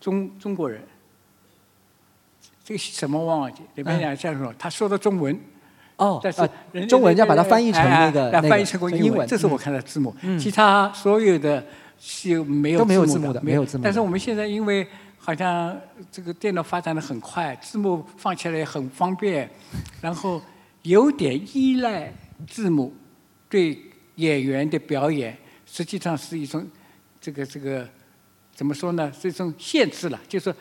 [0.00, 0.80] 中中国人，
[2.64, 5.38] 这个什么忘记，里边两个相声，他说的中文。
[5.96, 10.16] 哦，但是中文要把它翻译成那个哎哎那个翻译成功英文这是我嗯看的字幕。
[10.22, 11.62] 嗯其他所有的
[11.98, 14.86] 是没有都没有字字幕的没没有字幕但是我们现在因为
[15.18, 15.78] 好像
[16.10, 19.50] 这个电脑发展的很快，字幕放起来也很方便，
[20.00, 20.40] 然后
[20.80, 22.10] 有点依赖
[22.48, 22.94] 字幕
[23.50, 23.78] 对
[24.20, 25.36] 演员的表演，
[25.66, 26.66] 实际上是一种
[27.20, 27.88] 这个这个
[28.54, 29.12] 怎么说呢？
[29.12, 30.54] 是一种限制了，就是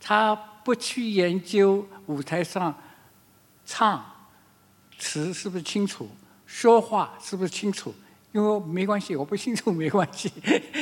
[0.00, 0.34] 他
[0.64, 2.74] 不去研究舞台上
[3.64, 4.04] 唱。
[4.98, 6.08] 词是不是清楚？
[6.46, 7.92] 说话是不是清楚？
[8.30, 10.30] 因为没关系，我不清楚没关系，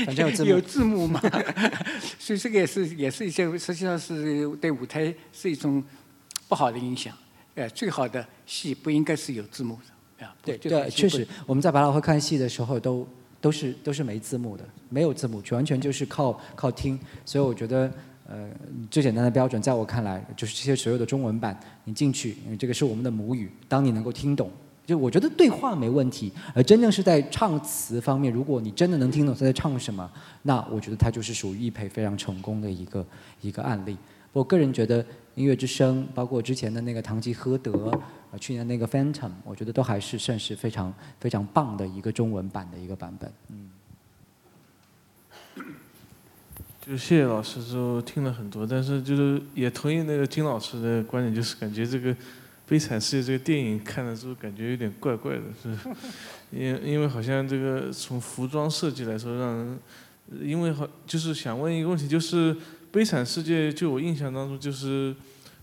[0.05, 1.21] 反正有字幕有字幕嘛。
[2.21, 5.83] 所以这个也是也是一些，实际上是对舞台是一种
[6.49, 7.17] 不好的影响。
[7.55, 9.93] 呃，最好的戏不应该是有字幕的
[10.25, 10.35] 啊。
[10.45, 13.07] 对对，确实，我们在百老汇看戏的时候都
[13.41, 16.99] 都是都是没字幕的，没有字幕，完全就是靠靠听。
[17.25, 17.91] 所以我觉得，
[18.29, 18.49] 呃，
[18.91, 24.51] 最简单的标准，在我看来，就是这些所有的中文版，你进去，因为这个是我们的母语，当你能够听懂，
[24.87, 30.11] 就我觉得对话没问题，而真正是在唱词方面，如果你真的能听懂他在唱什么，
[30.43, 33.07] 那我觉得他就是属于易培非常成功的一个
[33.41, 33.97] 一个案例。
[34.33, 35.03] 我个人觉得
[35.41, 37.73] 《音乐之声》，包括之前的那个《堂吉诃德》，
[38.31, 43.33] 呃，去年那个《Phantom》，我觉得都还是算是非常非常棒的一个中文版的一个版本。
[43.49, 43.71] 嗯，
[46.87, 52.15] 就谢谢老师之后听了很多，但是就是也同意那个金老师的观点，就是感觉这个
[52.69, 55.75] 《悲惨世界》这个电影看了之后感觉有点怪怪的，是，
[56.53, 59.79] 因因为好像这个从服装设计来说，让人，
[60.43, 62.55] 因为好就是想问一个问题，就是
[62.93, 65.15] 《悲惨世界》就我印象当中就是，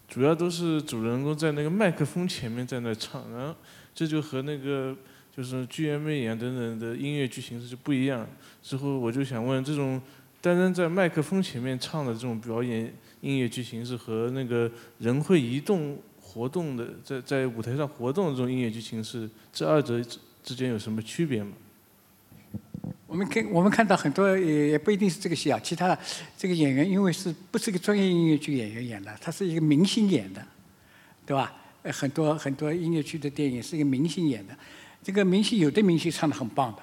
[0.07, 3.55] 主要都是主人公在那个麦克风前面在那唱，然后
[3.93, 4.95] 这就和那个
[5.35, 8.27] 就是剧院魅影等等的音乐剧形式就不一样。
[8.61, 10.01] 之后我就想问这种。
[10.39, 21.53] 单单在麦克风前面唱的这种表演音乐剧形式和那个人会移动活动的，在在舞台上活动的这种音乐剧形式，这二者之之间有什么区别吗？
[23.07, 25.97] 我们看我们看到很多也也不一定是这个戏啊，其他的
[26.37, 30.45] 这个演员因为是不是个专业音乐剧演员演的，他是一个明星演的，
[31.25, 31.53] 对吧？
[31.83, 34.53] 呃，很多很多音乐剧的电影是一个明星演的，
[35.01, 36.81] 这个明星有的明星唱的很棒的，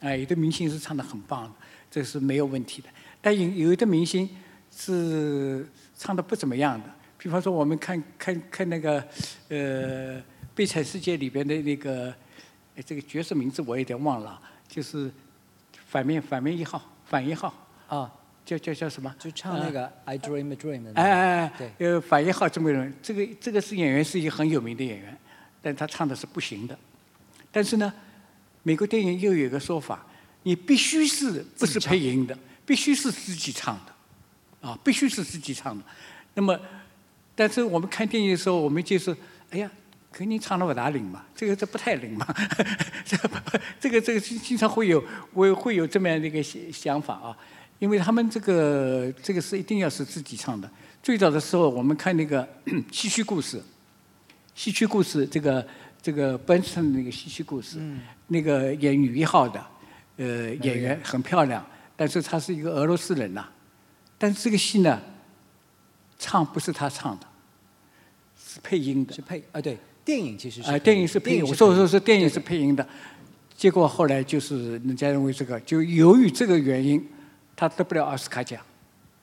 [0.00, 1.52] 哎，有的明星是唱的很棒的。
[1.90, 2.88] 这是没有问题的，
[3.20, 4.28] 但有有的明星
[4.70, 5.66] 是
[5.96, 6.84] 唱的不怎么样的。
[7.16, 9.02] 比方说，我们看看看那个
[9.48, 10.18] 呃
[10.54, 12.14] 《悲惨世界》里边的那个，
[12.84, 15.10] 这个角色名字我有点忘了，就是
[15.88, 17.52] 反面反面一号反一号
[17.88, 18.12] 啊，
[18.44, 19.12] 叫叫叫什么？
[19.18, 20.92] 就唱那个《I Dream a Dream》的。
[20.94, 25.18] 哎哎哎，对，呃，反一号这么人，这个这个是演员，是一个很有名的演员，
[25.60, 26.78] 但他唱的是不行的。
[27.50, 27.92] 但是呢，
[28.62, 30.04] 美国电影又有一个说法。
[30.44, 35.84] 你必须是不是配音的，必须是自己唱的，啊，必须是自己唱的。
[36.34, 36.58] 那么，
[37.34, 39.14] 但是我们看电影的时候，我们就是，
[39.50, 39.70] 哎呀，
[40.10, 42.26] 可你唱的不大灵嘛，这个这不太灵嘛，
[43.04, 43.16] 这
[43.78, 45.02] 这个这个经经常会有
[45.34, 47.36] 会会有这么样的一个想想法啊，
[47.78, 50.68] 因为他们这个这个是一定要是自己唱的。
[51.02, 52.46] 最早的时候，我们看那个
[52.90, 53.62] 戏曲故事，
[54.54, 55.66] 戏曲故事这个
[56.02, 57.78] 这个本身的那个戏曲故事，
[58.26, 59.64] 那个演女一号的，
[60.16, 61.64] 呃，演员很漂亮，
[61.94, 63.48] 但是她是一个俄罗斯人呐、
[64.18, 65.00] 但是这个戏呢，
[66.18, 67.26] 唱不是她唱的，
[68.36, 69.14] 是配音的。
[69.14, 69.42] 是配。
[69.52, 69.78] 啊，对，
[70.08, 72.88] 电影其实是啊，电影是配音，我说我说是电影是配音的，
[73.54, 77.06] 结果后来就是人家认为这个，就由于这个原因，
[77.54, 78.58] 他得不了奥斯卡奖。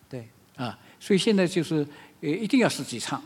[0.07, 0.30] 对。
[0.56, 1.78] 啊，所以现在就是
[2.22, 3.20] 呃一定要自己唱，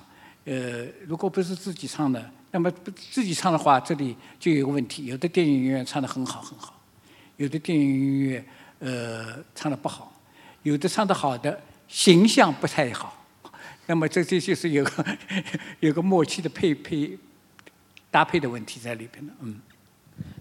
[0.46, 6.82] 呃，如果不是自己唱的，那么不自己唱的话，这里就有个问题，有的电影音乐唱的很好很好，
[7.36, 8.46] 有的电影音乐
[8.80, 10.18] 呃唱的不好，
[10.64, 11.60] 有的唱的好的
[11.90, 13.22] 形象不太好，
[13.86, 15.06] 那么这这就是有个
[15.82, 17.20] 有个默契的配配
[18.12, 19.60] 搭配的问题在里边的，嗯。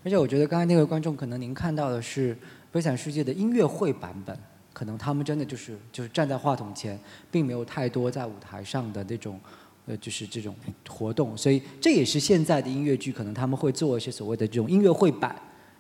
[0.05, 2.35] 而且我觉得刚才那位观众，可能您看到的是
[2.73, 4.37] 《悲惨世界》的音乐会版本，
[4.73, 6.99] 可能他们真的就是就是站在话筒前，
[7.31, 9.39] 并没有太多在舞台上的那种，
[9.87, 10.55] 呃，就是这种
[10.89, 15.37] 活动，所以这也是现在的音乐剧可能他们会做一些所谓的这种音乐会版，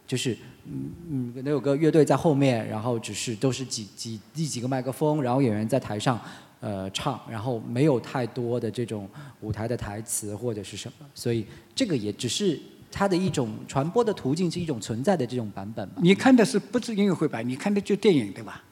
[0.07, 0.37] 就是
[0.67, 6.21] 嗯嗯，可能有个乐队在后面，然后只是都是几几第几个麦克风，然后演员在台上。
[6.61, 9.09] 呃，唱，然后没有太多的这种
[9.41, 12.61] 舞台的台词或者是什么，所以这个也只是
[12.91, 16.01] 它的一种传播的途径，是一种存在的这种版本吧。
[16.03, 17.49] 你看的是不是音乐会版？
[17.49, 18.65] 你看的就电影对吧？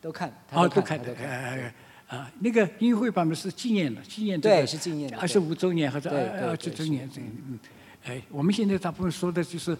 [0.00, 1.72] 都看，哦，都都看的，呃
[2.06, 7.58] 啊，那个音乐会版本是纪念的，纪念这对是纪念的二十五周年或者对对二二十周年这个，嗯，
[8.04, 9.76] 哎，我们现在大部分说的就是，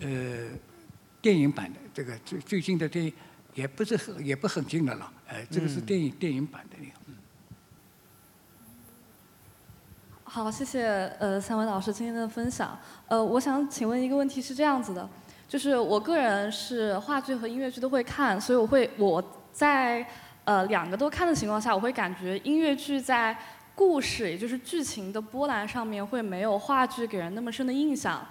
[0.00, 0.48] 呃，
[1.20, 3.12] 电影版的这个最最近的电影
[3.54, 6.92] 也不是很也不很近的了，哎，这个是嗯电影电影版的那个。
[10.24, 12.78] 好，谢谢呃三位老师今天的分享。
[13.08, 15.08] 呃，我想请问一个问题是这样子的，
[15.48, 19.22] 就是我个人是话剧和音乐剧都会看，所以我会我
[19.52, 20.06] 在
[20.44, 23.34] 呃两个都看的情况下，我会感觉音乐剧在
[23.74, 28.22] 故事也就是剧情的波澜上面会没有话剧给人那么深的印象。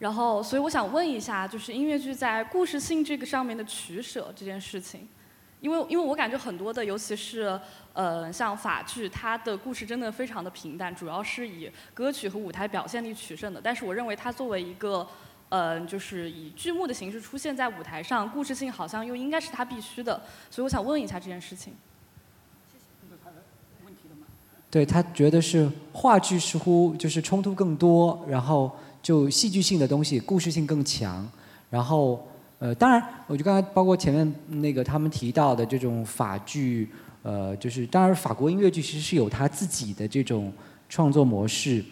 [0.00, 5.08] 然后，所以我想问一下，就是音乐剧在故事性这个上面的取舍这件事情。
[5.60, 7.60] 因为因为我感觉很多的，尤其是
[7.92, 13.60] 呃像法剧，它的故事真的非常的平淡，主要是以歌曲和舞台表现力取胜的。
[13.62, 15.06] 但是我认为它作为一个
[15.48, 20.20] 呃就是以剧目的形式出现在舞台上，故事性好像又应该是它必须的。
[20.50, 21.74] 所以我想问一下这件事情。
[24.70, 28.70] 对他觉得是话剧似乎就是冲突更多，然后
[29.02, 31.26] 就戏剧性的东西故事性更强，
[31.70, 32.27] 然后
[32.58, 36.88] 呃，当然，我就刚才包括前面那个他们提到的这种法剧，
[37.22, 40.52] 呃，就是当然法国音乐剧其实是有它自己的这种
[40.88, 41.84] 创作模式。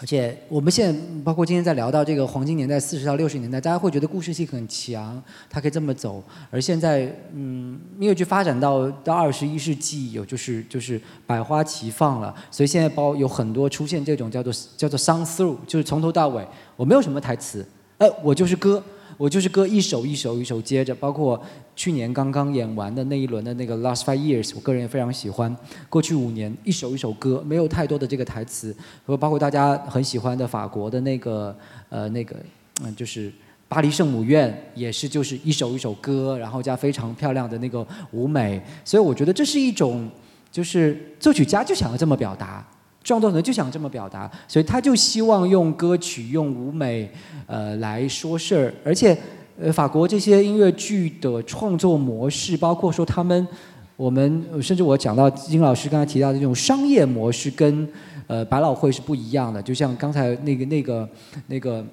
[0.00, 6.20] 而且我们现在包括今天在聊到这个黄金年代，四十到六十年代，大家会觉得故事性很强，它可以这么走。
[6.50, 16.44] 而现在，嗯，音乐剧发展到到二十一世纪，有就是就是百花齐放了，所以现在包有很多出现这种叫做叫做 song through，就是从头到尾
[16.74, 17.64] 我没有什么台词，
[17.98, 18.82] 呃，我就是歌。
[19.16, 21.40] 我就是歌一首一首一首接着，包括
[21.76, 25.56] 去年刚刚演完的那一轮的那个 Last Five Years，我个人也非常喜欢。
[25.88, 28.74] 过去五年一首一首歌，没有太多的这个台词，
[29.06, 31.56] 和包括大家很喜欢的法国的那个
[31.88, 32.36] 呃那个
[32.82, 33.32] 嗯就是
[33.68, 40.08] 巴黎圣母院，也是就是一首一首歌，然后加非常漂亮的那个舞美，所以我觉得这是一种
[40.50, 42.66] 就是作曲家就想要这么表达。
[43.04, 47.08] 创作人就想这么表达，所以他就希望用歌曲、用舞美，
[47.46, 48.74] 呃来说事儿。
[48.82, 49.16] 而且，
[49.60, 53.46] 呃，法国这些音乐剧的创作模式，包括说他们，
[53.94, 57.86] 我们甚至我讲到金老师刚才提到的这种商业模式，跟
[58.26, 59.62] 呃百老汇是不一样的。
[59.62, 61.08] 就像刚才那个那个
[61.46, 61.84] 那个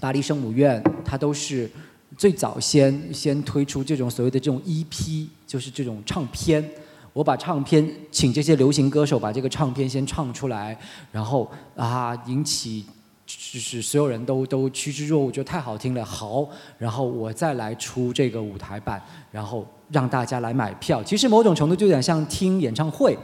[0.00, 1.70] 巴黎圣母院，它都是
[2.16, 6.66] 最早先先推出这种所谓的这种 EP，就是这种唱片。
[7.12, 10.78] 我把唱片请这些流行歌手把这个唱片先唱出来，
[11.10, 12.84] 然后啊引起
[13.26, 19.00] 就是所有人都都趋之若鹜，觉得太好听了，好，然后我再来出这个舞台版，
[19.30, 21.02] 然后让大家来买票。
[21.02, 23.16] 其实某种程度就有点像听演唱会。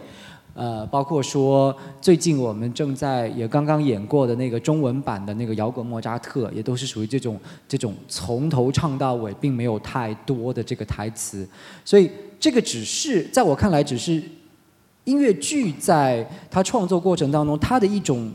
[0.56, 7.38] 呃，包括说最近我们正在也刚刚演过的那个中文版的那个摇滚莫扎特，也都是属于这种
[7.68, 11.46] 这种从头唱到尾，并没有太多的这个台词，
[11.84, 12.10] 所以
[12.40, 14.22] 这个只是在我看来只是
[15.04, 18.32] 音乐剧在它创作过程当中它的一种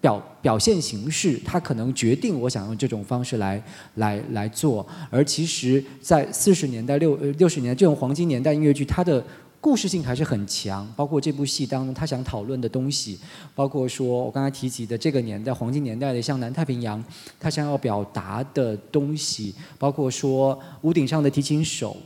[0.00, 3.62] 表表现形式，它可能决定我想用这种方式来
[3.94, 9.24] 来来做，而其实，在四十年代六呃六十年代这种黄金年代音乐剧，它的
[9.62, 13.16] 故事性还是很强，包括这部戏当中他想讨论的东西，
[13.54, 17.02] 包括说我刚才提及的这个年代黄金年代的像南太平洋，
[17.38, 21.96] 他想要表达的东西，包括说屋顶上的提琴手，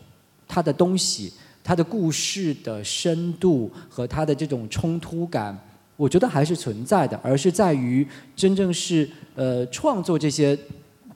[0.46, 1.32] 他的东西，
[1.64, 5.58] 他的故事的深度和他的这种冲突感，
[5.96, 8.06] 我觉得还是存在的，而是在于
[8.36, 10.56] 真正是呃创作这些。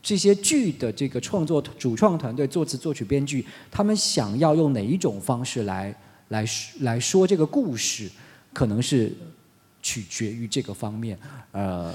[0.02, 5.94] 这些剧的这个创作主创团队、作词、作曲、编剧，他们想要用哪一种方式来
[6.30, 6.44] 来
[6.80, 8.10] 来说这个故事，
[8.52, 9.12] 可能是
[9.80, 11.16] 取决于这个方面。
[11.52, 11.94] 呃，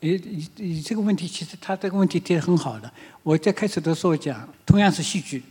[0.00, 2.92] 你你这个问题其实他这个问题提的很好的。
[3.22, 5.42] 我在开始的时候讲，同样是戏剧、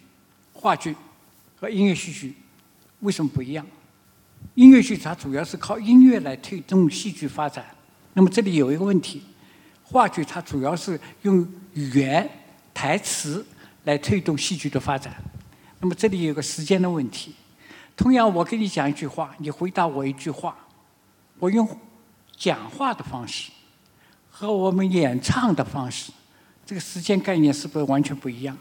[0.52, 0.96] 话剧
[1.56, 2.34] 和音乐戏剧，
[3.02, 3.66] 为什么不一样？
[4.56, 7.66] 音乐剧它主要是靠音乐来推动戏剧发展。
[8.14, 9.22] 那么这里有一个问题。
[9.90, 12.30] 话剧它主要是用语言、
[12.74, 13.46] 台词
[13.86, 15.16] 来推动戏剧的发展。
[15.80, 17.36] 那么这里有个时间的问题。
[17.96, 20.56] 同样，我跟你讲一句话，你回答我一句话，
[21.40, 21.68] 我用
[22.36, 23.52] 讲话的方式
[24.30, 26.12] 和我们演唱的方式，
[26.66, 28.56] 这个时间概念是不是完全不一样？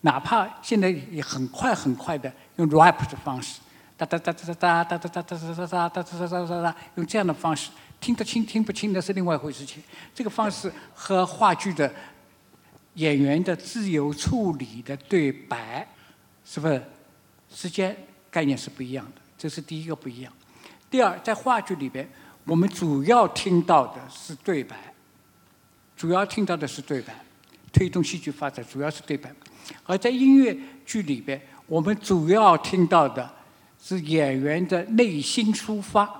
[0.00, 3.60] 哪怕现在也很快很快的用 rap 的方式，
[3.96, 7.70] 哒哒哒哒哒哒哒哒哒哒哒哒哒哒哒哒哒哒，用这样的方式。
[8.00, 9.64] 听得清听不清那是另外一回事。
[9.64, 9.82] 情
[10.14, 11.92] 这个方式和话剧的
[12.94, 15.86] 演员的自由处理的对白，
[16.52, 16.82] 是不是
[17.48, 17.96] 时间
[18.28, 19.22] 概念是不一样的？
[19.38, 20.32] 这是第一个不一样。
[20.90, 22.10] 第二，在话剧里边，
[22.44, 24.92] 我们主要听到的是对白，
[25.96, 27.14] 主要听到的是对白，
[27.72, 29.32] 推动戏剧发展主要是对白。
[29.84, 33.32] 而在音乐剧里边，我们主要听到的
[33.80, 36.19] 是演员的内心抒发。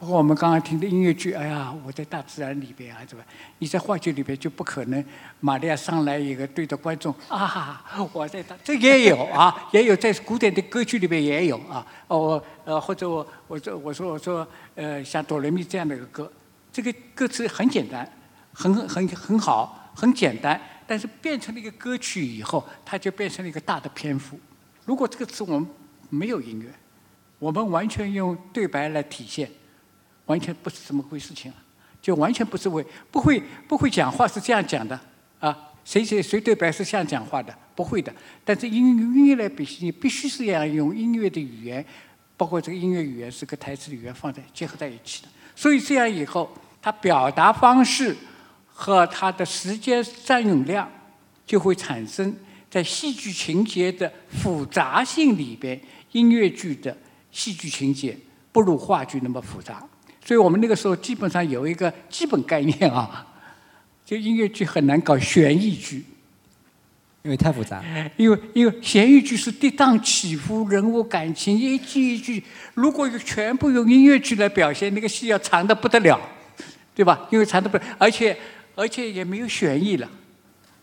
[0.00, 3.24] 包括我们刚刚听的音乐剧，哎呀，我在大自然里边啊，怎么？
[3.58, 5.04] 你在话剧里边就不可能，
[5.40, 11.84] 玛利亚上来一个对着观众啊，我在大，这也有啊，也有在古典的歌剧里边也有啊。
[12.06, 14.46] 哦，呃，或者我我说我说我说
[14.76, 16.30] 呃，像哆来咪这样的一个歌，
[16.72, 18.08] 这个歌词很简单，
[18.52, 24.38] 很很很好，很简单，但是变成了一个歌曲以后，它就变成了一个大的篇幅。
[24.84, 25.68] 如果这个词我们
[26.08, 26.72] 没有音乐，
[27.40, 29.50] 我们完全用对白来体现。
[30.28, 31.56] 完全不是这么回事情了，
[32.00, 34.98] 就完全不是为不会不会讲话是这样讲的
[35.40, 35.54] 啊？
[35.84, 37.54] 谁谁谁对白是这样讲话的？
[37.74, 38.14] 不会的。
[38.44, 41.84] 但是音音乐来比你必须是要用音乐的语言，
[42.36, 45.28] 包括这个音乐语言是跟台词语言放在结合在一起的。
[45.56, 46.50] 所以这样以后，
[46.82, 48.14] 它表达方式
[48.66, 50.88] 和它的时间占用量
[51.46, 52.36] 就会产生
[52.70, 55.80] 在戏剧情节的复杂性里边，
[56.12, 56.94] 音乐剧的
[57.32, 58.14] 戏剧情节
[58.52, 59.82] 不如话剧那么复杂。
[60.28, 63.26] 所以我们那个时候基本上有一个基本概念啊，
[64.04, 66.04] 就音乐剧很难搞悬疑剧，
[67.22, 67.82] 因为太复杂。
[68.18, 72.44] 因为因为悬疑剧是跌宕起伏，人物感情一句一句，
[72.74, 76.20] 如果全部用音乐剧来表现，那个戏要长的不得了，
[76.94, 77.26] 对吧？
[77.30, 78.36] 因为长的不，而且
[78.74, 80.06] 而且也没有悬疑了，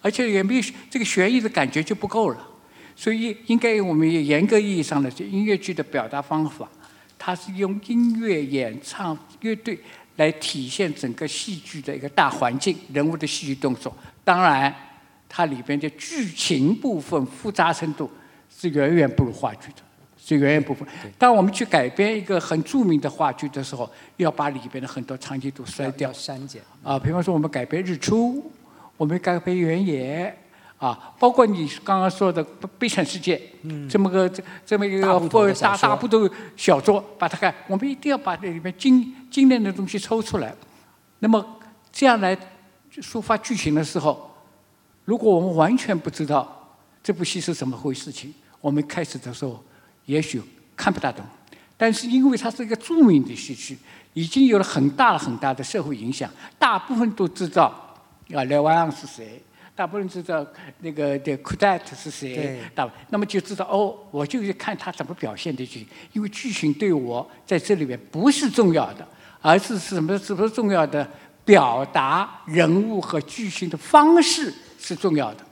[0.02, 2.48] 而且也没有这个悬疑的感觉就不够了。
[2.96, 6.68] 所以应该我们严格意义上的音乐剧的表达方法。
[7.18, 9.80] 它是用音乐、演唱、乐队
[10.18, 13.96] 来体现整个戏剧的一个大环境、人物的戏剧动作。
[14.24, 14.74] 当然，
[15.28, 18.10] 它里边的剧情部分复杂程度
[18.50, 19.82] 是远远不如话剧的，
[20.18, 20.80] 是远远不如。
[21.18, 26.62] 当我们去改编一个很著名的话剧的时候，要把里边的很多场景都删掉、删减。
[26.84, 28.36] 啊，比方说我们改编《日出》，
[28.98, 30.34] 我们改编《原野》。
[30.86, 32.46] 啊，包括你刚刚说的
[32.78, 40.54] 《悲惨世界》，嗯这么个这这么一个或大大部头小说，把它看，我们一定要把这里面精精炼的东西抽出来。
[41.18, 41.44] 那么
[41.92, 42.38] 这样来
[43.02, 44.30] 抒发剧情的时候，
[45.06, 48.32] 如果我们完全不知道这部戏是怎么回事情，
[48.62, 49.60] 我们开始的时候
[50.06, 50.40] 也许
[50.78, 51.26] 看不大懂。
[51.76, 53.76] 但是因为它是一个著名的戏曲，
[54.14, 56.30] 已经有了很大很大的社会影响，
[56.60, 57.74] 大部分都知道
[58.36, 59.42] 啊，莱万昂是谁。
[59.76, 60.46] 大部分人知道
[60.80, 69.06] 那个的 cadet 是谁，大那么就知道哦，我就是看他怎么表现的剧情，因为剧情对我在这里面不是重要的，
[69.42, 70.18] 而是什么？
[70.18, 71.08] 什么重要的？
[71.44, 75.46] 表达人物和剧情的方式是重要的，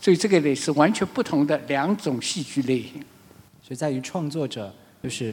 [0.00, 2.94] 所以这个类是完全不同的两种戏剧类型。
[3.62, 5.32] 所以在于创作者，就是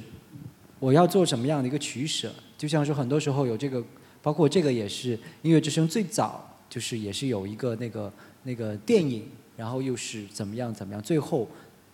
[0.77, 2.31] 我要做什么样的一个取舍？
[2.59, 3.83] 就像说很多时候有这个，
[4.21, 8.13] 包括这个也是音乐之声最早就是也是有一个那个。
[8.43, 9.25] 那个电影，
[9.57, 11.47] 然后又是怎么样怎么样，最后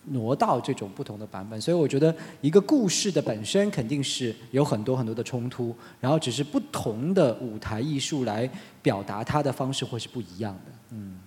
[0.06, 8.48] 挪到这种不同的版本，所以我觉得一个故事的本身肯定是有很多很多的冲突，然后只是不同的舞台艺术来
[8.82, 10.72] 表达它的方式会是不一样的。
[10.92, 11.18] 嗯，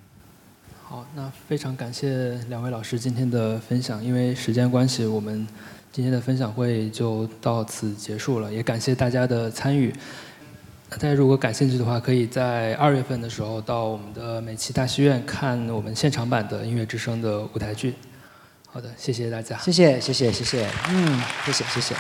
[0.84, 4.04] 好，那非常感谢两位老师今天的分享。
[4.04, 5.48] 因为时间关系，我们
[5.92, 8.52] 今天的分享会就到此结束了。
[8.52, 9.94] 也感谢大家的参与。
[11.00, 17.96] 大家如果感兴趣的话，可以在二月份的时候到我们的美琪大戏院看我们现场版的《音乐之声》的舞台剧。
[18.68, 19.58] 好的，谢谢大家。
[19.58, 21.96] 谢谢谢谢谢谢，嗯，谢谢谢谢。